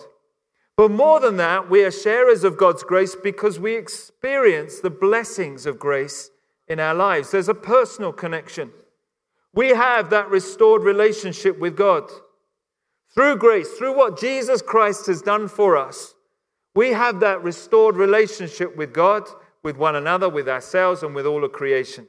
But 0.76 0.92
more 0.92 1.18
than 1.18 1.36
that, 1.38 1.68
we 1.68 1.82
are 1.82 1.90
sharers 1.90 2.44
of 2.44 2.56
God's 2.56 2.84
grace 2.84 3.16
because 3.16 3.58
we 3.58 3.74
experience 3.74 4.78
the 4.78 4.90
blessings 4.90 5.66
of 5.66 5.80
grace 5.80 6.30
in 6.68 6.78
our 6.78 6.94
lives. 6.94 7.32
There's 7.32 7.48
a 7.48 7.54
personal 7.54 8.12
connection. 8.12 8.70
We 9.56 9.70
have 9.70 10.10
that 10.10 10.28
restored 10.28 10.82
relationship 10.82 11.58
with 11.58 11.76
God. 11.76 12.10
Through 13.14 13.38
grace, 13.38 13.72
through 13.72 13.96
what 13.96 14.20
Jesus 14.20 14.60
Christ 14.60 15.06
has 15.06 15.22
done 15.22 15.48
for 15.48 15.78
us, 15.78 16.14
we 16.74 16.92
have 16.92 17.20
that 17.20 17.42
restored 17.42 17.96
relationship 17.96 18.76
with 18.76 18.92
God, 18.92 19.26
with 19.62 19.78
one 19.78 19.96
another, 19.96 20.28
with 20.28 20.46
ourselves, 20.46 21.02
and 21.02 21.14
with 21.14 21.24
all 21.24 21.42
of 21.42 21.52
creation. 21.52 22.06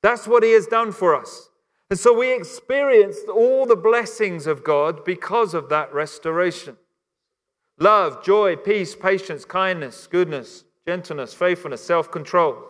That's 0.00 0.28
what 0.28 0.44
He 0.44 0.52
has 0.52 0.68
done 0.68 0.92
for 0.92 1.16
us. 1.16 1.50
And 1.90 1.98
so 1.98 2.16
we 2.16 2.32
experienced 2.32 3.26
all 3.26 3.66
the 3.66 3.74
blessings 3.74 4.46
of 4.46 4.62
God 4.62 5.04
because 5.04 5.54
of 5.54 5.68
that 5.70 5.92
restoration 5.92 6.76
love, 7.80 8.22
joy, 8.22 8.54
peace, 8.54 8.94
patience, 8.94 9.44
kindness, 9.44 10.06
goodness, 10.06 10.62
gentleness, 10.86 11.34
faithfulness, 11.34 11.84
self 11.84 12.12
control. 12.12 12.64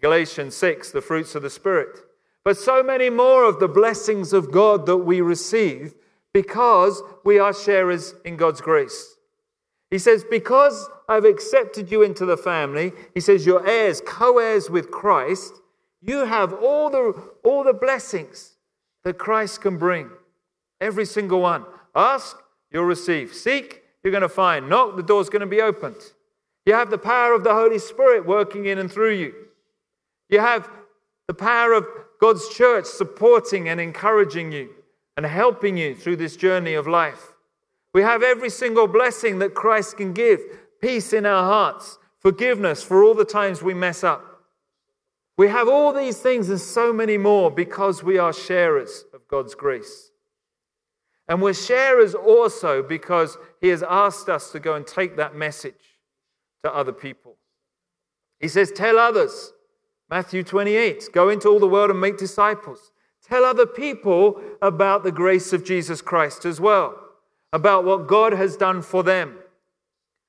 Galatians 0.00 0.56
6, 0.56 0.90
the 0.90 1.00
fruits 1.00 1.36
of 1.36 1.42
the 1.42 1.50
Spirit. 1.50 2.00
But 2.44 2.58
so 2.58 2.82
many 2.82 3.08
more 3.08 3.44
of 3.44 3.58
the 3.58 3.68
blessings 3.68 4.32
of 4.32 4.52
God 4.52 4.86
that 4.86 4.98
we 4.98 5.20
receive 5.20 5.94
because 6.32 7.02
we 7.24 7.38
are 7.38 7.54
sharers 7.54 8.14
in 8.24 8.36
God's 8.36 8.60
grace. 8.60 9.16
He 9.90 9.98
says, 9.98 10.24
Because 10.28 10.88
I've 11.08 11.24
accepted 11.24 11.90
you 11.90 12.02
into 12.02 12.26
the 12.26 12.36
family, 12.36 12.92
he 13.14 13.20
says, 13.20 13.46
You're 13.46 13.66
heirs, 13.66 14.02
co 14.04 14.38
heirs 14.38 14.68
with 14.68 14.90
Christ. 14.90 15.54
You 16.02 16.26
have 16.26 16.52
all 16.52 16.90
the, 16.90 17.30
all 17.44 17.64
the 17.64 17.72
blessings 17.72 18.56
that 19.04 19.16
Christ 19.16 19.62
can 19.62 19.78
bring. 19.78 20.10
Every 20.80 21.06
single 21.06 21.40
one. 21.40 21.64
Ask, 21.94 22.36
you'll 22.70 22.84
receive. 22.84 23.32
Seek, 23.32 23.82
you're 24.02 24.10
going 24.10 24.22
to 24.22 24.28
find. 24.28 24.68
Knock, 24.68 24.96
the 24.96 25.02
door's 25.02 25.30
going 25.30 25.40
to 25.40 25.46
be 25.46 25.62
opened. 25.62 25.96
You 26.66 26.74
have 26.74 26.90
the 26.90 26.98
power 26.98 27.32
of 27.32 27.44
the 27.44 27.54
Holy 27.54 27.78
Spirit 27.78 28.26
working 28.26 28.66
in 28.66 28.78
and 28.78 28.90
through 28.92 29.14
you. 29.14 29.34
You 30.28 30.40
have 30.40 30.68
the 31.26 31.34
power 31.34 31.72
of 31.72 31.86
God's 32.20 32.48
church 32.48 32.86
supporting 32.86 33.68
and 33.68 33.80
encouraging 33.80 34.52
you 34.52 34.70
and 35.16 35.26
helping 35.26 35.76
you 35.76 35.94
through 35.94 36.16
this 36.16 36.36
journey 36.36 36.74
of 36.74 36.86
life. 36.86 37.34
We 37.92 38.02
have 38.02 38.22
every 38.22 38.50
single 38.50 38.86
blessing 38.88 39.38
that 39.38 39.54
Christ 39.54 39.96
can 39.96 40.12
give 40.12 40.40
peace 40.80 41.12
in 41.12 41.24
our 41.24 41.44
hearts, 41.44 41.98
forgiveness 42.18 42.82
for 42.82 43.04
all 43.04 43.14
the 43.14 43.24
times 43.24 43.62
we 43.62 43.74
mess 43.74 44.02
up. 44.02 44.34
We 45.36 45.48
have 45.48 45.68
all 45.68 45.92
these 45.92 46.18
things 46.18 46.48
and 46.48 46.60
so 46.60 46.92
many 46.92 47.18
more 47.18 47.50
because 47.50 48.02
we 48.02 48.18
are 48.18 48.32
sharers 48.32 49.04
of 49.12 49.26
God's 49.28 49.54
grace. 49.54 50.10
And 51.28 51.40
we're 51.40 51.54
sharers 51.54 52.14
also 52.14 52.82
because 52.82 53.36
He 53.60 53.68
has 53.68 53.82
asked 53.82 54.28
us 54.28 54.52
to 54.52 54.60
go 54.60 54.74
and 54.74 54.86
take 54.86 55.16
that 55.16 55.34
message 55.34 56.00
to 56.62 56.72
other 56.72 56.92
people. 56.92 57.36
He 58.40 58.48
says, 58.48 58.70
Tell 58.72 58.98
others. 58.98 59.52
Matthew 60.10 60.42
28 60.42 61.08
Go 61.12 61.28
into 61.28 61.48
all 61.48 61.60
the 61.60 61.68
world 61.68 61.90
and 61.90 62.00
make 62.00 62.18
disciples. 62.18 62.92
Tell 63.26 63.44
other 63.44 63.66
people 63.66 64.40
about 64.60 65.02
the 65.02 65.12
grace 65.12 65.52
of 65.52 65.64
Jesus 65.64 66.02
Christ 66.02 66.44
as 66.44 66.60
well, 66.60 66.98
about 67.52 67.84
what 67.84 68.06
God 68.06 68.34
has 68.34 68.56
done 68.56 68.82
for 68.82 69.02
them. 69.02 69.38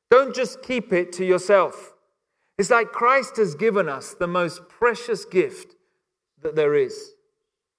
Don't 0.10 0.34
just 0.34 0.64
keep 0.64 0.94
it 0.94 1.12
to 1.14 1.26
yourself. 1.26 1.94
It's 2.58 2.70
like 2.70 2.94
Christ 2.94 3.36
has 3.36 3.54
given 3.54 3.90
us 3.90 4.14
the 4.14 4.28
most 4.28 4.70
precious 4.70 5.26
gift 5.26 5.76
that 6.42 6.56
there 6.56 6.74
is. 6.74 7.12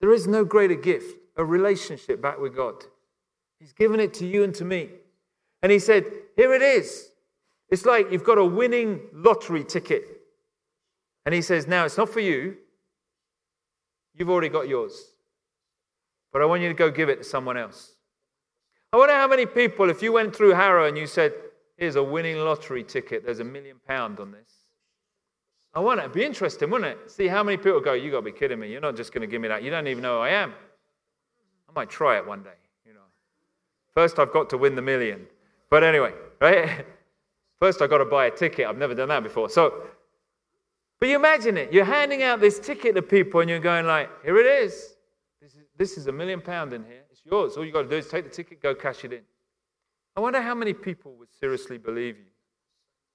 There 0.00 0.12
is 0.12 0.26
no 0.26 0.44
greater 0.44 0.74
gift, 0.74 1.16
a 1.36 1.44
relationship 1.44 2.20
back 2.20 2.38
with 2.38 2.54
God. 2.54 2.74
He's 3.58 3.72
given 3.72 4.00
it 4.00 4.12
to 4.14 4.26
you 4.26 4.44
and 4.44 4.54
to 4.56 4.64
me. 4.64 4.90
And 5.62 5.72
He 5.72 5.78
said, 5.78 6.04
Here 6.36 6.52
it 6.52 6.62
is. 6.62 7.10
It's 7.70 7.86
like 7.86 8.12
you've 8.12 8.24
got 8.24 8.38
a 8.38 8.44
winning 8.44 9.00
lottery 9.14 9.64
ticket. 9.64 10.15
And 11.26 11.34
He 11.34 11.42
says, 11.42 11.66
Now 11.66 11.84
it's 11.84 11.98
not 11.98 12.08
for 12.08 12.20
you. 12.20 12.56
You've 14.14 14.30
already 14.30 14.48
got 14.48 14.68
yours. 14.68 15.10
But 16.32 16.40
I 16.40 16.46
want 16.46 16.62
you 16.62 16.68
to 16.68 16.74
go 16.74 16.90
give 16.90 17.10
it 17.10 17.16
to 17.16 17.24
someone 17.24 17.58
else. 17.58 17.92
I 18.92 18.96
wonder 18.96 19.14
how 19.14 19.28
many 19.28 19.44
people, 19.44 19.90
if 19.90 20.02
you 20.02 20.12
went 20.12 20.34
through 20.34 20.54
Harrow 20.54 20.86
and 20.86 20.96
you 20.96 21.06
said, 21.06 21.34
Here's 21.76 21.96
a 21.96 22.02
winning 22.02 22.38
lottery 22.38 22.84
ticket, 22.84 23.24
there's 23.26 23.40
a 23.40 23.44
million 23.44 23.76
pound 23.86 24.18
on 24.20 24.32
this. 24.32 24.50
I 25.74 25.80
wonder, 25.80 26.02
it. 26.02 26.06
It'd 26.06 26.14
be 26.14 26.24
interesting, 26.24 26.70
wouldn't 26.70 26.90
it? 26.90 27.10
See 27.10 27.26
how 27.26 27.42
many 27.42 27.58
people 27.58 27.80
go, 27.80 27.92
You 27.92 28.10
got 28.10 28.18
to 28.18 28.22
be 28.22 28.32
kidding 28.32 28.58
me. 28.58 28.70
You're 28.70 28.80
not 28.80 28.96
just 28.96 29.12
going 29.12 29.20
to 29.20 29.26
give 29.26 29.42
me 29.42 29.48
that. 29.48 29.62
You 29.62 29.70
don't 29.70 29.86
even 29.88 30.02
know 30.02 30.16
who 30.16 30.22
I 30.22 30.30
am. 30.30 30.54
I 31.68 31.72
might 31.74 31.90
try 31.90 32.16
it 32.16 32.26
one 32.26 32.42
day, 32.42 32.56
you 32.86 32.94
know. 32.94 33.00
First, 33.94 34.18
I've 34.18 34.32
got 34.32 34.48
to 34.50 34.56
win 34.58 34.74
the 34.74 34.82
million. 34.82 35.26
But 35.68 35.82
anyway, 35.82 36.14
right? 36.40 36.86
First, 37.60 37.82
I've 37.82 37.90
got 37.90 37.98
to 37.98 38.04
buy 38.04 38.26
a 38.26 38.30
ticket. 38.30 38.66
I've 38.66 38.78
never 38.78 38.94
done 38.94 39.08
that 39.08 39.22
before. 39.22 39.50
So, 39.50 39.82
but 40.98 41.08
you 41.08 41.16
imagine 41.16 41.56
it. 41.56 41.72
You're 41.72 41.84
handing 41.84 42.22
out 42.22 42.40
this 42.40 42.58
ticket 42.58 42.94
to 42.94 43.02
people 43.02 43.40
and 43.40 43.50
you're 43.50 43.58
going 43.58 43.86
like, 43.86 44.10
Here 44.24 44.38
it 44.38 44.46
is. 44.46 44.96
This 45.40 45.54
is, 45.54 45.64
this 45.76 45.98
is 45.98 46.06
a 46.06 46.12
million 46.12 46.40
pound 46.40 46.72
in 46.72 46.84
here. 46.84 47.02
It's 47.10 47.22
yours. 47.24 47.56
All 47.56 47.64
you 47.64 47.72
got 47.72 47.82
to 47.82 47.88
do 47.88 47.96
is 47.96 48.08
take 48.08 48.24
the 48.24 48.30
ticket, 48.30 48.62
go 48.62 48.74
cash 48.74 49.04
it 49.04 49.12
in. 49.12 49.22
I 50.16 50.20
wonder 50.20 50.40
how 50.40 50.54
many 50.54 50.72
people 50.72 51.14
would 51.18 51.28
seriously 51.38 51.76
believe 51.78 52.16
you. 52.16 52.24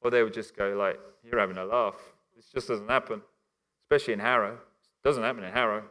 Or 0.01 0.11
they 0.11 0.23
would 0.23 0.33
just 0.33 0.55
go 0.55 0.69
like, 0.77 0.99
You're 1.23 1.39
having 1.39 1.57
a 1.57 1.65
laugh. 1.65 1.95
This 2.35 2.45
just 2.53 2.67
doesn't 2.67 2.87
happen, 2.87 3.21
especially 3.85 4.13
in 4.13 4.19
Harrow. 4.19 4.53
It 4.53 5.07
doesn't 5.07 5.23
happen 5.23 5.43
in 5.43 5.51
Harrow. 5.51 5.83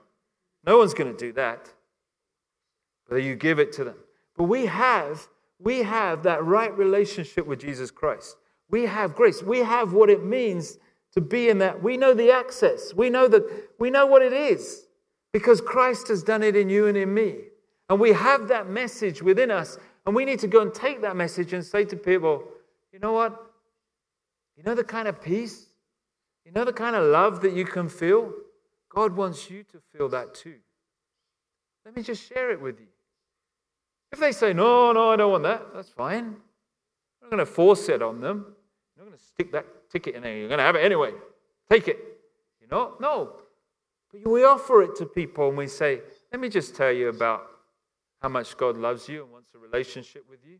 No 0.64 0.78
one's 0.78 0.94
going 0.94 1.12
to 1.12 1.18
do 1.18 1.32
that. 1.32 1.72
But 3.08 3.16
you 3.16 3.34
give 3.34 3.58
it 3.58 3.72
to 3.72 3.84
them. 3.84 3.96
But 4.36 4.44
we 4.44 4.66
have, 4.66 5.28
we 5.58 5.82
have 5.82 6.22
that 6.22 6.44
right 6.44 6.76
relationship 6.76 7.46
with 7.46 7.60
Jesus 7.60 7.90
Christ. 7.90 8.36
We 8.70 8.86
have 8.86 9.16
grace. 9.16 9.42
We 9.42 9.58
have 9.58 9.92
what 9.92 10.08
it 10.10 10.24
means 10.24 10.78
to 11.12 11.20
be 11.20 11.48
in 11.48 11.58
that. 11.58 11.82
We 11.82 11.96
know 11.96 12.14
the 12.14 12.30
access. 12.30 12.94
We 12.94 13.10
know 13.10 13.28
that 13.28 13.44
we 13.78 13.90
know 13.90 14.06
what 14.06 14.22
it 14.22 14.32
is 14.32 14.86
because 15.32 15.60
Christ 15.60 16.08
has 16.08 16.22
done 16.22 16.42
it 16.42 16.56
in 16.56 16.68
you 16.68 16.86
and 16.86 16.96
in 16.96 17.12
me. 17.12 17.36
And 17.88 17.98
we 17.98 18.12
have 18.12 18.48
that 18.48 18.68
message 18.68 19.22
within 19.22 19.50
us. 19.50 19.78
And 20.06 20.14
we 20.14 20.24
need 20.24 20.38
to 20.40 20.46
go 20.46 20.60
and 20.60 20.72
take 20.72 21.02
that 21.02 21.16
message 21.16 21.52
and 21.52 21.64
say 21.64 21.84
to 21.84 21.96
people, 21.96 22.44
you 22.92 22.98
know 22.98 23.12
what? 23.12 23.40
You 24.56 24.62
know 24.62 24.74
the 24.74 24.84
kind 24.84 25.08
of 25.08 25.20
peace 25.20 25.66
you 26.50 26.52
know 26.58 26.64
the 26.64 26.72
kind 26.72 26.96
of 26.96 27.04
love 27.04 27.42
that 27.42 27.52
you 27.52 27.64
can 27.64 27.88
feel? 27.88 28.32
God 28.88 29.14
wants 29.16 29.50
you 29.50 29.62
to 29.64 29.78
feel 29.78 30.08
that 30.08 30.34
too. 30.34 30.56
Let 31.84 31.94
me 31.94 32.02
just 32.02 32.28
share 32.28 32.50
it 32.50 32.60
with 32.60 32.80
you. 32.80 32.86
If 34.10 34.18
they 34.18 34.32
say, 34.32 34.52
no, 34.52 34.90
no, 34.92 35.12
I 35.12 35.16
don't 35.16 35.30
want 35.30 35.44
that, 35.44 35.72
that's 35.72 35.90
fine. 35.90 36.24
I'm 36.24 36.34
not 37.22 37.30
going 37.30 37.38
to 37.38 37.46
force 37.46 37.88
it 37.88 38.02
on 38.02 38.20
them. 38.20 38.46
I'm 38.98 39.04
not 39.04 39.10
going 39.10 39.18
to 39.18 39.24
stick 39.24 39.52
that 39.52 39.64
ticket 39.90 40.14
in 40.14 40.22
there. 40.22 40.36
You're 40.36 40.48
going 40.48 40.58
to 40.58 40.64
have 40.64 40.76
it 40.76 40.84
anyway. 40.84 41.12
Take 41.70 41.88
it. 41.88 41.98
You 42.60 42.68
know? 42.68 42.94
No. 43.00 43.36
But 44.12 44.30
we 44.30 44.44
offer 44.44 44.82
it 44.82 44.96
to 44.96 45.06
people 45.06 45.48
and 45.48 45.58
we 45.58 45.66
say, 45.66 46.00
let 46.32 46.40
me 46.40 46.48
just 46.48 46.74
tell 46.74 46.92
you 46.92 47.08
about 47.08 47.46
how 48.20 48.28
much 48.28 48.56
God 48.56 48.76
loves 48.76 49.08
you 49.08 49.22
and 49.22 49.32
wants 49.32 49.50
a 49.54 49.58
relationship 49.58 50.24
with 50.28 50.40
you. 50.44 50.58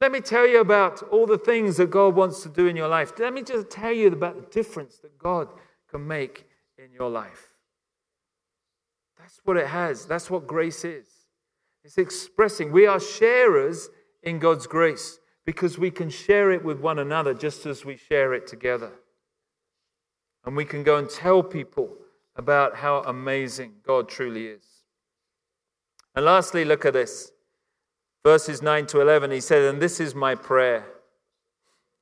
Let 0.00 0.12
me 0.12 0.20
tell 0.20 0.46
you 0.46 0.60
about 0.60 1.02
all 1.04 1.26
the 1.26 1.38
things 1.38 1.76
that 1.76 1.90
God 1.90 2.16
wants 2.16 2.42
to 2.42 2.48
do 2.48 2.66
in 2.66 2.76
your 2.76 2.88
life. 2.88 3.12
Let 3.18 3.32
me 3.32 3.42
just 3.42 3.70
tell 3.70 3.92
you 3.92 4.08
about 4.08 4.34
the 4.34 4.50
difference 4.50 4.98
that 4.98 5.16
God 5.16 5.48
can 5.88 6.06
make 6.06 6.46
in 6.76 6.92
your 6.92 7.08
life. 7.08 7.56
That's 9.18 9.40
what 9.44 9.56
it 9.56 9.68
has. 9.68 10.04
That's 10.06 10.28
what 10.28 10.46
grace 10.46 10.84
is. 10.84 11.06
It's 11.84 11.98
expressing 11.98 12.72
we 12.72 12.86
are 12.86 13.00
sharers 13.00 13.88
in 14.22 14.38
God's 14.38 14.66
grace 14.66 15.18
because 15.44 15.78
we 15.78 15.90
can 15.90 16.10
share 16.10 16.50
it 16.50 16.64
with 16.64 16.80
one 16.80 16.98
another 16.98 17.34
just 17.34 17.66
as 17.66 17.84
we 17.84 17.96
share 17.96 18.32
it 18.32 18.46
together. 18.46 18.92
And 20.44 20.56
we 20.56 20.64
can 20.64 20.82
go 20.82 20.96
and 20.96 21.08
tell 21.08 21.42
people 21.42 21.96
about 22.36 22.76
how 22.76 23.00
amazing 23.02 23.74
God 23.86 24.08
truly 24.08 24.46
is. 24.46 24.64
And 26.14 26.24
lastly, 26.24 26.64
look 26.64 26.84
at 26.84 26.92
this 26.92 27.32
verses 28.24 28.62
9 28.62 28.86
to 28.86 29.00
11, 29.00 29.30
he 29.30 29.40
said, 29.40 29.62
And 29.62 29.80
this 29.80 30.00
is 30.00 30.14
my 30.14 30.34
prayer. 30.34 30.86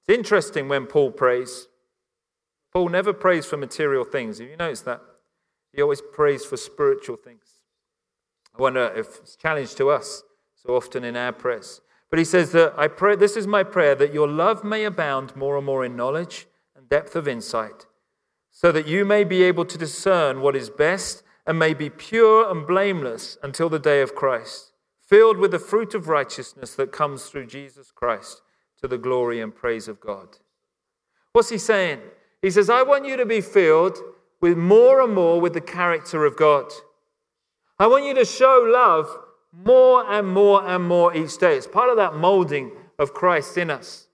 It's 0.01 0.19
interesting 0.19 0.69
when 0.69 0.87
Paul 0.87 1.11
prays. 1.11 1.67
Paul 2.73 2.89
never 2.89 3.13
prays 3.13 3.47
for 3.47 3.57
material 3.57 4.05
things. 4.05 4.39
Have 4.39 4.49
you 4.49 4.57
noticed 4.57 4.85
that? 4.85 5.01
He 5.73 5.83
always 5.83 6.03
prays 6.13 6.45
for 6.45 6.57
spiritual 6.57 7.17
things. 7.17 7.61
I 8.57 8.63
wonder 8.63 8.93
if 8.95 9.19
it's 9.19 9.37
challenged 9.37 9.77
to 9.79 9.91
us 9.91 10.23
so 10.55 10.77
often 10.77 11.05
in 11.05 11.17
our 11.17 11.33
prayers. 11.33 11.81
But 12.11 12.19
he 12.19 12.25
says 12.25 12.53
that 12.53 12.75
I 12.77 12.89
pray, 12.89 13.17
this 13.17 13.37
is 13.37 13.47
my 13.47 13.63
prayer, 13.63 13.95
that 13.95 14.13
your 14.13 14.29
love 14.29 14.65
may 14.65 14.85
abound 14.85 15.35
more 15.37 15.57
and 15.57 15.65
more 15.65 15.85
in 15.85 15.97
knowledge 15.97 16.47
and 16.77 16.89
depth 16.89 17.15
of 17.15 17.29
insight, 17.29 17.87
so 18.51 18.73
that 18.73 18.89
you 18.89 19.05
may 19.05 19.25
be 19.25 19.43
able 19.45 19.65
to 19.65 19.79
discern 19.79 20.41
what 20.41 20.57
is 20.57 20.71
best 20.71 21.23
and 21.47 21.59
may 21.59 21.73
be 21.73 21.89
pure 21.89 22.51
and 22.51 22.67
blameless 22.67 23.39
until 23.43 23.69
the 23.69 23.79
day 23.79 24.03
of 24.03 24.15
Christ 24.15 24.71
filled 25.11 25.39
with 25.39 25.51
the 25.51 25.59
fruit 25.59 25.93
of 25.93 26.07
righteousness 26.07 26.77
that 26.77 26.93
comes 26.93 27.25
through 27.25 27.45
Jesus 27.45 27.91
Christ 27.91 28.43
to 28.81 28.87
the 28.87 28.97
glory 28.97 29.41
and 29.41 29.53
praise 29.53 29.89
of 29.89 29.99
God. 29.99 30.39
What's 31.33 31.49
he 31.49 31.59
saying? 31.59 31.99
He 32.41 32.51
says, 32.51 32.71
I 32.71 32.85
want 32.85 33.07
you 33.07 33.17
to 33.17 33.27
be 33.27 33.41
filled 33.41 33.99
with 34.41 34.57
more 34.57 35.03
and 35.03 35.13
more 35.13 35.41
with 35.41 35.53
the 35.53 35.61
character 35.61 36.25
of 36.25 36.37
God. 36.37 36.71
I 37.77 37.89
want 37.89 38.05
you 38.05 38.15
to 38.15 38.25
show 38.25 38.65
love 38.73 39.09
more 39.53 40.11
and 40.11 40.29
more 40.29 40.67
and 40.67 40.85
more 40.87 41.15
each 41.15 41.39
day. 41.39 41.57
It's 41.57 41.67
part 41.67 41.91
of 41.91 41.97
that 41.97 42.15
molding 42.15 42.73
of 42.99 43.15
Christ 43.15 43.57
in 43.59 43.71
us. 43.71 44.09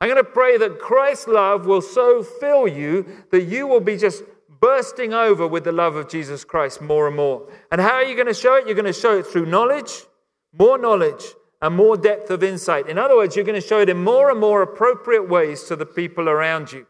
I'm 0.00 0.08
going 0.08 0.22
to 0.22 0.30
pray 0.30 0.58
that 0.58 0.80
Christ's 0.80 1.28
love 1.28 1.66
will 1.66 1.82
so 1.82 2.22
fill 2.22 2.66
you 2.66 3.06
that 3.30 3.42
you 3.42 3.66
will 3.66 3.80
be 3.80 3.96
just 3.96 4.24
bursting 4.60 5.12
over 5.12 5.46
with 5.46 5.64
the 5.64 5.72
love 5.72 5.96
of 5.96 6.08
Jesus 6.08 6.44
Christ 6.44 6.80
more 6.80 7.06
and 7.06 7.16
more. 7.16 7.48
And 7.70 7.80
how 7.80 7.94
are 7.94 8.04
you 8.04 8.14
going 8.14 8.26
to 8.26 8.34
show 8.34 8.56
it? 8.56 8.66
You're 8.66 8.74
going 8.74 8.84
to 8.84 8.92
show 8.92 9.18
it 9.18 9.26
through 9.26 9.46
knowledge, 9.46 10.04
more 10.52 10.78
knowledge, 10.78 11.24
and 11.60 11.76
more 11.76 11.96
depth 11.96 12.30
of 12.30 12.42
insight. 12.42 12.88
In 12.88 12.98
other 12.98 13.16
words, 13.16 13.36
you're 13.36 13.44
going 13.44 13.60
to 13.60 13.66
show 13.66 13.80
it 13.80 13.88
in 13.88 14.02
more 14.02 14.30
and 14.30 14.40
more 14.40 14.62
appropriate 14.62 15.28
ways 15.28 15.62
to 15.64 15.76
the 15.76 15.86
people 15.86 16.28
around 16.28 16.72
you 16.72 16.86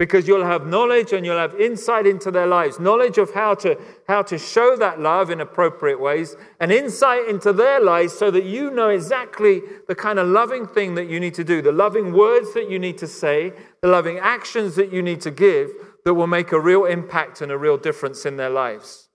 because 0.00 0.26
you'll 0.26 0.46
have 0.46 0.66
knowledge 0.66 1.12
and 1.12 1.26
you'll 1.26 1.36
have 1.36 1.54
insight 1.60 2.06
into 2.06 2.30
their 2.30 2.46
lives 2.46 2.80
knowledge 2.80 3.18
of 3.18 3.34
how 3.34 3.54
to 3.54 3.78
how 4.08 4.22
to 4.22 4.38
show 4.38 4.74
that 4.74 4.98
love 4.98 5.28
in 5.28 5.42
appropriate 5.42 6.00
ways 6.00 6.36
and 6.58 6.72
insight 6.72 7.28
into 7.28 7.52
their 7.52 7.78
lives 7.78 8.14
so 8.14 8.30
that 8.30 8.44
you 8.44 8.70
know 8.70 8.88
exactly 8.88 9.60
the 9.88 9.94
kind 9.94 10.18
of 10.18 10.26
loving 10.26 10.66
thing 10.66 10.94
that 10.94 11.04
you 11.04 11.20
need 11.20 11.34
to 11.34 11.44
do 11.44 11.60
the 11.60 11.70
loving 11.70 12.14
words 12.14 12.54
that 12.54 12.70
you 12.70 12.78
need 12.78 12.96
to 12.96 13.06
say 13.06 13.52
the 13.82 13.88
loving 13.88 14.18
actions 14.18 14.74
that 14.74 14.90
you 14.90 15.02
need 15.02 15.20
to 15.20 15.30
give 15.30 15.70
that 16.06 16.14
will 16.14 16.26
make 16.26 16.50
a 16.50 16.58
real 16.58 16.86
impact 16.86 17.42
and 17.42 17.52
a 17.52 17.58
real 17.58 17.76
difference 17.76 18.24
in 18.24 18.38
their 18.38 18.48
lives. 18.48 19.10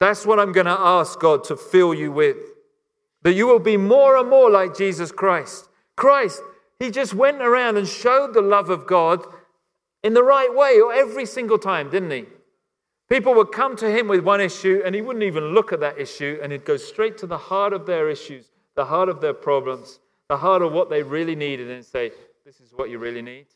That's 0.00 0.26
what 0.26 0.40
i'm 0.40 0.50
going 0.50 0.66
to 0.66 0.72
ask 0.78 1.20
god 1.20 1.44
to 1.44 1.56
fill 1.56 1.94
you 1.94 2.10
with. 2.10 2.36
That 3.22 3.34
you 3.34 3.46
will 3.46 3.60
be 3.60 3.76
more 3.76 4.16
and 4.16 4.28
more 4.28 4.50
like 4.50 4.76
jesus 4.76 5.12
christ. 5.12 5.68
Christ 5.96 6.42
he 6.80 6.90
just 6.90 7.14
went 7.14 7.40
around 7.40 7.78
and 7.78 7.86
showed 7.88 8.34
the 8.34 8.42
love 8.42 8.70
of 8.70 8.88
god 8.88 9.24
in 10.06 10.14
the 10.14 10.22
right 10.22 10.54
way 10.54 10.80
or 10.80 10.92
every 10.92 11.26
single 11.26 11.58
time, 11.58 11.90
didn't 11.90 12.12
he? 12.12 12.26
People 13.08 13.34
would 13.34 13.50
come 13.50 13.74
to 13.74 13.90
him 13.90 14.06
with 14.06 14.20
one 14.20 14.40
issue 14.40 14.80
and 14.84 14.94
he 14.94 15.00
wouldn't 15.00 15.24
even 15.24 15.46
look 15.46 15.72
at 15.72 15.80
that 15.80 15.98
issue 15.98 16.38
and 16.40 16.52
he'd 16.52 16.64
go 16.64 16.76
straight 16.76 17.18
to 17.18 17.26
the 17.26 17.36
heart 17.36 17.72
of 17.72 17.86
their 17.86 18.08
issues, 18.08 18.52
the 18.76 18.84
heart 18.84 19.08
of 19.08 19.20
their 19.20 19.34
problems, 19.34 19.98
the 20.28 20.36
heart 20.36 20.62
of 20.62 20.72
what 20.72 20.90
they 20.90 21.02
really 21.02 21.34
needed 21.34 21.68
and 21.68 21.84
say, 21.84 22.12
This 22.44 22.60
is 22.60 22.72
what 22.72 22.88
you 22.88 23.00
really 23.00 23.20
need. 23.20 23.46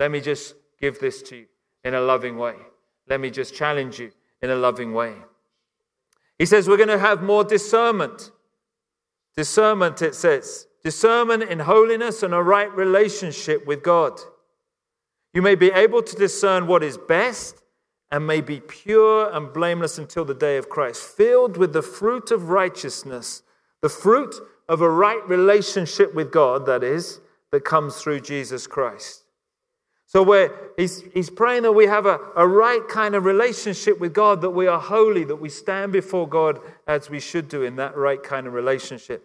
Let 0.00 0.10
me 0.10 0.20
just 0.20 0.56
give 0.80 0.98
this 0.98 1.22
to 1.22 1.36
you 1.36 1.46
in 1.84 1.94
a 1.94 2.00
loving 2.00 2.38
way. 2.38 2.56
Let 3.08 3.20
me 3.20 3.30
just 3.30 3.54
challenge 3.54 4.00
you 4.00 4.10
in 4.42 4.50
a 4.50 4.56
loving 4.56 4.94
way. 4.94 5.14
He 6.40 6.46
says 6.46 6.66
we're 6.66 6.76
going 6.76 6.88
to 6.88 6.98
have 6.98 7.22
more 7.22 7.44
discernment. 7.44 8.32
Discernment, 9.36 10.02
it 10.02 10.16
says. 10.16 10.66
Discernment 10.82 11.44
in 11.44 11.60
holiness 11.60 12.24
and 12.24 12.34
a 12.34 12.42
right 12.42 12.72
relationship 12.74 13.64
with 13.64 13.84
God. 13.84 14.18
You 15.34 15.42
may 15.42 15.56
be 15.56 15.72
able 15.72 16.00
to 16.00 16.14
discern 16.14 16.68
what 16.68 16.84
is 16.84 16.96
best 16.96 17.60
and 18.10 18.24
may 18.24 18.40
be 18.40 18.60
pure 18.60 19.28
and 19.34 19.52
blameless 19.52 19.98
until 19.98 20.24
the 20.24 20.34
day 20.34 20.56
of 20.56 20.68
Christ, 20.68 21.02
filled 21.02 21.56
with 21.56 21.72
the 21.72 21.82
fruit 21.82 22.30
of 22.30 22.50
righteousness, 22.50 23.42
the 23.82 23.88
fruit 23.88 24.36
of 24.68 24.80
a 24.80 24.88
right 24.88 25.28
relationship 25.28 26.14
with 26.14 26.30
God, 26.30 26.66
that 26.66 26.84
is, 26.84 27.20
that 27.50 27.64
comes 27.64 27.96
through 27.96 28.20
Jesus 28.20 28.68
Christ. 28.68 29.24
So 30.06 30.22
where 30.22 30.52
he's, 30.76 31.02
he's 31.12 31.30
praying 31.30 31.64
that 31.64 31.72
we 31.72 31.86
have 31.86 32.06
a, 32.06 32.20
a 32.36 32.46
right 32.46 32.86
kind 32.88 33.16
of 33.16 33.24
relationship 33.24 33.98
with 33.98 34.14
God, 34.14 34.40
that 34.42 34.50
we 34.50 34.68
are 34.68 34.78
holy, 34.78 35.24
that 35.24 35.36
we 35.36 35.48
stand 35.48 35.90
before 35.90 36.28
God 36.28 36.60
as 36.86 37.10
we 37.10 37.18
should 37.18 37.48
do 37.48 37.64
in 37.64 37.74
that 37.76 37.96
right 37.96 38.22
kind 38.22 38.46
of 38.46 38.52
relationship. 38.52 39.24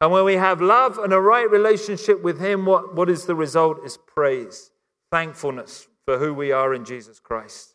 And 0.00 0.10
when 0.10 0.24
we 0.24 0.34
have 0.34 0.62
love 0.62 0.96
and 0.96 1.12
a 1.12 1.20
right 1.20 1.50
relationship 1.50 2.22
with 2.22 2.40
Him, 2.40 2.64
what, 2.64 2.94
what 2.94 3.10
is 3.10 3.26
the 3.26 3.34
result? 3.34 3.84
Is 3.84 3.98
praise 3.98 4.70
thankfulness 5.10 5.88
for 6.04 6.18
who 6.18 6.32
we 6.32 6.52
are 6.52 6.74
in 6.74 6.84
Jesus 6.84 7.20
Christ. 7.20 7.74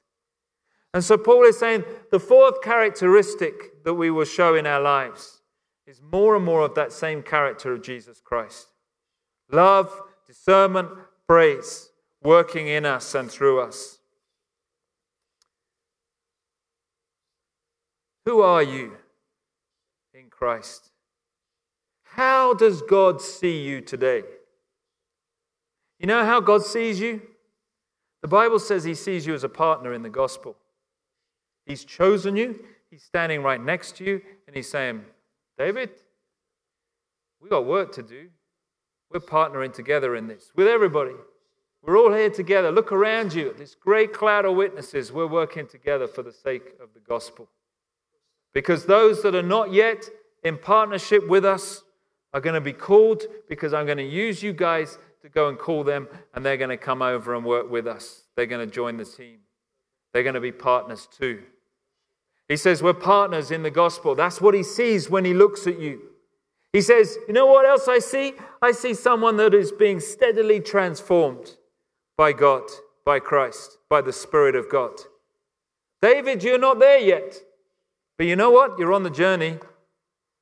And 0.93 1.03
so 1.03 1.17
Paul 1.17 1.43
is 1.43 1.59
saying 1.59 1.83
the 2.11 2.19
fourth 2.19 2.61
characteristic 2.61 3.83
that 3.83 3.95
we 3.95 4.09
will 4.09 4.25
show 4.25 4.55
in 4.55 4.65
our 4.65 4.79
lives 4.79 5.41
is 5.85 6.01
more 6.01 6.35
and 6.35 6.45
more 6.45 6.61
of 6.61 6.73
that 6.75 6.91
same 6.91 7.21
character 7.21 7.73
of 7.73 7.83
Jesus 7.83 8.21
Christ 8.21 8.67
love, 9.51 10.01
discernment, 10.25 10.89
praise, 11.27 11.89
working 12.23 12.67
in 12.67 12.85
us 12.85 13.13
and 13.13 13.29
through 13.29 13.61
us. 13.61 13.99
Who 18.25 18.41
are 18.41 18.63
you 18.63 18.93
in 20.13 20.29
Christ? 20.29 20.89
How 22.03 22.53
does 22.53 22.81
God 22.81 23.21
see 23.21 23.61
you 23.61 23.81
today? 23.81 24.23
You 26.05 26.09
know 26.09 26.23
how 26.23 26.39
God 26.39 26.63
sees 26.63 26.99
you? 26.99 27.19
The 28.21 28.27
Bible 28.27 28.59
says 28.59 28.83
He 28.83 28.93
sees 28.93 29.25
you 29.25 29.33
as 29.33 29.43
a 29.43 29.49
partner 29.49 29.91
in 29.91 30.03
the 30.03 30.09
gospel. 30.11 30.55
He's 31.65 31.83
chosen 31.83 32.35
you, 32.35 32.63
He's 32.91 33.01
standing 33.01 33.41
right 33.41 33.59
next 33.59 33.95
to 33.95 34.03
you, 34.03 34.21
and 34.45 34.55
He's 34.55 34.69
saying, 34.69 35.03
David, 35.57 35.89
we 37.41 37.49
got 37.49 37.65
work 37.65 37.91
to 37.93 38.03
do. 38.03 38.27
We're 39.09 39.19
partnering 39.19 39.73
together 39.73 40.15
in 40.15 40.27
this 40.27 40.51
with 40.55 40.67
everybody. 40.67 41.15
We're 41.81 41.97
all 41.97 42.13
here 42.13 42.29
together. 42.29 42.71
Look 42.71 42.91
around 42.91 43.33
you 43.33 43.49
at 43.49 43.57
this 43.57 43.73
great 43.73 44.13
cloud 44.13 44.45
of 44.45 44.55
witnesses. 44.55 45.11
We're 45.11 45.25
working 45.25 45.65
together 45.65 46.07
for 46.07 46.21
the 46.21 46.31
sake 46.31 46.75
of 46.79 46.89
the 46.93 46.99
gospel. 46.99 47.49
Because 48.53 48.85
those 48.85 49.23
that 49.23 49.33
are 49.33 49.41
not 49.41 49.73
yet 49.73 50.07
in 50.43 50.59
partnership 50.59 51.27
with 51.27 51.43
us 51.43 51.81
are 52.31 52.41
going 52.41 52.53
to 52.53 52.61
be 52.61 52.73
called 52.73 53.23
because 53.49 53.73
I'm 53.73 53.87
going 53.87 53.97
to 53.97 54.03
use 54.03 54.43
you 54.43 54.53
guys 54.53 54.99
to 55.25 55.31
go 55.31 55.49
and 55.49 55.57
call 55.57 55.83
them, 55.83 56.07
and 56.35 56.45
they're 56.45 56.55
going 56.55 56.69
to 56.69 56.77
come 56.77 57.01
over 57.01 57.33
and 57.33 57.43
work 57.43 57.67
with 57.67 57.87
us. 57.87 58.25
They're 58.35 58.45
going 58.45 58.63
to 58.63 58.71
join 58.71 58.97
the 58.97 59.05
team. 59.05 59.39
They're 60.13 60.21
going 60.21 60.35
to 60.35 60.39
be 60.41 60.51
partners 60.51 61.07
too. 61.07 61.41
He 62.47 62.57
says, 62.57 62.83
We're 62.83 62.93
partners 62.93 63.49
in 63.49 63.63
the 63.63 63.71
gospel. 63.71 64.13
That's 64.13 64.39
what 64.39 64.53
he 64.53 64.61
sees 64.61 65.09
when 65.09 65.25
he 65.25 65.33
looks 65.33 65.65
at 65.65 65.79
you. 65.79 65.99
He 66.73 66.81
says, 66.81 67.17
You 67.27 67.33
know 67.33 67.47
what 67.47 67.65
else 67.65 67.87
I 67.87 67.97
see? 67.97 68.33
I 68.61 68.71
see 68.71 68.93
someone 68.93 69.37
that 69.37 69.55
is 69.55 69.71
being 69.71 69.99
steadily 69.99 70.59
transformed 70.59 71.55
by 72.15 72.31
God, 72.31 72.61
by 73.03 73.17
Christ, 73.17 73.79
by 73.89 74.01
the 74.01 74.13
Spirit 74.13 74.55
of 74.55 74.69
God. 74.69 74.91
David, 76.03 76.43
you're 76.43 76.59
not 76.59 76.77
there 76.77 76.99
yet. 76.99 77.41
But 78.19 78.27
you 78.27 78.35
know 78.35 78.51
what? 78.51 78.77
You're 78.77 78.93
on 78.93 79.01
the 79.01 79.09
journey. 79.09 79.57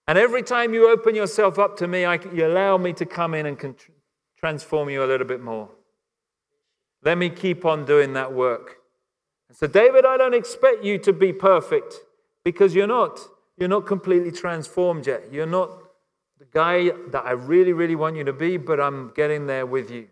And 0.10 0.18
every 0.18 0.44
time 0.44 0.74
you 0.74 0.90
open 0.90 1.16
yourself 1.16 1.58
up 1.58 1.78
to 1.78 1.88
me, 1.88 2.04
I, 2.04 2.16
you 2.34 2.46
allow 2.46 2.78
me 2.78 2.92
to 2.94 3.06
come 3.06 3.34
in 3.34 3.46
and 3.46 3.58
transform 4.44 4.90
you 4.90 5.02
a 5.02 5.08
little 5.08 5.26
bit 5.26 5.40
more. 5.40 5.70
Let 7.02 7.18
me 7.18 7.30
keep 7.30 7.64
on 7.64 7.86
doing 7.86 8.12
that 8.12 8.34
work. 8.34 8.80
so, 9.54 9.68
David, 9.68 10.06
I 10.06 10.18
don't 10.18 10.34
expect 10.34 10.84
you 10.84 10.98
to 10.98 11.14
be 11.14 11.32
perfect 11.32 11.94
because 12.44 12.76
you're 12.76 12.86
not. 13.00 13.22
You're 13.58 13.70
not 13.70 13.86
completely 13.86 14.34
transformed 14.34 15.08
yet. 15.08 15.32
You're 15.32 15.46
not 15.46 15.70
the 16.40 16.48
guy 16.52 16.90
that 17.12 17.24
I 17.24 17.32
really, 17.32 17.72
really 17.72 17.96
want 17.96 18.18
you 18.18 18.26
to 18.26 18.34
be, 18.34 18.58
but 18.58 18.82
I'm 18.82 19.14
getting 19.16 19.48
there 19.48 19.66
with 19.66 19.90
you. 19.90 20.10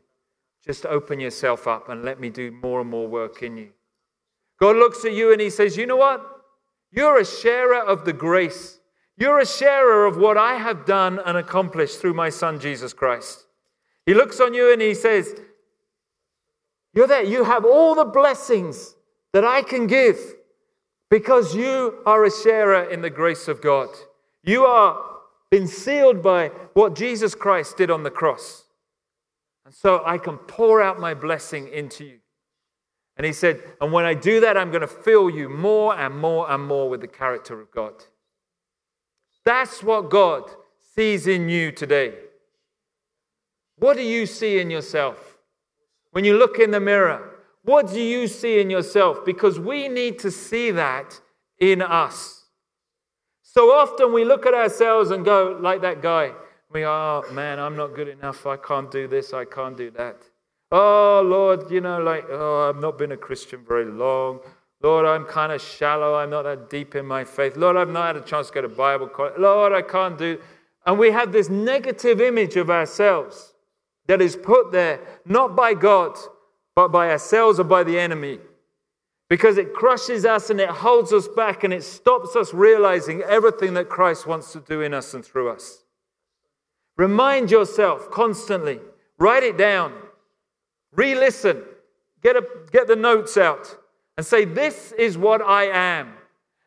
Just 0.66 0.86
open 0.86 1.20
yourself 1.20 1.68
up 1.68 1.90
and 1.90 2.06
let 2.06 2.22
me 2.22 2.30
do 2.30 2.52
more 2.52 2.80
and 2.80 2.90
more 2.90 3.10
work 3.10 3.44
in 3.44 3.58
you. 3.58 3.72
God 4.62 4.78
looks 4.78 5.04
at 5.04 5.12
you 5.12 5.34
and 5.34 5.42
he 5.42 5.50
says, 5.50 5.76
You 5.76 5.88
know 5.88 5.98
what? 5.98 6.26
You're 6.90 7.20
a 7.20 7.26
sharer 7.26 7.84
of 7.84 8.06
the 8.06 8.14
grace. 8.14 8.80
You're 9.18 9.40
a 9.40 9.46
sharer 9.46 10.06
of 10.06 10.16
what 10.16 10.38
I 10.38 10.54
have 10.54 10.86
done 10.86 11.20
and 11.26 11.38
accomplished 11.38 12.00
through 12.00 12.14
my 12.14 12.30
son, 12.30 12.62
Jesus 12.62 12.94
Christ. 12.94 13.48
He 14.06 14.14
looks 14.14 14.40
on 14.40 14.54
you 14.54 14.72
and 14.72 14.82
he 14.82 14.94
says, 14.94 15.36
You're 16.94 17.08
there. 17.08 17.24
You 17.24 17.44
have 17.44 17.66
all 17.66 17.96
the 17.96 18.06
blessings 18.06 18.96
that 19.34 19.46
I 19.46 19.62
can 19.62 19.88
give 19.88 20.18
because 21.10 21.56
you 21.56 22.00
are 22.06 22.24
a 22.26 22.32
sharer 22.32 22.90
in 22.90 23.02
the 23.02 23.10
grace 23.10 23.48
of 23.48 23.62
God. 23.62 23.90
You 24.44 24.66
are 24.66 25.12
been 25.52 25.68
sealed 25.68 26.24
by 26.24 26.48
what 26.74 26.96
Jesus 26.96 27.36
Christ 27.36 27.76
did 27.76 27.92
on 27.92 28.04
the 28.04 28.10
cross. 28.10 28.64
And 29.66 29.74
so 29.74 30.02
I 30.06 30.18
can 30.18 30.38
pour 30.38 30.82
out 30.82 31.00
my 31.00 31.14
blessing 31.14 31.68
into 31.68 32.06
you. 32.06 32.20
And 33.18 33.26
he 33.26 33.34
said, 33.34 33.62
And 33.82 33.92
when 33.92 34.06
I 34.06 34.14
do 34.14 34.40
that, 34.40 34.58
I'm 34.58 34.72
going 34.72 34.82
to 34.82 34.88
fill 34.88 35.30
you 35.30 35.50
more 35.50 35.96
and 35.96 36.18
more 36.18 36.50
and 36.50 36.66
more 36.66 36.90
with 36.90 37.02
the 37.02 37.08
character 37.08 37.60
of 37.60 37.70
God. 37.72 37.94
That's 39.44 39.84
what 39.84 40.10
God 40.10 40.50
sees 40.96 41.28
in 41.28 41.50
you 41.50 41.72
today. 41.72 42.14
What 43.82 43.98
do 43.98 44.04
you 44.04 44.28
see 44.28 44.60
in 44.60 44.70
yourself? 44.70 45.40
When 46.12 46.24
you 46.24 46.38
look 46.38 46.60
in 46.60 46.70
the 46.70 46.80
mirror, 46.80 47.32
what 47.64 47.90
do 47.90 48.00
you 48.00 48.28
see 48.28 48.60
in 48.60 48.70
yourself? 48.70 49.26
Because 49.26 49.60
we 49.60 49.88
need 49.88 50.20
to 50.20 50.30
see 50.30 50.70
that 50.70 51.20
in 51.60 51.82
us. 51.82 52.46
So 53.42 53.72
often 53.72 54.14
we 54.14 54.24
look 54.24 54.46
at 54.46 54.54
ourselves 54.54 55.10
and 55.10 55.26
go, 55.26 55.58
like 55.60 55.82
that 55.82 56.00
guy, 56.00 56.32
we 56.72 56.84
are, 56.84 57.26
oh, 57.26 57.34
man, 57.34 57.58
I'm 57.58 57.76
not 57.76 57.96
good 57.96 58.08
enough. 58.08 58.46
I 58.46 58.56
can't 58.56 58.92
do 58.92 59.08
this. 59.08 59.34
I 59.34 59.46
can't 59.46 59.76
do 59.76 59.90
that. 59.92 60.18
Oh, 60.72 61.24
Lord, 61.26 61.72
you 61.72 61.82
know, 61.82 62.00
like, 62.04 62.26
oh, 62.30 62.70
I've 62.70 62.80
not 62.80 63.00
been 63.00 63.14
a 63.14 63.18
Christian 63.18 63.66
very 63.68 63.86
long. 63.86 64.42
Lord, 64.84 65.08
I'm 65.08 65.26
kind 65.26 65.52
of 65.52 65.60
shallow. 65.60 66.14
I'm 66.14 66.30
not 66.30 66.44
that 66.44 66.70
deep 66.70 66.94
in 66.94 67.08
my 67.08 67.24
faith. 67.24 67.58
Lord, 67.58 67.78
I've 67.78 67.90
not 67.90 68.14
had 68.14 68.18
a 68.18 68.22
chance 68.22 68.50
to 68.50 68.54
go 68.54 68.62
to 68.62 68.70
Bible 68.70 69.08
college. 69.08 69.34
Lord, 69.40 69.74
I 69.74 69.82
can't 69.82 70.20
do. 70.20 70.40
And 70.86 71.00
we 71.00 71.10
have 71.10 71.32
this 71.32 71.50
negative 71.50 72.22
image 72.22 72.56
of 72.58 72.70
ourselves 72.70 73.51
that 74.12 74.22
is 74.22 74.36
put 74.36 74.74
there 74.74 75.00
not 75.24 75.56
by 75.56 75.74
God, 75.74 76.18
but 76.76 76.90
by 76.90 77.12
ourselves 77.12 77.62
or 77.62 77.64
by 77.64 77.82
the 77.82 77.98
enemy. 77.98 78.40
Because 79.30 79.58
it 79.58 79.74
crushes 79.74 80.26
us 80.26 80.50
and 80.50 80.60
it 80.60 80.68
holds 80.68 81.14
us 81.14 81.30
back 81.30 81.64
and 81.64 81.74
it 81.74 81.82
stops 81.82 82.36
us 82.36 82.54
realizing 82.54 83.22
everything 83.22 83.74
that 83.76 83.88
Christ 83.88 84.28
wants 84.28 84.52
to 84.52 84.60
do 84.60 84.82
in 84.82 84.94
us 84.94 85.14
and 85.14 85.24
through 85.24 85.52
us. 85.52 85.86
Remind 86.98 87.52
yourself 87.52 88.12
constantly, 88.12 88.82
write 89.18 89.44
it 89.44 89.58
down, 89.58 89.94
re 90.92 91.16
listen, 91.16 91.64
get, 92.22 92.36
get 92.74 92.88
the 92.88 92.98
notes 92.98 93.38
out, 93.38 93.78
and 94.18 94.26
say, 94.26 94.44
This 94.44 94.92
is 94.98 95.18
what 95.18 95.42
I 95.42 95.68
am. 95.68 96.12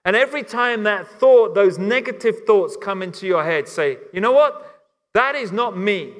And 0.06 0.16
every 0.16 0.44
time 0.44 0.84
that 0.84 1.06
thought, 1.06 1.54
those 1.54 1.76
negative 1.76 2.46
thoughts 2.46 2.74
come 2.80 3.02
into 3.02 3.26
your 3.26 3.44
head, 3.44 3.68
say, 3.68 3.98
you 4.14 4.22
know 4.22 4.32
what? 4.32 4.80
That 5.12 5.34
is 5.34 5.52
not 5.52 5.76
me. 5.76 6.14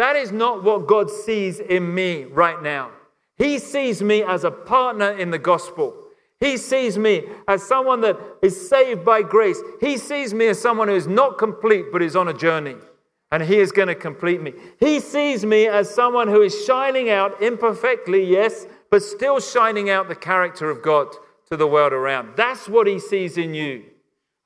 That 0.00 0.16
is 0.16 0.32
not 0.32 0.64
what 0.64 0.86
God 0.86 1.10
sees 1.10 1.60
in 1.60 1.94
me 1.94 2.24
right 2.24 2.62
now. 2.62 2.90
He 3.36 3.58
sees 3.58 4.00
me 4.00 4.22
as 4.22 4.44
a 4.44 4.50
partner 4.50 5.10
in 5.10 5.30
the 5.30 5.38
gospel. 5.38 5.94
He 6.38 6.56
sees 6.56 6.96
me 6.96 7.26
as 7.46 7.62
someone 7.62 8.00
that 8.00 8.18
is 8.40 8.66
saved 8.70 9.04
by 9.04 9.20
grace. 9.20 9.60
He 9.78 9.98
sees 9.98 10.32
me 10.32 10.46
as 10.46 10.58
someone 10.58 10.88
who 10.88 10.94
is 10.94 11.06
not 11.06 11.36
complete 11.36 11.92
but 11.92 12.00
is 12.00 12.16
on 12.16 12.28
a 12.28 12.32
journey. 12.32 12.76
And 13.30 13.42
He 13.42 13.58
is 13.58 13.72
going 13.72 13.88
to 13.88 13.94
complete 13.94 14.40
me. 14.40 14.54
He 14.78 15.00
sees 15.00 15.44
me 15.44 15.66
as 15.66 15.94
someone 15.94 16.28
who 16.28 16.40
is 16.40 16.64
shining 16.64 17.10
out 17.10 17.42
imperfectly, 17.42 18.24
yes, 18.24 18.66
but 18.90 19.02
still 19.02 19.38
shining 19.38 19.90
out 19.90 20.08
the 20.08 20.16
character 20.16 20.70
of 20.70 20.80
God 20.80 21.08
to 21.50 21.58
the 21.58 21.66
world 21.66 21.92
around. 21.92 22.38
That's 22.38 22.70
what 22.70 22.86
He 22.86 22.98
sees 22.98 23.36
in 23.36 23.52
you. 23.52 23.84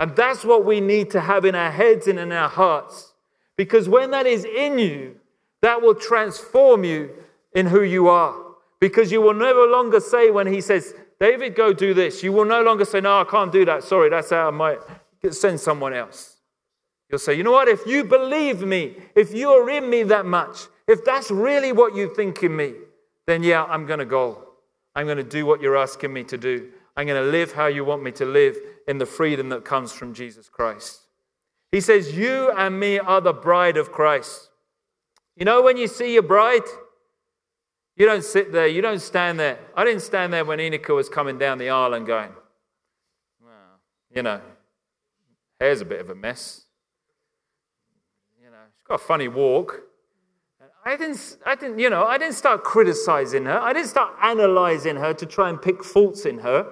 And 0.01 0.17
that's 0.17 0.45
what 0.45 0.65
we 0.65 0.81
need 0.81 1.11
to 1.11 1.21
have 1.21 1.45
in 1.45 1.55
our 1.55 1.71
heads 1.71 2.09
and 2.09 2.19
in 2.19 2.33
our 2.33 2.49
hearts. 2.49 3.15
Because 3.57 3.89
when 3.89 4.11
that 4.11 4.27
is 4.27 4.45
in 4.45 4.81
you, 4.81 5.21
that 5.65 5.81
will 5.81 5.95
transform 5.95 6.85
you 6.85 7.11
in 7.55 7.67
who 7.67 7.83
you 7.83 8.09
are. 8.09 8.35
Because 8.81 9.11
you 9.11 9.23
will 9.23 9.33
never 9.33 9.67
longer 9.67 9.99
say, 9.99 10.31
when 10.31 10.47
He 10.47 10.61
says, 10.61 10.95
David, 11.19 11.55
go 11.55 11.73
do 11.73 11.95
this. 11.95 12.23
You 12.23 12.33
will 12.33 12.45
no 12.45 12.62
longer 12.62 12.85
say, 12.85 13.01
No, 13.01 13.21
I 13.21 13.25
can't 13.25 13.51
do 13.51 13.65
that. 13.65 13.83
Sorry, 13.83 14.11
that's 14.11 14.31
how 14.31 14.49
I 14.49 14.51
might 14.51 14.79
Send 15.31 15.59
someone 15.59 15.95
else. 15.95 16.37
You'll 17.09 17.19
say, 17.19 17.35
You 17.35 17.45
know 17.45 17.53
what? 17.53 17.69
If 17.69 17.87
you 17.87 18.05
believe 18.05 18.61
me, 18.61 18.97
if 19.17 19.33
you 19.33 19.49
are 19.51 19.71
in 19.71 19.89
me 19.89 20.03
that 20.03 20.27
much, 20.27 20.67
if 20.87 21.03
that's 21.03 21.31
really 21.31 21.73
what 21.73 21.97
you 21.97 22.15
think 22.15 22.43
in 22.43 22.55
me, 22.55 22.75
then 23.27 23.43
yeah, 23.43 23.65
I'm 23.65 23.87
going 23.87 24.01
to 24.01 24.05
go. 24.05 24.47
I'm 24.95 25.07
going 25.07 25.17
to 25.17 25.25
do 25.25 25.47
what 25.47 25.62
you're 25.62 25.79
asking 25.79 26.12
me 26.12 26.25
to 26.25 26.37
do. 26.37 26.69
I'm 26.95 27.07
going 27.07 27.25
to 27.25 27.31
live 27.31 27.53
how 27.53 27.67
you 27.69 27.87
want 27.87 28.03
me 28.03 28.12
to 28.12 28.27
live 28.27 28.59
in 28.87 28.99
the 28.99 29.07
freedom 29.07 29.49
that 29.49 29.65
comes 29.65 29.93
from 29.93 30.12
Jesus 30.12 30.51
Christ. 30.51 31.01
He 31.73 31.81
says, 31.81 32.15
You 32.15 32.53
and 32.53 32.79
me 32.79 32.99
are 32.99 33.23
the 33.23 33.33
bride 33.33 33.79
of 33.79 33.91
Christ. 33.91 34.51
You 35.37 35.45
know, 35.45 35.62
when 35.62 35.76
you 35.76 35.89
see 35.89 36.12
your 36.12 36.22
bride, 36.22 36.62
you 37.97 38.07
don't 38.07 38.24
sit 38.24 38.53
there, 38.53 38.66
you 38.66 38.82
don't 38.82 39.01
stand 39.01 39.39
there. 39.39 39.59
I 39.76 39.85
didn't 39.85 40.03
stand 40.03 40.32
there 40.32 40.45
when 40.45 40.59
Enika 40.59 40.95
was 40.95 41.09
coming 41.09 41.39
down 41.39 41.59
the 41.59 41.70
aisle 41.70 41.95
and 41.95 42.07
going, 42.07 42.30
well, 43.43 43.80
you 44.11 44.22
know, 44.22 44.41
hair's 45.61 45.80
a 45.80 45.85
bit 45.85 46.01
of 46.01 46.11
a 46.11 46.14
mess. 46.14 46.66
You 48.41 48.51
know, 48.51 48.57
she's 48.66 48.87
got 48.87 48.95
a 48.95 49.05
funny 49.05 49.28
walk. 49.28 49.80
I 50.85 50.97
didn't, 50.97 51.39
I 51.47 51.55
didn't, 51.55 51.78
you 51.78 51.89
know, 51.89 52.05
I 52.05 52.18
didn't 52.18 52.35
start 52.35 52.62
criticizing 52.62 53.47
her. 53.47 53.59
I 53.59 53.72
didn't 53.72 53.89
start 53.89 54.14
analyzing 54.22 54.97
her 54.97 55.14
to 55.14 55.24
try 55.24 55.49
and 55.49 55.61
pick 55.61 55.82
faults 55.82 56.26
in 56.26 56.39
her. 56.41 56.66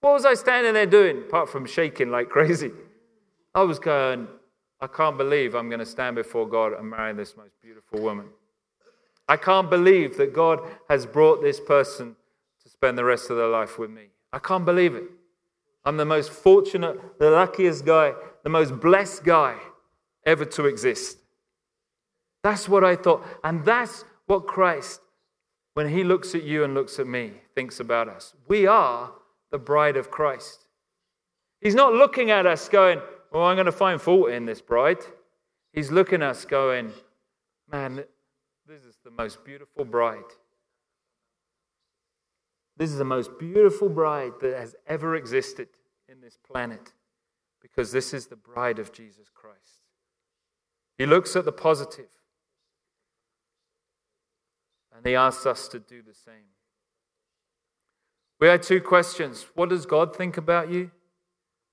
What 0.00 0.12
was 0.12 0.24
I 0.24 0.34
standing 0.34 0.74
there 0.74 0.86
doing 0.86 1.18
apart 1.18 1.48
from 1.48 1.64
shaking 1.64 2.10
like 2.10 2.28
crazy? 2.30 2.72
I 3.54 3.62
was 3.62 3.78
going, 3.78 4.26
I 4.84 4.86
can't 4.86 5.16
believe 5.16 5.54
I'm 5.54 5.70
going 5.70 5.78
to 5.78 5.86
stand 5.86 6.14
before 6.14 6.46
God 6.46 6.74
and 6.74 6.90
marry 6.90 7.14
this 7.14 7.38
most 7.38 7.54
beautiful 7.62 8.02
woman. 8.02 8.26
I 9.26 9.38
can't 9.38 9.70
believe 9.70 10.18
that 10.18 10.34
God 10.34 10.60
has 10.90 11.06
brought 11.06 11.40
this 11.40 11.58
person 11.58 12.16
to 12.62 12.68
spend 12.68 12.98
the 12.98 13.04
rest 13.04 13.30
of 13.30 13.38
their 13.38 13.48
life 13.48 13.78
with 13.78 13.88
me. 13.88 14.08
I 14.30 14.40
can't 14.40 14.66
believe 14.66 14.94
it. 14.94 15.04
I'm 15.86 15.96
the 15.96 16.04
most 16.04 16.30
fortunate, 16.30 17.18
the 17.18 17.30
luckiest 17.30 17.86
guy, 17.86 18.12
the 18.42 18.50
most 18.50 18.78
blessed 18.78 19.24
guy 19.24 19.56
ever 20.26 20.44
to 20.44 20.66
exist. 20.66 21.16
That's 22.42 22.68
what 22.68 22.84
I 22.84 22.94
thought. 22.94 23.24
And 23.42 23.64
that's 23.64 24.04
what 24.26 24.46
Christ, 24.46 25.00
when 25.72 25.88
he 25.88 26.04
looks 26.04 26.34
at 26.34 26.42
you 26.42 26.62
and 26.62 26.74
looks 26.74 26.98
at 26.98 27.06
me, 27.06 27.32
thinks 27.54 27.80
about 27.80 28.10
us. 28.10 28.34
We 28.48 28.66
are 28.66 29.12
the 29.50 29.56
bride 29.56 29.96
of 29.96 30.10
Christ. 30.10 30.66
He's 31.62 31.74
not 31.74 31.94
looking 31.94 32.30
at 32.30 32.44
us 32.44 32.68
going, 32.68 33.00
Well, 33.34 33.42
I'm 33.42 33.56
going 33.56 33.66
to 33.66 33.72
find 33.72 34.00
fault 34.00 34.30
in 34.30 34.46
this 34.46 34.60
bride. 34.60 34.98
He's 35.72 35.90
looking 35.90 36.22
at 36.22 36.30
us 36.30 36.44
going, 36.44 36.92
Man, 37.68 38.04
this 38.64 38.84
is 38.84 38.96
the 39.02 39.10
most 39.10 39.44
beautiful 39.44 39.84
bride. 39.84 40.22
This 42.76 42.90
is 42.90 42.98
the 42.98 43.04
most 43.04 43.36
beautiful 43.40 43.88
bride 43.88 44.34
that 44.40 44.56
has 44.56 44.76
ever 44.86 45.16
existed 45.16 45.66
in 46.08 46.20
this 46.20 46.38
planet 46.46 46.92
because 47.60 47.90
this 47.90 48.14
is 48.14 48.28
the 48.28 48.36
bride 48.36 48.78
of 48.78 48.92
Jesus 48.92 49.26
Christ. 49.34 49.82
He 50.96 51.04
looks 51.04 51.34
at 51.34 51.44
the 51.44 51.52
positive 51.52 52.10
and 54.94 55.04
he 55.04 55.16
asks 55.16 55.44
us 55.44 55.66
to 55.68 55.80
do 55.80 56.02
the 56.02 56.14
same. 56.14 56.52
We 58.38 58.46
had 58.46 58.62
two 58.62 58.80
questions. 58.80 59.46
What 59.56 59.70
does 59.70 59.86
God 59.86 60.14
think 60.14 60.36
about 60.36 60.70
you? 60.70 60.92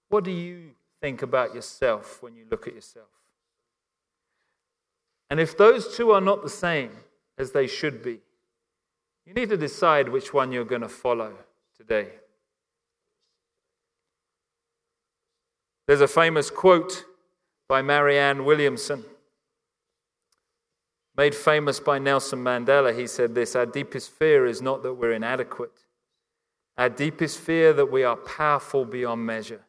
What 0.09 0.23
do 0.23 0.31
you 0.31 0.71
think 1.01 1.21
about 1.21 1.53
yourself 1.55 2.21
when 2.21 2.35
you 2.35 2.45
look 2.49 2.67
at 2.67 2.75
yourself? 2.75 3.07
And 5.29 5.39
if 5.39 5.57
those 5.57 5.95
two 5.95 6.11
are 6.11 6.21
not 6.21 6.43
the 6.43 6.49
same 6.49 6.91
as 7.37 7.51
they 7.51 7.65
should 7.65 8.03
be, 8.03 8.19
you 9.25 9.33
need 9.33 9.49
to 9.49 9.57
decide 9.57 10.09
which 10.09 10.33
one 10.33 10.51
you're 10.51 10.65
going 10.65 10.81
to 10.81 10.89
follow 10.89 11.33
today. 11.77 12.09
There's 15.87 16.01
a 16.01 16.07
famous 16.07 16.49
quote 16.49 17.05
by 17.67 17.81
Marianne 17.81 18.45
Williamson, 18.45 19.03
made 21.15 21.33
famous 21.33 21.79
by 21.79 21.99
Nelson 21.99 22.43
Mandela. 22.43 22.97
He 22.97 23.07
said 23.07 23.35
this 23.35 23.55
Our 23.55 23.65
deepest 23.65 24.11
fear 24.11 24.45
is 24.45 24.61
not 24.61 24.83
that 24.83 24.93
we're 24.93 25.13
inadequate, 25.13 25.85
our 26.77 26.89
deepest 26.89 27.39
fear 27.39 27.73
that 27.73 27.91
we 27.91 28.03
are 28.03 28.15
powerful 28.15 28.85
beyond 28.85 29.25
measure. 29.25 29.61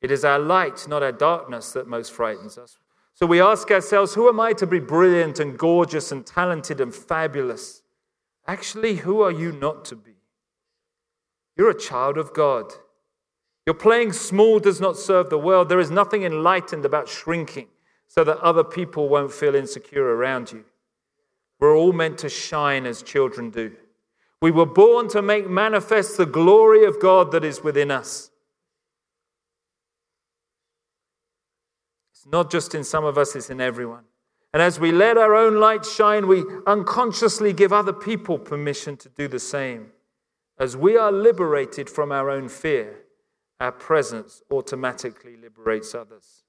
It 0.00 0.10
is 0.10 0.24
our 0.24 0.38
light, 0.38 0.86
not 0.88 1.02
our 1.02 1.12
darkness, 1.12 1.72
that 1.72 1.86
most 1.86 2.12
frightens 2.12 2.56
us. 2.56 2.78
So 3.14 3.26
we 3.26 3.40
ask 3.40 3.70
ourselves, 3.70 4.14
who 4.14 4.28
am 4.28 4.40
I 4.40 4.54
to 4.54 4.66
be 4.66 4.78
brilliant 4.78 5.40
and 5.40 5.58
gorgeous 5.58 6.10
and 6.10 6.24
talented 6.24 6.80
and 6.80 6.94
fabulous? 6.94 7.82
Actually, 8.46 8.96
who 8.96 9.20
are 9.20 9.30
you 9.30 9.52
not 9.52 9.84
to 9.86 9.96
be? 9.96 10.14
You're 11.56 11.70
a 11.70 11.78
child 11.78 12.16
of 12.16 12.32
God. 12.32 12.72
Your 13.66 13.74
playing 13.74 14.14
small 14.14 14.58
does 14.58 14.80
not 14.80 14.96
serve 14.96 15.28
the 15.28 15.38
world. 15.38 15.68
There 15.68 15.80
is 15.80 15.90
nothing 15.90 16.22
enlightened 16.22 16.86
about 16.86 17.08
shrinking 17.08 17.68
so 18.08 18.24
that 18.24 18.38
other 18.38 18.64
people 18.64 19.08
won't 19.08 19.32
feel 19.32 19.54
insecure 19.54 20.16
around 20.16 20.50
you. 20.50 20.64
We're 21.60 21.76
all 21.76 21.92
meant 21.92 22.18
to 22.18 22.30
shine 22.30 22.86
as 22.86 23.02
children 23.02 23.50
do. 23.50 23.76
We 24.40 24.50
were 24.50 24.66
born 24.66 25.08
to 25.10 25.20
make 25.20 25.48
manifest 25.48 26.16
the 26.16 26.24
glory 26.24 26.84
of 26.86 27.00
God 27.00 27.30
that 27.32 27.44
is 27.44 27.62
within 27.62 27.90
us. 27.90 28.29
It's 32.20 32.30
not 32.30 32.50
just 32.50 32.74
in 32.74 32.84
some 32.84 33.06
of 33.06 33.16
us, 33.16 33.34
it's 33.34 33.48
in 33.48 33.62
everyone. 33.62 34.04
And 34.52 34.62
as 34.62 34.78
we 34.78 34.92
let 34.92 35.16
our 35.16 35.34
own 35.34 35.58
light 35.58 35.86
shine, 35.86 36.28
we 36.28 36.44
unconsciously 36.66 37.54
give 37.54 37.72
other 37.72 37.94
people 37.94 38.38
permission 38.38 38.98
to 38.98 39.08
do 39.08 39.26
the 39.26 39.38
same. 39.38 39.92
As 40.58 40.76
we 40.76 40.98
are 40.98 41.10
liberated 41.10 41.88
from 41.88 42.12
our 42.12 42.28
own 42.28 42.50
fear, 42.50 43.04
our 43.58 43.72
presence 43.72 44.42
automatically 44.50 45.34
liberates 45.34 45.94
others. 45.94 46.44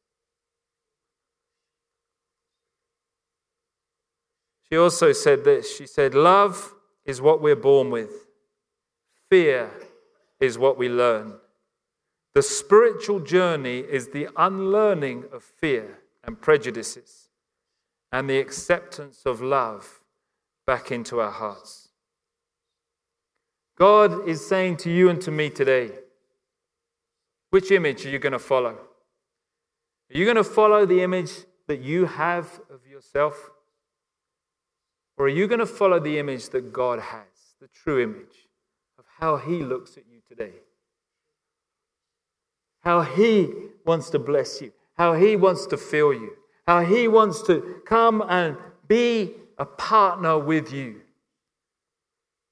She 4.70 4.78
also 4.78 5.14
said 5.14 5.46
this 5.46 5.78
She 5.78 5.88
said, 5.88 6.14
Love 6.14 6.74
is 7.06 7.22
what 7.22 7.42
we're 7.42 7.56
born 7.56 7.92
with, 7.92 8.12
fear 9.30 9.72
is 10.42 10.58
what 10.58 10.78
we 10.78 10.90
learn. 10.90 11.36
The 12.34 12.42
spiritual 12.42 13.20
journey 13.20 13.80
is 13.80 14.10
the 14.10 14.30
unlearning 14.38 15.26
of 15.34 15.44
fear 15.44 16.00
and 16.24 16.40
prejudices 16.40 17.30
and 18.12 18.30
the 18.30 18.40
acceptance 18.40 19.24
of 19.26 19.42
love 19.42 20.02
back 20.66 20.92
into 20.92 21.20
our 21.20 21.32
hearts. 21.32 21.90
God 23.78 24.28
is 24.28 24.48
saying 24.48 24.78
to 24.78 24.92
you 24.92 25.10
and 25.10 25.20
to 25.22 25.32
me 25.32 25.50
today 25.50 25.92
which 27.50 27.70
image 27.70 28.06
are 28.06 28.10
you 28.10 28.20
going 28.20 28.32
to 28.32 28.40
follow? 28.40 28.78
Are 30.10 30.18
you 30.18 30.24
going 30.24 30.38
to 30.38 30.44
follow 30.44 30.86
the 30.86 31.02
image 31.02 31.32
that 31.68 31.82
you 31.82 32.06
have 32.06 32.62
of 32.70 32.88
yourself? 32.88 33.52
Or 35.18 35.26
are 35.26 35.30
you 35.30 35.48
going 35.48 35.60
to 35.60 35.66
follow 35.66 36.00
the 36.00 36.18
image 36.18 36.50
that 36.50 36.72
God 36.72 37.00
has, 37.00 37.56
the 37.60 37.68
true 37.68 38.02
image 38.02 38.48
of 38.98 39.06
how 39.20 39.36
He 39.36 39.64
looks 39.64 39.98
at 39.98 40.04
you 40.10 40.22
today? 40.28 40.54
How 42.82 43.02
He 43.02 43.50
wants 43.86 44.10
to 44.12 44.20
bless 44.20 44.62
you, 44.62 44.72
how 44.98 45.14
He 45.14 45.36
wants 45.36 45.66
to 45.68 45.78
fill 45.78 46.14
you, 46.14 46.34
how 46.68 46.84
He 46.84 47.08
wants 47.08 47.42
to 47.44 47.82
come 47.86 48.24
and 48.28 48.58
be 48.88 49.34
a 49.58 49.66
partner 49.66 50.38
with 50.38 50.72
you, 50.72 51.02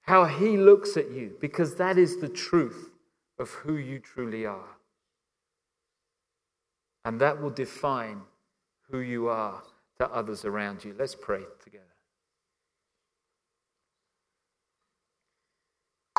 how 0.03 0.25
He 0.25 0.57
looks 0.57 0.97
at 0.97 1.11
you, 1.11 1.35
because 1.39 1.75
that 1.75 1.97
is 1.97 2.17
the 2.17 2.29
truth 2.29 2.91
of 3.37 3.49
who 3.49 3.75
you 3.75 3.99
truly 3.99 4.45
are. 4.45 4.77
And 7.05 7.19
that 7.21 7.41
will 7.41 7.49
define 7.49 8.21
who 8.91 8.99
you 8.99 9.29
are 9.29 9.63
to 9.99 10.09
others 10.09 10.45
around 10.45 10.83
you. 10.83 10.95
Let's 10.97 11.15
pray 11.15 11.41
together. 11.63 11.85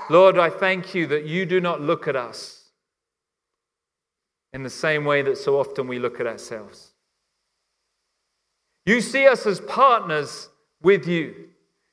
Lord, 0.09 0.39
I 0.39 0.51
thank 0.51 0.95
you 0.95 1.07
that 1.07 1.25
you 1.25 1.47
do 1.47 1.61
not 1.61 1.81
look 1.81 2.09
at 2.09 2.17
us 2.17 2.60
in 4.53 4.63
the 4.63 4.71
same 4.71 5.05
way 5.05 5.23
that 5.23 5.39
so 5.39 5.59
often 5.59 5.87
we 5.87 5.99
look 5.99 6.21
at 6.21 6.27
ourselves. 6.27 6.93
You 8.87 9.01
see 9.01 9.27
us 9.27 9.47
as 9.47 9.61
partners 9.61 10.49
with 10.83 11.07
you. 11.07 11.49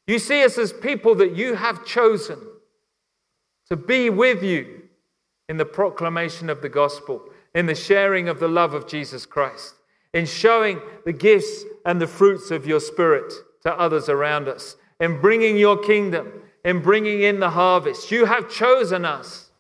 You 0.07 0.19
see 0.19 0.43
us 0.43 0.57
as 0.57 0.71
people 0.71 1.15
that 1.15 1.35
you 1.35 1.55
have 1.55 1.85
chosen 1.85 2.39
to 3.69 3.75
be 3.75 4.09
with 4.09 4.41
you 4.41 4.83
in 5.49 5.57
the 5.57 5.65
proclamation 5.65 6.49
of 6.49 6.61
the 6.61 6.69
gospel, 6.69 7.21
in 7.53 7.65
the 7.65 7.75
sharing 7.75 8.29
of 8.29 8.39
the 8.39 8.47
love 8.47 8.73
of 8.73 8.87
Jesus 8.87 9.25
Christ, 9.25 9.75
in 10.13 10.25
showing 10.25 10.79
the 11.05 11.13
gifts 11.13 11.63
and 11.85 12.01
the 12.01 12.07
fruits 12.07 12.51
of 12.51 12.65
your 12.65 12.79
spirit 12.79 13.33
to 13.63 13.77
others 13.77 14.09
around 14.09 14.47
us, 14.47 14.77
in 14.99 15.19
bringing 15.19 15.57
your 15.57 15.77
kingdom, 15.77 16.31
in 16.63 16.81
bringing 16.81 17.21
in 17.21 17.39
the 17.39 17.49
harvest. 17.51 18.09
You 18.11 18.25
have 18.25 18.49
chosen 18.49 19.05
us. 19.05 19.51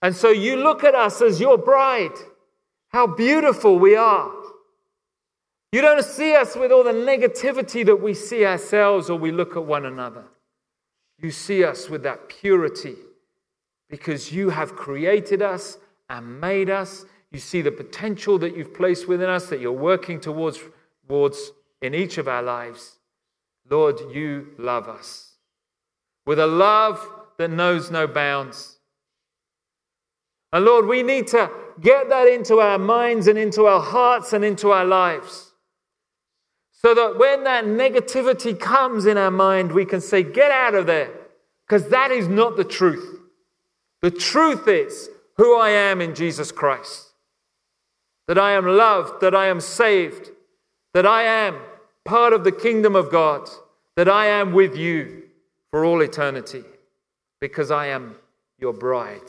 And 0.00 0.16
so 0.16 0.30
you 0.30 0.56
look 0.56 0.82
at 0.82 0.94
us 0.94 1.22
as 1.22 1.40
your 1.40 1.56
bride. 1.56 2.16
How 2.92 3.06
beautiful 3.06 3.78
we 3.78 3.96
are. 3.96 4.30
You 5.72 5.80
don't 5.80 6.04
see 6.04 6.34
us 6.34 6.54
with 6.54 6.70
all 6.70 6.84
the 6.84 6.92
negativity 6.92 7.84
that 7.86 7.96
we 7.96 8.12
see 8.12 8.44
ourselves 8.44 9.08
or 9.08 9.18
we 9.18 9.32
look 9.32 9.56
at 9.56 9.64
one 9.64 9.86
another. 9.86 10.24
You 11.18 11.30
see 11.30 11.64
us 11.64 11.88
with 11.88 12.02
that 12.02 12.28
purity 12.28 12.96
because 13.88 14.32
you 14.32 14.50
have 14.50 14.76
created 14.76 15.40
us 15.40 15.78
and 16.10 16.40
made 16.40 16.68
us. 16.68 17.06
You 17.30 17.38
see 17.38 17.62
the 17.62 17.72
potential 17.72 18.38
that 18.38 18.54
you've 18.54 18.74
placed 18.74 19.08
within 19.08 19.30
us 19.30 19.46
that 19.48 19.60
you're 19.60 19.72
working 19.72 20.20
towards, 20.20 20.60
towards 21.06 21.52
in 21.80 21.94
each 21.94 22.18
of 22.18 22.28
our 22.28 22.42
lives. 22.42 22.98
Lord, 23.70 23.98
you 24.12 24.48
love 24.58 24.88
us 24.88 25.36
with 26.26 26.38
a 26.38 26.46
love 26.46 27.06
that 27.38 27.50
knows 27.50 27.90
no 27.90 28.06
bounds. 28.06 28.71
And 30.52 30.64
Lord, 30.64 30.86
we 30.86 31.02
need 31.02 31.26
to 31.28 31.50
get 31.80 32.08
that 32.08 32.28
into 32.28 32.58
our 32.58 32.78
minds 32.78 33.26
and 33.26 33.38
into 33.38 33.66
our 33.66 33.80
hearts 33.80 34.32
and 34.32 34.44
into 34.44 34.70
our 34.70 34.84
lives. 34.84 35.52
So 36.72 36.94
that 36.94 37.18
when 37.18 37.44
that 37.44 37.64
negativity 37.64 38.58
comes 38.58 39.06
in 39.06 39.16
our 39.16 39.30
mind, 39.30 39.72
we 39.72 39.84
can 39.84 40.00
say, 40.00 40.22
Get 40.22 40.50
out 40.50 40.74
of 40.74 40.86
there, 40.86 41.10
because 41.66 41.88
that 41.90 42.10
is 42.10 42.28
not 42.28 42.56
the 42.56 42.64
truth. 42.64 43.20
The 44.02 44.10
truth 44.10 44.66
is 44.66 45.08
who 45.36 45.56
I 45.56 45.70
am 45.70 46.00
in 46.00 46.14
Jesus 46.14 46.52
Christ 46.52 47.12
that 48.28 48.38
I 48.38 48.52
am 48.52 48.66
loved, 48.66 49.20
that 49.20 49.34
I 49.34 49.48
am 49.48 49.60
saved, 49.60 50.30
that 50.94 51.06
I 51.06 51.24
am 51.24 51.60
part 52.04 52.32
of 52.32 52.44
the 52.44 52.52
kingdom 52.52 52.96
of 52.96 53.10
God, 53.10 53.48
that 53.96 54.08
I 54.08 54.26
am 54.26 54.52
with 54.52 54.76
you 54.76 55.24
for 55.70 55.84
all 55.84 56.00
eternity, 56.00 56.64
because 57.40 57.70
I 57.70 57.88
am 57.88 58.16
your 58.58 58.72
bride. 58.72 59.20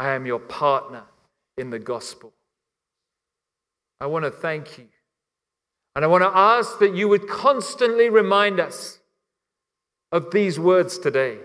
I 0.00 0.14
am 0.14 0.24
your 0.24 0.38
partner 0.38 1.02
in 1.58 1.68
the 1.68 1.78
gospel. 1.78 2.32
I 4.00 4.06
want 4.06 4.24
to 4.24 4.30
thank 4.30 4.78
you 4.78 4.86
and 5.94 6.02
I 6.02 6.08
want 6.08 6.24
to 6.24 6.30
ask 6.34 6.78
that 6.78 6.96
you 6.96 7.06
would 7.06 7.28
constantly 7.28 8.08
remind 8.08 8.60
us 8.60 9.00
of 10.10 10.30
these 10.30 10.58
words 10.58 10.98
today, 10.98 11.36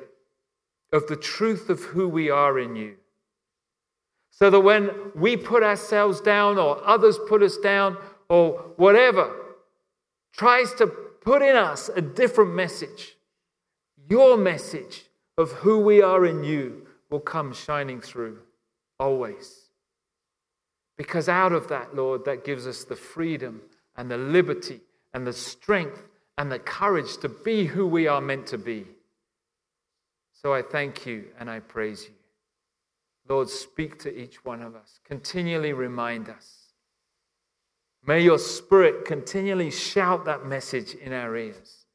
of 0.94 1.06
the 1.08 1.18
truth 1.18 1.70
of 1.70 1.82
who 1.84 2.08
we 2.08 2.30
are 2.30 2.58
in 2.58 2.78
you. 2.78 2.96
So 4.32 4.50
that 4.50 4.62
when 4.62 4.90
we 5.14 5.36
put 5.36 5.62
ourselves 5.62 6.22
down, 6.22 6.58
or 6.58 6.82
others 6.88 7.20
put 7.28 7.44
us 7.44 7.58
down, 7.58 7.98
or 8.30 8.72
whatever 8.78 9.36
tries 10.32 10.74
to 10.76 10.88
put 10.88 11.42
in 11.42 11.58
us 11.58 11.90
a 11.94 12.02
different 12.02 12.54
message, 12.54 13.18
your 14.10 14.38
message 14.38 15.04
of 15.38 15.52
who 15.52 15.80
we 15.80 16.02
are 16.02 16.26
in 16.26 16.46
you 16.46 16.88
will 17.10 17.20
come 17.20 17.52
shining 17.54 18.00
through 18.00 18.40
always. 19.00 19.70
Because 20.98 21.28
out 21.28 21.52
of 21.52 21.68
that, 21.68 21.96
Lord, 21.96 22.26
that 22.26 22.46
gives 22.46 22.66
us 22.66 22.84
the 22.84 22.96
freedom 22.96 23.62
and 23.96 24.10
the 24.10 24.18
liberty 24.18 24.82
and 25.14 25.26
the 25.26 25.34
strength 25.34 26.08
and 26.38 26.52
the 26.52 26.60
courage 26.60 27.18
to 27.18 27.30
be 27.30 27.66
who 27.66 27.88
we 27.88 28.08
are 28.08 28.22
meant 28.22 28.48
to 28.48 28.58
be. 28.58 28.86
So 30.34 30.54
I 30.54 30.62
thank 30.62 31.06
you 31.06 31.26
and 31.40 31.50
I 31.50 31.60
praise 31.60 32.04
you. 32.04 32.14
Lord, 33.28 33.50
speak 33.50 33.98
to 34.00 34.16
each 34.16 34.46
one 34.46 34.62
of 34.62 34.76
us. 34.76 35.00
Continually 35.04 35.74
remind 35.74 36.30
us. 36.30 36.66
May 38.06 38.22
your 38.22 38.38
spirit 38.38 39.06
continually 39.06 39.72
shout 39.72 40.26
that 40.26 40.46
message 40.46 40.94
in 40.94 41.12
our 41.12 41.36
ears 41.36 41.86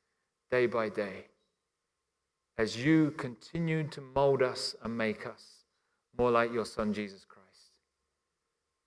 day 0.50 0.66
by 0.66 0.88
day 0.88 1.26
as 2.58 2.76
you 2.76 3.12
continue 3.12 3.84
to 3.84 4.00
mold 4.00 4.42
us 4.42 4.74
and 4.82 4.98
make 4.98 5.24
us 5.26 5.49
more 6.20 6.30
like 6.30 6.52
your 6.52 6.66
Son, 6.66 6.92
Jesus 6.92 7.24
Christ. 7.24 7.72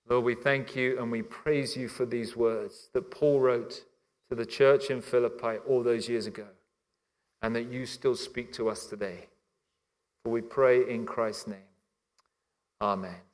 Lord, 0.08 0.24
we 0.24 0.36
thank 0.36 0.76
you 0.76 1.00
and 1.00 1.12
we 1.12 1.24
praise 1.24 1.76
you 1.76 1.88
for 1.88 2.06
these 2.06 2.36
words 2.36 2.90
that 2.94 3.10
Paul 3.10 3.40
wrote 3.40 3.86
to 4.30 4.36
the 4.36 4.46
church 4.46 4.92
in 4.92 5.02
Philippi 5.02 5.58
all 5.68 5.82
those 5.82 6.08
years 6.08 6.28
ago, 6.28 6.46
and 7.42 7.56
that 7.56 7.72
you 7.72 7.88
still 7.88 8.16
speak 8.16 8.54
to 8.54 8.70
us 8.70 8.86
today. 8.86 9.30
For 10.24 10.32
we 10.32 10.42
pray 10.42 10.88
in 10.88 11.08
Christ's 11.08 11.48
name. 11.48 11.72
Amen. 12.80 13.33